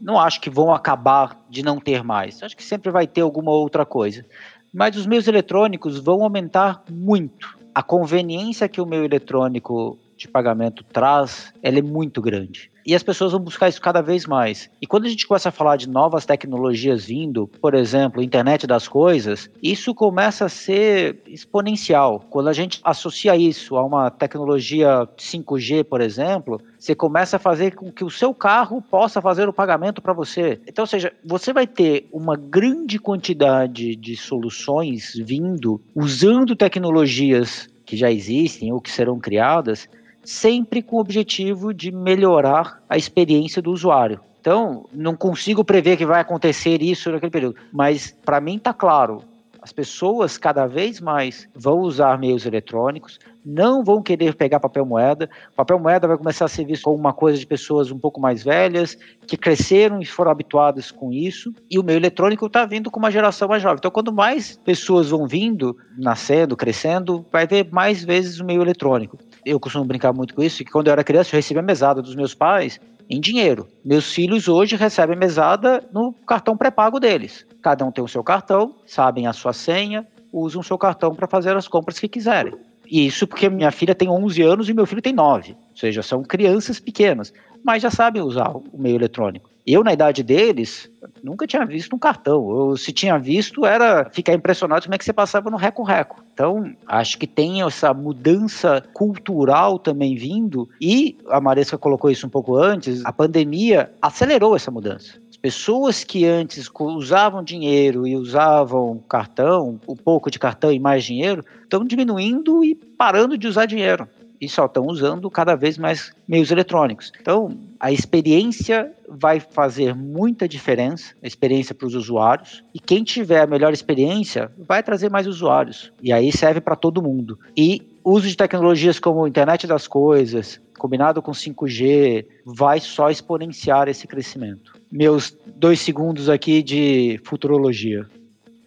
não 0.00 0.18
acho 0.18 0.40
que 0.40 0.50
vão 0.50 0.72
acabar 0.72 1.38
de 1.48 1.62
não 1.62 1.78
ter 1.78 2.02
mais. 2.02 2.42
Acho 2.42 2.56
que 2.56 2.64
sempre 2.64 2.90
vai 2.90 3.06
ter 3.06 3.20
alguma 3.20 3.50
outra 3.50 3.84
coisa. 3.84 4.24
Mas 4.72 4.96
os 4.96 5.06
meios 5.06 5.26
eletrônicos 5.26 5.98
vão 5.98 6.22
aumentar 6.22 6.82
muito. 6.90 7.58
A 7.74 7.82
conveniência 7.82 8.68
que 8.68 8.80
o 8.80 8.86
meio 8.86 9.04
eletrônico 9.04 9.98
de 10.16 10.28
pagamento 10.28 10.84
traz, 10.84 11.52
ela 11.62 11.78
é 11.78 11.82
muito 11.82 12.20
grande. 12.20 12.70
E 12.88 12.94
as 12.94 13.02
pessoas 13.02 13.32
vão 13.32 13.40
buscar 13.42 13.68
isso 13.68 13.82
cada 13.82 14.00
vez 14.00 14.24
mais. 14.24 14.70
E 14.80 14.86
quando 14.86 15.04
a 15.04 15.10
gente 15.10 15.26
começa 15.26 15.50
a 15.50 15.52
falar 15.52 15.76
de 15.76 15.86
novas 15.86 16.24
tecnologias 16.24 17.04
vindo, 17.04 17.46
por 17.46 17.74
exemplo, 17.74 18.22
internet 18.22 18.66
das 18.66 18.88
coisas, 18.88 19.50
isso 19.62 19.94
começa 19.94 20.46
a 20.46 20.48
ser 20.48 21.18
exponencial. 21.26 22.24
Quando 22.30 22.48
a 22.48 22.52
gente 22.54 22.80
associa 22.82 23.36
isso 23.36 23.76
a 23.76 23.84
uma 23.84 24.10
tecnologia 24.10 25.06
5G, 25.18 25.84
por 25.84 26.00
exemplo, 26.00 26.62
você 26.78 26.94
começa 26.94 27.36
a 27.36 27.38
fazer 27.38 27.74
com 27.74 27.92
que 27.92 28.02
o 28.02 28.10
seu 28.10 28.32
carro 28.32 28.80
possa 28.80 29.20
fazer 29.20 29.46
o 29.46 29.52
pagamento 29.52 30.00
para 30.00 30.14
você. 30.14 30.58
Então, 30.66 30.84
ou 30.84 30.86
seja, 30.86 31.12
você 31.22 31.52
vai 31.52 31.66
ter 31.66 32.08
uma 32.10 32.36
grande 32.36 32.98
quantidade 32.98 33.96
de 33.96 34.16
soluções 34.16 35.12
vindo 35.14 35.78
usando 35.94 36.56
tecnologias 36.56 37.68
que 37.84 37.96
já 37.96 38.10
existem 38.12 38.70
ou 38.70 38.80
que 38.80 38.90
serão 38.90 39.18
criadas 39.18 39.88
sempre 40.28 40.82
com 40.82 40.96
o 40.96 41.00
objetivo 41.00 41.72
de 41.72 41.90
melhorar 41.90 42.82
a 42.86 42.98
experiência 42.98 43.62
do 43.62 43.72
usuário. 43.72 44.20
Então, 44.38 44.84
não 44.92 45.16
consigo 45.16 45.64
prever 45.64 45.96
que 45.96 46.04
vai 46.04 46.20
acontecer 46.20 46.82
isso 46.82 47.10
naquele 47.10 47.30
período, 47.30 47.56
mas 47.72 48.14
para 48.24 48.38
mim 48.38 48.56
está 48.56 48.74
claro, 48.74 49.24
as 49.68 49.72
pessoas 49.72 50.38
cada 50.38 50.66
vez 50.66 50.98
mais 50.98 51.46
vão 51.54 51.80
usar 51.80 52.18
meios 52.18 52.46
eletrônicos, 52.46 53.18
não 53.44 53.84
vão 53.84 54.02
querer 54.02 54.34
pegar 54.34 54.58
papel 54.58 54.86
moeda. 54.86 55.28
Papel 55.54 55.78
moeda 55.78 56.08
vai 56.08 56.16
começar 56.16 56.46
a 56.46 56.48
ser 56.48 56.64
visto 56.64 56.84
como 56.84 56.96
uma 56.96 57.12
coisa 57.12 57.38
de 57.38 57.46
pessoas 57.46 57.90
um 57.90 57.98
pouco 57.98 58.18
mais 58.18 58.42
velhas, 58.42 58.96
que 59.26 59.36
cresceram 59.36 60.00
e 60.00 60.06
foram 60.06 60.30
habituadas 60.30 60.90
com 60.90 61.12
isso. 61.12 61.52
E 61.70 61.78
o 61.78 61.84
meio 61.84 61.98
eletrônico 61.98 62.46
está 62.46 62.64
vindo 62.64 62.90
com 62.90 62.98
uma 62.98 63.10
geração 63.10 63.46
mais 63.46 63.62
jovem. 63.62 63.76
Então, 63.78 63.90
quando 63.90 64.10
mais 64.10 64.56
pessoas 64.56 65.10
vão 65.10 65.26
vindo, 65.26 65.76
nascendo, 65.98 66.56
crescendo, 66.56 67.26
vai 67.30 67.46
ter 67.46 67.70
mais 67.70 68.02
vezes 68.02 68.40
o 68.40 68.46
meio 68.46 68.62
eletrônico 68.62 69.18
eu 69.44 69.58
costumo 69.58 69.84
brincar 69.84 70.12
muito 70.12 70.34
com 70.34 70.42
isso, 70.42 70.64
que 70.64 70.70
quando 70.70 70.88
eu 70.88 70.92
era 70.92 71.02
criança 71.02 71.34
eu 71.34 71.38
recebia 71.38 71.62
mesada 71.62 72.02
dos 72.02 72.14
meus 72.14 72.34
pais 72.34 72.78
em 73.08 73.20
dinheiro. 73.20 73.66
Meus 73.84 74.12
filhos 74.12 74.48
hoje 74.48 74.76
recebem 74.76 75.16
mesada 75.16 75.84
no 75.92 76.12
cartão 76.12 76.56
pré-pago 76.56 77.00
deles. 77.00 77.46
Cada 77.62 77.84
um 77.84 77.90
tem 77.90 78.04
o 78.04 78.08
seu 78.08 78.22
cartão, 78.22 78.74
sabem 78.86 79.26
a 79.26 79.32
sua 79.32 79.52
senha, 79.52 80.06
usam 80.32 80.60
o 80.60 80.64
seu 80.64 80.76
cartão 80.76 81.14
para 81.14 81.26
fazer 81.26 81.56
as 81.56 81.66
compras 81.66 81.98
que 81.98 82.08
quiserem. 82.08 82.54
E 82.86 83.06
isso 83.06 83.26
porque 83.26 83.48
minha 83.48 83.70
filha 83.70 83.94
tem 83.94 84.08
11 84.08 84.42
anos 84.42 84.68
e 84.68 84.74
meu 84.74 84.86
filho 84.86 85.02
tem 85.02 85.12
9. 85.12 85.52
Ou 85.52 85.76
seja, 85.76 86.02
são 86.02 86.22
crianças 86.22 86.80
pequenas, 86.80 87.32
mas 87.64 87.82
já 87.82 87.90
sabem 87.90 88.22
usar 88.22 88.50
o 88.50 88.64
meio 88.74 88.96
eletrônico. 88.96 89.50
Eu, 89.70 89.84
na 89.84 89.92
idade 89.92 90.22
deles, 90.22 90.90
nunca 91.22 91.46
tinha 91.46 91.66
visto 91.66 91.94
um 91.94 91.98
cartão. 91.98 92.74
Se 92.74 92.90
tinha 92.90 93.18
visto, 93.18 93.66
era 93.66 94.08
ficar 94.10 94.32
impressionado 94.32 94.84
como 94.84 94.94
é 94.94 94.98
que 94.98 95.04
você 95.04 95.12
passava 95.12 95.50
no 95.50 95.58
reco-reco. 95.58 96.24
Então, 96.32 96.74
acho 96.86 97.18
que 97.18 97.26
tem 97.26 97.60
essa 97.60 97.92
mudança 97.92 98.82
cultural 98.94 99.78
também 99.78 100.16
vindo, 100.16 100.66
e 100.80 101.18
a 101.28 101.38
Maresca 101.38 101.76
colocou 101.76 102.10
isso 102.10 102.26
um 102.26 102.30
pouco 102.30 102.56
antes, 102.56 103.04
a 103.04 103.12
pandemia 103.12 103.92
acelerou 104.00 104.56
essa 104.56 104.70
mudança. 104.70 105.20
As 105.28 105.36
pessoas 105.36 106.02
que 106.02 106.24
antes 106.24 106.70
usavam 106.80 107.44
dinheiro 107.44 108.06
e 108.06 108.16
usavam 108.16 109.02
cartão, 109.06 109.78
um 109.86 109.96
pouco 109.96 110.30
de 110.30 110.38
cartão 110.38 110.72
e 110.72 110.80
mais 110.80 111.04
dinheiro, 111.04 111.44
estão 111.62 111.84
diminuindo 111.84 112.64
e 112.64 112.74
parando 112.74 113.36
de 113.36 113.46
usar 113.46 113.66
dinheiro 113.66 114.08
e 114.40 114.48
só 114.48 114.66
estão 114.66 114.86
usando 114.86 115.30
cada 115.30 115.54
vez 115.54 115.78
mais 115.78 116.12
meios 116.26 116.50
eletrônicos. 116.50 117.12
Então, 117.20 117.56
a 117.80 117.92
experiência 117.92 118.92
vai 119.08 119.40
fazer 119.40 119.94
muita 119.94 120.48
diferença, 120.48 121.14
a 121.22 121.26
experiência 121.26 121.74
para 121.74 121.86
os 121.86 121.94
usuários, 121.94 122.62
e 122.74 122.78
quem 122.78 123.02
tiver 123.02 123.40
a 123.40 123.46
melhor 123.46 123.72
experiência 123.72 124.50
vai 124.58 124.82
trazer 124.82 125.10
mais 125.10 125.26
usuários. 125.26 125.92
E 126.02 126.12
aí 126.12 126.30
serve 126.30 126.60
para 126.60 126.76
todo 126.76 127.02
mundo. 127.02 127.38
E 127.56 127.82
uso 128.04 128.28
de 128.28 128.36
tecnologias 128.36 128.98
como 128.98 129.26
internet 129.26 129.66
das 129.66 129.86
coisas, 129.86 130.60
combinado 130.78 131.20
com 131.20 131.32
5G, 131.32 132.24
vai 132.44 132.80
só 132.80 133.10
exponenciar 133.10 133.88
esse 133.88 134.06
crescimento. 134.06 134.72
Meus 134.90 135.36
dois 135.46 135.80
segundos 135.80 136.28
aqui 136.28 136.62
de 136.62 137.20
futurologia. 137.24 138.06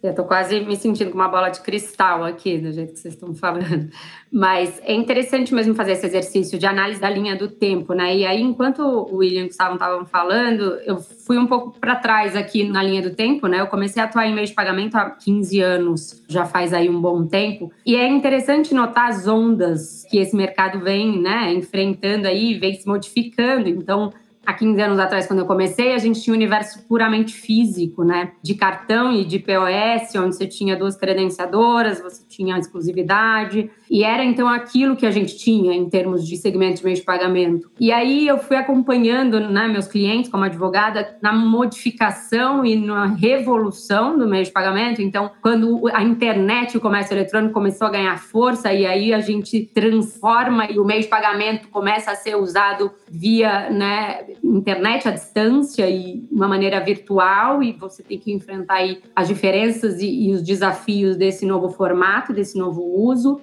Eu 0.02 0.12
tô 0.12 0.24
quase 0.24 0.60
me 0.60 0.74
sentindo 0.74 1.12
com 1.12 1.14
uma 1.14 1.28
bola 1.28 1.48
de 1.48 1.60
cristal 1.60 2.24
aqui, 2.24 2.58
do 2.58 2.72
jeito 2.72 2.92
que 2.92 2.98
vocês 2.98 3.14
estão 3.14 3.32
falando. 3.32 3.88
Mas 4.32 4.80
é 4.82 4.92
interessante 4.92 5.54
mesmo 5.54 5.76
fazer 5.76 5.92
esse 5.92 6.06
exercício 6.06 6.58
de 6.58 6.66
análise 6.66 7.00
da 7.00 7.08
linha 7.08 7.36
do 7.36 7.46
tempo, 7.46 7.94
né? 7.94 8.16
E 8.16 8.26
aí, 8.26 8.42
enquanto 8.42 8.80
o 8.80 9.18
William 9.18 9.42
e 9.42 9.44
o 9.44 9.46
Gustavo 9.46 9.74
estavam 9.74 10.04
falando, 10.04 10.80
eu 10.84 10.98
fui 10.98 11.38
um 11.38 11.46
pouco 11.46 11.78
para 11.78 11.94
trás 11.94 12.34
aqui 12.34 12.64
na 12.64 12.82
linha 12.82 13.00
do 13.00 13.14
tempo, 13.14 13.46
né? 13.46 13.60
Eu 13.60 13.68
comecei 13.68 14.02
a 14.02 14.06
atuar 14.06 14.26
em 14.26 14.34
meio 14.34 14.46
de 14.46 14.52
pagamento 14.52 14.96
há 14.96 15.08
15 15.08 15.60
anos, 15.60 16.22
já 16.26 16.44
faz 16.46 16.72
aí 16.72 16.90
um 16.90 17.00
bom 17.00 17.24
tempo. 17.24 17.70
E 17.86 17.94
é 17.94 18.08
interessante 18.08 18.74
notar 18.74 19.08
as 19.08 19.28
ondas 19.28 20.04
que 20.10 20.18
esse 20.18 20.34
mercado 20.34 20.80
vem, 20.80 21.20
né, 21.20 21.52
enfrentando 21.52 22.26
aí, 22.26 22.58
vem 22.58 22.74
se 22.74 22.88
modificando. 22.88 23.68
Então, 23.68 24.12
há 24.44 24.52
15 24.52 24.80
anos 24.80 24.98
atrás, 24.98 25.26
quando 25.26 25.40
eu 25.40 25.46
comecei, 25.46 25.94
a 25.94 25.98
gente 25.98 26.20
tinha 26.20 26.34
um 26.34 26.36
universo 26.36 26.86
puramente 26.86 27.34
físico, 27.34 28.04
né? 28.04 28.32
De 28.42 28.54
cartão 28.54 29.12
e 29.12 29.24
de 29.24 29.38
POS, 29.38 30.14
onde 30.16 30.36
você 30.36 30.46
tinha 30.46 30.76
duas 30.76 30.96
credenciadoras, 30.96 32.00
você 32.00 32.22
tinha 32.28 32.58
exclusividade. 32.58 33.70
E 33.90 34.04
era 34.04 34.24
então 34.24 34.48
aquilo 34.48 34.96
que 34.96 35.06
a 35.06 35.10
gente 35.10 35.36
tinha 35.36 35.72
em 35.74 35.88
termos 35.88 36.26
de 36.26 36.36
segmento 36.36 36.78
de 36.78 36.84
meio 36.84 36.96
de 36.96 37.02
pagamento. 37.02 37.70
E 37.78 37.92
aí 37.92 38.26
eu 38.26 38.38
fui 38.38 38.56
acompanhando 38.56 39.40
né, 39.40 39.68
meus 39.68 39.86
clientes 39.86 40.30
como 40.30 40.44
advogada 40.44 41.16
na 41.22 41.32
modificação 41.32 42.64
e 42.64 42.76
na 42.76 43.06
revolução 43.06 44.18
do 44.18 44.26
meio 44.26 44.44
de 44.44 44.50
pagamento. 44.50 45.00
Então, 45.02 45.30
quando 45.40 45.88
a 45.92 46.02
internet 46.02 46.74
e 46.74 46.76
o 46.78 46.80
comércio 46.80 47.14
eletrônico 47.14 47.52
começou 47.52 47.86
a 47.86 47.90
ganhar 47.90 48.18
força, 48.18 48.72
e 48.72 48.86
aí 48.86 49.12
a 49.12 49.20
gente 49.20 49.70
transforma 49.74 50.70
e 50.70 50.78
o 50.78 50.84
meio 50.84 51.02
de 51.02 51.08
pagamento 51.08 51.68
começa 51.68 52.10
a 52.10 52.14
ser 52.14 52.36
usado 52.36 52.90
via 53.08 53.70
né, 53.70 54.24
internet 54.42 55.08
à 55.08 55.10
distância 55.10 55.88
e 55.88 56.26
uma 56.30 56.48
maneira 56.48 56.80
virtual, 56.80 57.62
e 57.62 57.72
você 57.72 58.02
tem 58.02 58.18
que 58.18 58.32
enfrentar 58.32 58.74
aí 58.74 59.00
as 59.14 59.28
diferenças 59.28 60.00
e, 60.00 60.28
e 60.28 60.32
os 60.32 60.42
desafios 60.42 61.16
desse 61.16 61.46
novo 61.46 61.68
formato, 61.70 62.32
desse 62.32 62.58
novo 62.58 62.82
uso. 62.82 63.40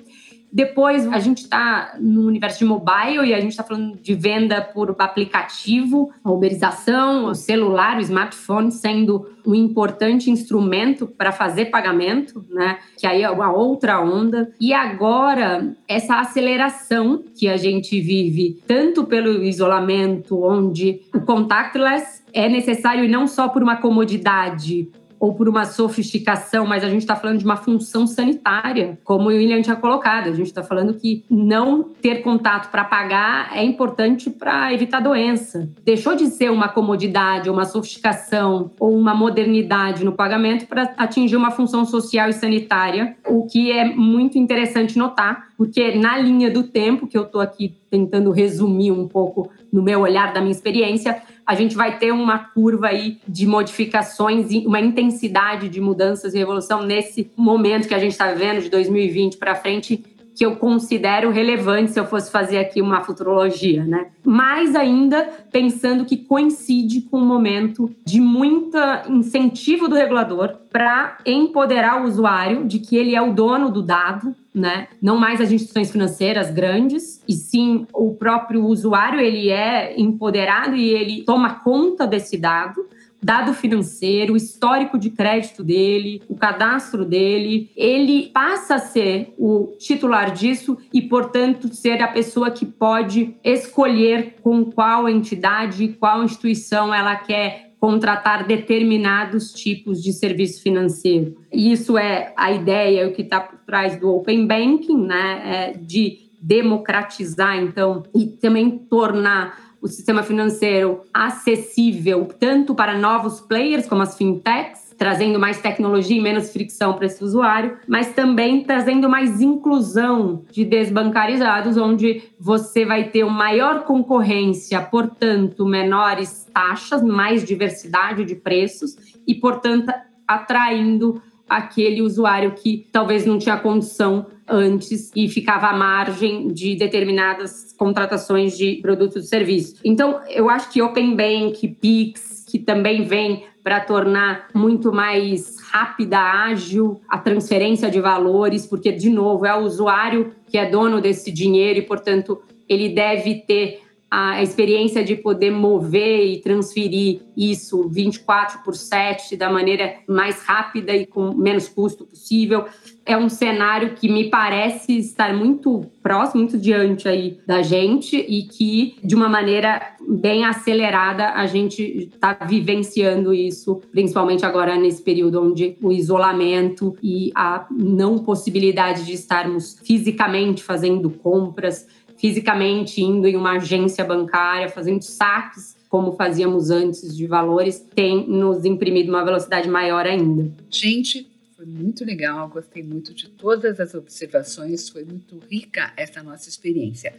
Depois, 0.51 1.07
a 1.07 1.19
gente 1.19 1.43
está 1.43 1.95
no 1.99 2.25
universo 2.25 2.59
de 2.59 2.65
mobile 2.65 3.27
e 3.27 3.33
a 3.33 3.39
gente 3.39 3.51
está 3.51 3.63
falando 3.63 3.97
de 3.99 4.15
venda 4.15 4.61
por 4.61 4.95
aplicativo, 4.97 6.11
a 6.23 6.31
uberização, 6.31 7.25
o 7.25 7.35
celular, 7.35 7.97
o 7.97 8.01
smartphone 8.01 8.71
sendo 8.71 9.29
um 9.45 9.53
importante 9.53 10.29
instrumento 10.29 11.07
para 11.07 11.31
fazer 11.31 11.65
pagamento, 11.65 12.45
né? 12.49 12.79
Que 12.97 13.07
aí 13.07 13.21
é 13.21 13.29
uma 13.29 13.51
outra 13.51 14.01
onda. 14.01 14.51
E 14.59 14.73
agora, 14.73 15.75
essa 15.87 16.19
aceleração 16.19 17.23
que 17.35 17.47
a 17.47 17.57
gente 17.57 17.99
vive, 18.01 18.61
tanto 18.67 19.05
pelo 19.05 19.43
isolamento, 19.43 20.43
onde 20.43 21.01
o 21.13 21.21
contactless 21.21 22.23
é 22.33 22.47
necessário 22.47 23.03
e 23.03 23.07
não 23.07 23.27
só 23.27 23.47
por 23.47 23.63
uma 23.63 23.77
comodidade 23.77 24.89
ou 25.19 25.33
por 25.33 25.49
uma 25.49 25.65
sofisticação, 25.65 26.65
mas 26.65 26.83
a 26.83 26.89
gente 26.89 27.01
está 27.01 27.15
falando 27.15 27.39
de 27.39 27.45
uma 27.45 27.57
função 27.57 28.07
sanitária, 28.07 28.97
como 29.03 29.25
o 29.25 29.27
William 29.27 29.61
tinha 29.61 29.75
colocado. 29.75 30.27
A 30.29 30.33
gente 30.33 30.47
está 30.47 30.63
falando 30.63 30.93
que 30.93 31.25
não 31.29 31.83
ter 31.83 32.21
contato 32.21 32.71
para 32.71 32.83
pagar 32.83 33.51
é 33.55 33.63
importante 33.63 34.29
para 34.29 34.73
evitar 34.73 35.01
doença. 35.01 35.69
Deixou 35.83 36.15
de 36.15 36.27
ser 36.27 36.49
uma 36.51 36.69
comodidade, 36.69 37.49
uma 37.49 37.65
sofisticação 37.65 38.71
ou 38.79 38.95
uma 38.97 39.13
modernidade 39.13 40.05
no 40.05 40.13
pagamento 40.13 40.67
para 40.67 40.93
atingir 40.97 41.35
uma 41.35 41.51
função 41.51 41.85
social 41.85 42.29
e 42.29 42.33
sanitária, 42.33 43.17
o 43.27 43.45
que 43.45 43.71
é 43.71 43.83
muito 43.83 44.37
interessante 44.37 44.97
notar, 44.97 45.49
porque 45.57 45.95
na 45.95 46.17
linha 46.17 46.49
do 46.49 46.63
tempo 46.63 47.07
que 47.07 47.17
eu 47.17 47.23
estou 47.23 47.41
aqui 47.41 47.75
tentando 47.89 48.31
resumir 48.31 48.91
um 48.91 49.07
pouco 49.07 49.49
no 49.71 49.81
meu 49.81 50.01
olhar 50.01 50.31
da 50.31 50.39
minha 50.39 50.51
experiência, 50.51 51.21
a 51.49 51.55
gente 51.55 51.75
vai 51.75 51.97
ter 51.97 52.11
uma 52.11 52.37
curva 52.37 52.89
aí 52.89 53.17
de 53.27 53.47
modificações 53.47 54.51
e 54.51 54.67
uma 54.67 54.79
intensidade 54.79 55.67
de 55.67 55.81
mudanças 55.81 56.35
e 56.35 56.37
revolução 56.37 56.83
nesse 56.83 57.31
momento 57.35 57.87
que 57.87 57.95
a 57.95 57.97
gente 57.97 58.11
está 58.11 58.31
vivendo 58.31 58.61
de 58.61 58.69
2020 58.69 59.35
para 59.37 59.55
frente 59.55 60.05
que 60.35 60.45
eu 60.45 60.57
considero 60.57 61.31
relevante 61.31 61.89
se 61.89 61.99
eu 61.99 62.05
fosse 62.05 62.31
fazer 62.31 62.59
aqui 62.59 62.83
uma 62.83 63.01
futurologia, 63.01 63.83
né? 63.83 64.11
Mais 64.23 64.75
ainda 64.75 65.27
pensando 65.51 66.05
que 66.05 66.17
coincide 66.17 67.01
com 67.01 67.17
um 67.17 67.25
momento 67.25 67.89
de 68.05 68.21
muito 68.21 68.77
incentivo 69.09 69.87
do 69.87 69.95
regulador 69.95 70.55
para 70.71 71.17
empoderar 71.25 72.03
o 72.03 72.05
usuário 72.05 72.63
de 72.65 72.77
que 72.77 72.95
ele 72.95 73.15
é 73.15 73.21
o 73.21 73.33
dono 73.33 73.71
do 73.71 73.81
dado, 73.81 74.35
né? 74.53 74.87
Não 75.01 75.17
mais 75.17 75.39
as 75.39 75.51
instituições 75.51 75.91
financeiras 75.91 76.51
grandes, 76.51 77.23
e 77.27 77.33
sim 77.33 77.85
o 77.93 78.13
próprio 78.13 78.65
usuário, 78.65 79.19
ele 79.19 79.49
é 79.49 79.99
empoderado 79.99 80.75
e 80.75 80.89
ele 80.89 81.23
toma 81.23 81.55
conta 81.55 82.07
desse 82.07 82.37
dado 82.37 82.87
dado 83.21 83.53
financeiro, 83.53 84.35
histórico 84.35 84.97
de 84.97 85.09
crédito 85.09 85.63
dele, 85.63 86.21
o 86.29 86.35
cadastro 86.35 87.03
dele, 87.03 87.69
ele 87.75 88.29
passa 88.33 88.75
a 88.75 88.79
ser 88.79 89.33
o 89.37 89.73
titular 89.77 90.31
disso 90.31 90.77
e, 90.93 91.01
portanto, 91.01 91.73
ser 91.73 92.01
a 92.01 92.07
pessoa 92.07 92.49
que 92.49 92.65
pode 92.65 93.35
escolher 93.43 94.37
com 94.41 94.63
qual 94.65 95.09
entidade, 95.09 95.89
qual 95.99 96.23
instituição 96.23 96.93
ela 96.93 97.15
quer 97.15 97.68
contratar 97.79 98.45
determinados 98.45 99.53
tipos 99.53 100.03
de 100.03 100.11
serviço 100.11 100.61
financeiro. 100.61 101.37
Isso 101.51 101.97
é 101.97 102.33
a 102.35 102.51
ideia, 102.51 103.07
o 103.07 103.13
que 103.13 103.21
está 103.21 103.39
por 103.39 103.59
trás 103.59 103.97
do 103.99 104.13
Open 104.13 104.45
Banking, 104.45 105.05
né, 105.05 105.41
é 105.45 105.77
de 105.77 106.29
democratizar, 106.41 107.57
então, 107.57 108.03
e 108.13 108.25
também 108.25 108.69
tornar 108.69 109.69
o 109.81 109.87
sistema 109.87 110.23
financeiro 110.23 111.01
acessível 111.13 112.27
tanto 112.37 112.75
para 112.75 112.97
novos 112.97 113.39
players, 113.39 113.87
como 113.87 114.01
as 114.01 114.17
fintechs, 114.17 114.88
trazendo 114.99 115.39
mais 115.39 115.61
tecnologia 115.61 116.17
e 116.17 116.21
menos 116.21 116.51
fricção 116.51 116.93
para 116.93 117.05
esse 117.05 117.23
usuário, 117.23 117.77
mas 117.87 118.13
também 118.13 118.63
trazendo 118.63 119.09
mais 119.09 119.39
inclusão 119.39 120.43
de 120.51 120.65
desbancarizados, 120.65 121.77
onde 121.77 122.21
você 122.37 122.85
vai 122.85 123.05
ter 123.05 123.23
uma 123.23 123.39
maior 123.39 123.85
concorrência, 123.85 124.81
portanto, 124.81 125.65
menores 125.65 126.45
taxas, 126.53 127.01
mais 127.01 127.45
diversidade 127.45 128.25
de 128.25 128.35
preços 128.35 128.97
e, 129.25 129.33
portanto, 129.33 129.91
atraindo 130.27 131.21
aquele 131.47 132.01
usuário 132.01 132.51
que 132.51 132.87
talvez 132.91 133.25
não 133.25 133.39
tinha 133.39 133.57
condição 133.57 134.27
antes 134.47 135.11
e 135.15 135.27
ficava 135.27 135.67
à 135.67 135.73
margem 135.73 136.49
de 136.49 136.75
determinadas 136.75 137.73
contratações 137.77 138.57
de 138.57 138.75
produtos 138.81 139.25
e 139.25 139.27
serviços. 139.27 139.79
Então, 139.83 140.21
eu 140.29 140.49
acho 140.49 140.69
que 140.71 140.81
Open 140.81 141.15
Bank, 141.15 141.67
Pix, 141.79 142.38
que 142.49 142.59
também 142.59 143.03
vem 143.03 143.43
para 143.63 143.79
tornar 143.79 144.47
muito 144.53 144.91
mais 144.91 145.57
rápida, 145.69 146.17
ágil 146.17 146.99
a 147.07 147.17
transferência 147.17 147.89
de 147.89 147.99
valores, 148.01 148.65
porque, 148.65 148.91
de 148.91 149.09
novo, 149.09 149.45
é 149.45 149.55
o 149.55 149.63
usuário 149.63 150.33
que 150.47 150.57
é 150.57 150.69
dono 150.69 150.99
desse 150.99 151.31
dinheiro 151.31 151.79
e, 151.79 151.83
portanto, 151.83 152.41
ele 152.67 152.89
deve 152.89 153.35
ter 153.41 153.81
a 154.11 154.41
experiência 154.41 155.03
de 155.03 155.15
poder 155.15 155.51
mover 155.51 156.25
e 156.25 156.41
transferir 156.41 157.21
isso 157.37 157.87
24 157.87 158.63
por 158.63 158.75
7 158.75 159.35
da 159.35 159.51
maneira 159.51 159.97
mais 160.07 160.41
rápida 160.41 160.95
e 160.95 161.05
com 161.05 161.33
menos 161.35 161.69
custo 161.69 162.05
possível. 162.07 162.65
É 163.09 163.17
um 163.17 163.27
cenário 163.27 163.95
que 163.95 164.07
me 164.07 164.29
parece 164.29 164.95
estar 164.95 165.33
muito 165.33 165.83
próximo, 166.03 166.41
muito 166.41 166.59
diante 166.59 167.09
aí 167.09 167.39
da 167.43 167.63
gente 167.63 168.15
e 168.15 168.43
que, 168.43 168.97
de 169.03 169.15
uma 169.15 169.27
maneira 169.27 169.95
bem 170.07 170.45
acelerada, 170.45 171.29
a 171.31 171.47
gente 171.47 171.81
está 172.13 172.37
vivenciando 172.47 173.33
isso, 173.33 173.81
principalmente 173.91 174.45
agora 174.45 174.77
nesse 174.77 175.01
período 175.01 175.41
onde 175.41 175.75
o 175.81 175.91
isolamento 175.91 176.95
e 177.01 177.31
a 177.33 177.65
não 177.71 178.19
possibilidade 178.19 179.03
de 179.03 179.13
estarmos 179.13 179.79
fisicamente 179.83 180.63
fazendo 180.63 181.09
compras 181.09 181.87
fisicamente 182.15 183.01
indo 183.01 183.25
em 183.25 183.35
uma 183.35 183.53
agência 183.53 184.03
bancária, 184.03 184.69
fazendo 184.69 185.01
saques, 185.01 185.77
como 185.87 186.11
fazíamos 186.11 186.69
antes 186.69 187.15
de 187.15 187.25
valores, 187.25 187.79
tem 187.95 188.27
nos 188.27 188.65
imprimido 188.65 189.09
uma 189.09 189.23
velocidade 189.23 189.67
maior 189.69 190.05
ainda. 190.05 190.51
Gente, 190.69 191.28
foi 191.59 191.65
muito 191.65 192.05
legal, 192.05 192.47
gostei 192.47 192.81
muito 192.81 193.13
de 193.13 193.27
todas 193.27 193.81
as 193.81 193.93
observações, 193.93 194.87
foi 194.87 195.03
muito 195.03 195.37
rica 195.39 195.91
essa 195.97 196.23
nossa 196.23 196.47
experiência. 196.47 197.13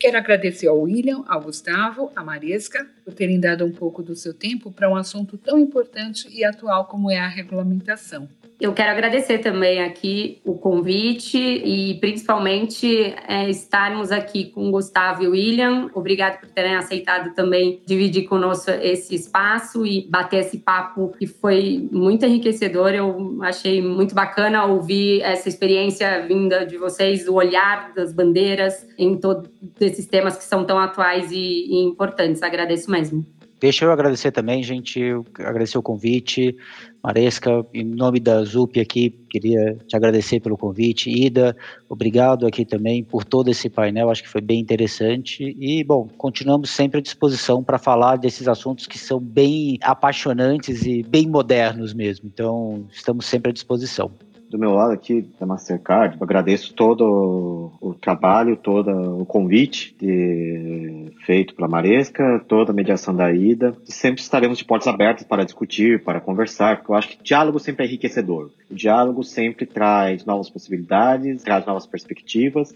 Quero 0.00 0.18
agradecer 0.18 0.66
ao 0.66 0.80
William, 0.80 1.22
ao 1.28 1.40
Gustavo, 1.40 2.10
à 2.16 2.24
Maresca, 2.24 2.84
por 3.04 3.14
terem 3.14 3.38
dado 3.38 3.64
um 3.64 3.70
pouco 3.70 4.02
do 4.02 4.16
seu 4.16 4.34
tempo 4.34 4.72
para 4.72 4.90
um 4.90 4.96
assunto 4.96 5.38
tão 5.38 5.60
importante 5.60 6.28
e 6.28 6.44
atual 6.44 6.86
como 6.86 7.08
é 7.08 7.18
a 7.18 7.28
regulamentação. 7.28 8.28
Eu 8.60 8.72
quero 8.72 8.92
agradecer 8.92 9.38
também 9.38 9.82
aqui 9.82 10.40
o 10.44 10.54
convite 10.54 11.36
e 11.36 11.94
principalmente 11.98 13.14
é, 13.26 13.50
estarmos 13.50 14.12
aqui 14.12 14.44
com 14.44 14.68
o 14.68 14.70
Gustavo 14.70 15.24
e 15.24 15.26
o 15.26 15.32
William. 15.32 15.90
Obrigado 15.92 16.38
por 16.38 16.48
terem 16.50 16.76
aceitado 16.76 17.34
também 17.34 17.82
dividir 17.84 18.24
conosco 18.24 18.70
esse 18.70 19.14
espaço 19.14 19.84
e 19.84 20.08
bater 20.08 20.40
esse 20.40 20.58
papo 20.58 21.12
que 21.18 21.26
foi 21.26 21.88
muito 21.90 22.24
enriquecedor. 22.24 22.90
Eu 22.90 23.38
achei 23.42 23.82
muito 23.82 24.14
bacana 24.14 24.64
ouvir 24.66 25.20
essa 25.22 25.48
experiência 25.48 26.24
vinda 26.26 26.64
de 26.64 26.78
vocês, 26.78 27.26
o 27.26 27.34
olhar 27.34 27.92
das 27.92 28.12
bandeiras 28.12 28.86
em 28.96 29.18
todos 29.18 29.50
esses 29.80 30.06
temas 30.06 30.36
que 30.36 30.44
são 30.44 30.64
tão 30.64 30.78
atuais 30.78 31.32
e, 31.32 31.36
e 31.36 31.82
importantes. 31.82 32.40
Agradeço 32.42 32.88
mesmo. 32.88 33.26
Deixa 33.60 33.84
eu 33.84 33.92
agradecer 33.92 34.30
também, 34.30 34.62
gente, 34.62 35.00
agradecer 35.38 35.78
o 35.78 35.82
convite. 35.82 36.56
Maresca, 37.02 37.64
em 37.72 37.84
nome 37.84 38.18
da 38.18 38.42
ZUP 38.44 38.80
aqui, 38.80 39.10
queria 39.30 39.76
te 39.86 39.96
agradecer 39.96 40.40
pelo 40.40 40.56
convite. 40.56 41.10
Ida, 41.10 41.56
obrigado 41.88 42.46
aqui 42.46 42.64
também 42.64 43.04
por 43.04 43.24
todo 43.24 43.50
esse 43.50 43.68
painel, 43.68 44.10
acho 44.10 44.22
que 44.22 44.28
foi 44.28 44.40
bem 44.40 44.60
interessante. 44.60 45.56
E, 45.58 45.84
bom, 45.84 46.08
continuamos 46.16 46.70
sempre 46.70 46.98
à 46.98 47.02
disposição 47.02 47.62
para 47.62 47.78
falar 47.78 48.16
desses 48.16 48.48
assuntos 48.48 48.86
que 48.86 48.98
são 48.98 49.20
bem 49.20 49.78
apaixonantes 49.82 50.84
e 50.84 51.02
bem 51.02 51.28
modernos 51.28 51.94
mesmo. 51.94 52.26
Então, 52.26 52.86
estamos 52.90 53.26
sempre 53.26 53.50
à 53.50 53.52
disposição. 53.52 54.10
Do 54.54 54.58
meu 54.58 54.70
lado 54.70 54.92
aqui 54.92 55.28
da 55.40 55.44
Mastercard, 55.44 56.16
agradeço 56.20 56.74
todo 56.74 57.72
o 57.80 57.92
trabalho, 57.92 58.56
todo 58.56 58.88
o 59.20 59.26
convite 59.26 59.96
de, 59.98 61.10
feito 61.26 61.56
pela 61.56 61.66
Maresca, 61.66 62.40
toda 62.46 62.70
a 62.70 62.74
mediação 62.74 63.12
da 63.12 63.32
ida. 63.32 63.76
E 63.84 63.92
sempre 63.92 64.22
estaremos 64.22 64.56
de 64.56 64.64
portas 64.64 64.86
abertas 64.86 65.26
para 65.26 65.44
discutir, 65.44 66.04
para 66.04 66.20
conversar, 66.20 66.76
porque 66.76 66.92
eu 66.92 66.94
acho 66.94 67.08
que 67.08 67.24
diálogo 67.24 67.58
sempre 67.58 67.84
é 67.84 67.88
enriquecedor. 67.88 68.52
O 68.70 68.74
diálogo 68.76 69.24
sempre 69.24 69.66
traz 69.66 70.24
novas 70.24 70.48
possibilidades, 70.48 71.42
traz 71.42 71.66
novas 71.66 71.84
perspectivas 71.84 72.72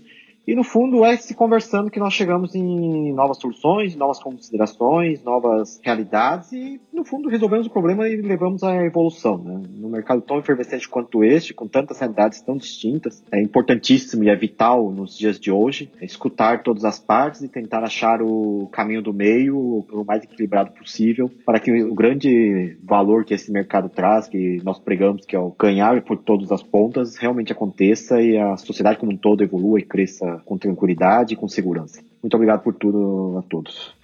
e 0.48 0.54
no 0.54 0.64
fundo 0.64 1.04
é 1.04 1.14
se 1.14 1.34
conversando 1.34 1.90
que 1.90 2.00
nós 2.00 2.14
chegamos 2.14 2.54
em 2.54 3.12
novas 3.12 3.36
soluções, 3.36 3.94
novas 3.94 4.18
considerações, 4.18 5.22
novas 5.22 5.78
realidades 5.84 6.50
e 6.52 6.80
no 6.90 7.04
fundo 7.04 7.28
resolvemos 7.28 7.66
o 7.66 7.70
problema 7.70 8.08
e 8.08 8.16
levamos 8.16 8.62
à 8.62 8.74
evolução. 8.82 9.36
Né? 9.36 9.60
No 9.76 9.90
mercado 9.90 10.22
tão 10.22 10.38
efervescente 10.38 10.88
quanto 10.88 11.22
este, 11.22 11.52
com 11.52 11.68
tantas 11.68 11.98
realidades 11.98 12.40
tão 12.40 12.56
distintas, 12.56 13.22
é 13.30 13.42
importantíssimo 13.42 14.24
e 14.24 14.30
é 14.30 14.34
vital 14.34 14.90
nos 14.90 15.18
dias 15.18 15.38
de 15.38 15.52
hoje 15.52 15.92
escutar 16.00 16.62
todas 16.62 16.82
as 16.82 16.98
partes 16.98 17.42
e 17.42 17.48
tentar 17.48 17.84
achar 17.84 18.22
o 18.22 18.70
caminho 18.72 19.02
do 19.02 19.12
meio 19.12 19.84
o 19.92 20.04
mais 20.06 20.24
equilibrado 20.24 20.70
possível 20.70 21.30
para 21.44 21.60
que 21.60 21.70
o 21.82 21.94
grande 21.94 22.74
valor 22.82 23.26
que 23.26 23.34
esse 23.34 23.52
mercado 23.52 23.90
traz, 23.90 24.26
que 24.26 24.62
nós 24.64 24.78
pregamos 24.78 25.26
que 25.26 25.36
é 25.36 25.38
o 25.38 25.50
ganhar 25.50 26.00
por 26.00 26.16
todas 26.16 26.50
as 26.50 26.62
pontas, 26.62 27.18
realmente 27.18 27.52
aconteça 27.52 28.18
e 28.22 28.38
a 28.38 28.56
sociedade 28.56 28.98
como 28.98 29.12
um 29.12 29.16
todo 29.18 29.44
evolua 29.44 29.78
e 29.78 29.84
cresça 29.84 30.37
com 30.44 30.58
tranquilidade 30.58 31.34
e 31.34 31.36
com 31.36 31.48
segurança. 31.48 32.00
Muito 32.22 32.34
obrigado 32.34 32.62
por 32.62 32.74
tudo 32.74 33.36
a 33.38 33.42
todos. 33.42 33.96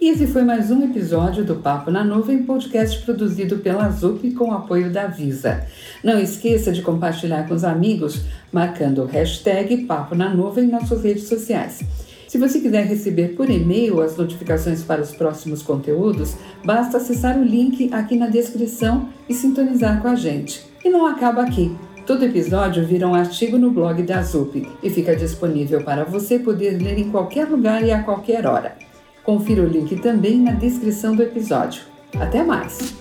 Esse 0.00 0.26
foi 0.26 0.42
mais 0.42 0.68
um 0.68 0.82
episódio 0.82 1.44
do 1.44 1.54
Papo 1.54 1.88
na 1.88 2.02
Nuvem, 2.02 2.42
podcast 2.42 3.04
produzido 3.04 3.58
pela 3.58 3.88
ZUP 3.88 4.32
com 4.32 4.52
apoio 4.52 4.90
da 4.90 5.06
Visa. 5.06 5.64
Não 6.02 6.18
esqueça 6.18 6.72
de 6.72 6.82
compartilhar 6.82 7.46
com 7.46 7.54
os 7.54 7.62
amigos, 7.62 8.24
marcando 8.52 9.02
o 9.02 9.06
hashtag 9.06 9.84
Papo 9.84 10.16
na 10.16 10.34
Nuvem 10.34 10.66
nas 10.66 10.88
suas 10.88 11.04
redes 11.04 11.28
sociais. 11.28 11.84
Se 12.26 12.36
você 12.36 12.58
quiser 12.58 12.84
receber 12.86 13.36
por 13.36 13.48
e-mail 13.48 14.00
as 14.00 14.16
notificações 14.16 14.82
para 14.82 15.02
os 15.02 15.12
próximos 15.12 15.62
conteúdos, 15.62 16.34
basta 16.64 16.96
acessar 16.96 17.38
o 17.38 17.44
link 17.44 17.92
aqui 17.92 18.16
na 18.16 18.26
descrição 18.26 19.08
e 19.28 19.34
sintonizar 19.34 20.02
com 20.02 20.08
a 20.08 20.16
gente. 20.16 20.66
E 20.84 20.90
não 20.90 21.06
acaba 21.06 21.42
aqui. 21.42 21.70
Todo 22.06 22.24
episódio 22.24 22.84
vira 22.84 23.06
um 23.06 23.14
artigo 23.14 23.56
no 23.56 23.70
blog 23.70 24.02
da 24.02 24.22
ZUP 24.22 24.68
e 24.82 24.90
fica 24.90 25.14
disponível 25.14 25.84
para 25.84 26.04
você 26.04 26.38
poder 26.38 26.82
ler 26.82 26.98
em 26.98 27.10
qualquer 27.10 27.48
lugar 27.48 27.84
e 27.84 27.92
a 27.92 28.02
qualquer 28.02 28.44
hora. 28.44 28.76
Confira 29.22 29.62
o 29.62 29.68
link 29.68 29.94
também 30.00 30.40
na 30.40 30.52
descrição 30.52 31.14
do 31.14 31.22
episódio. 31.22 31.82
Até 32.18 32.42
mais! 32.42 32.92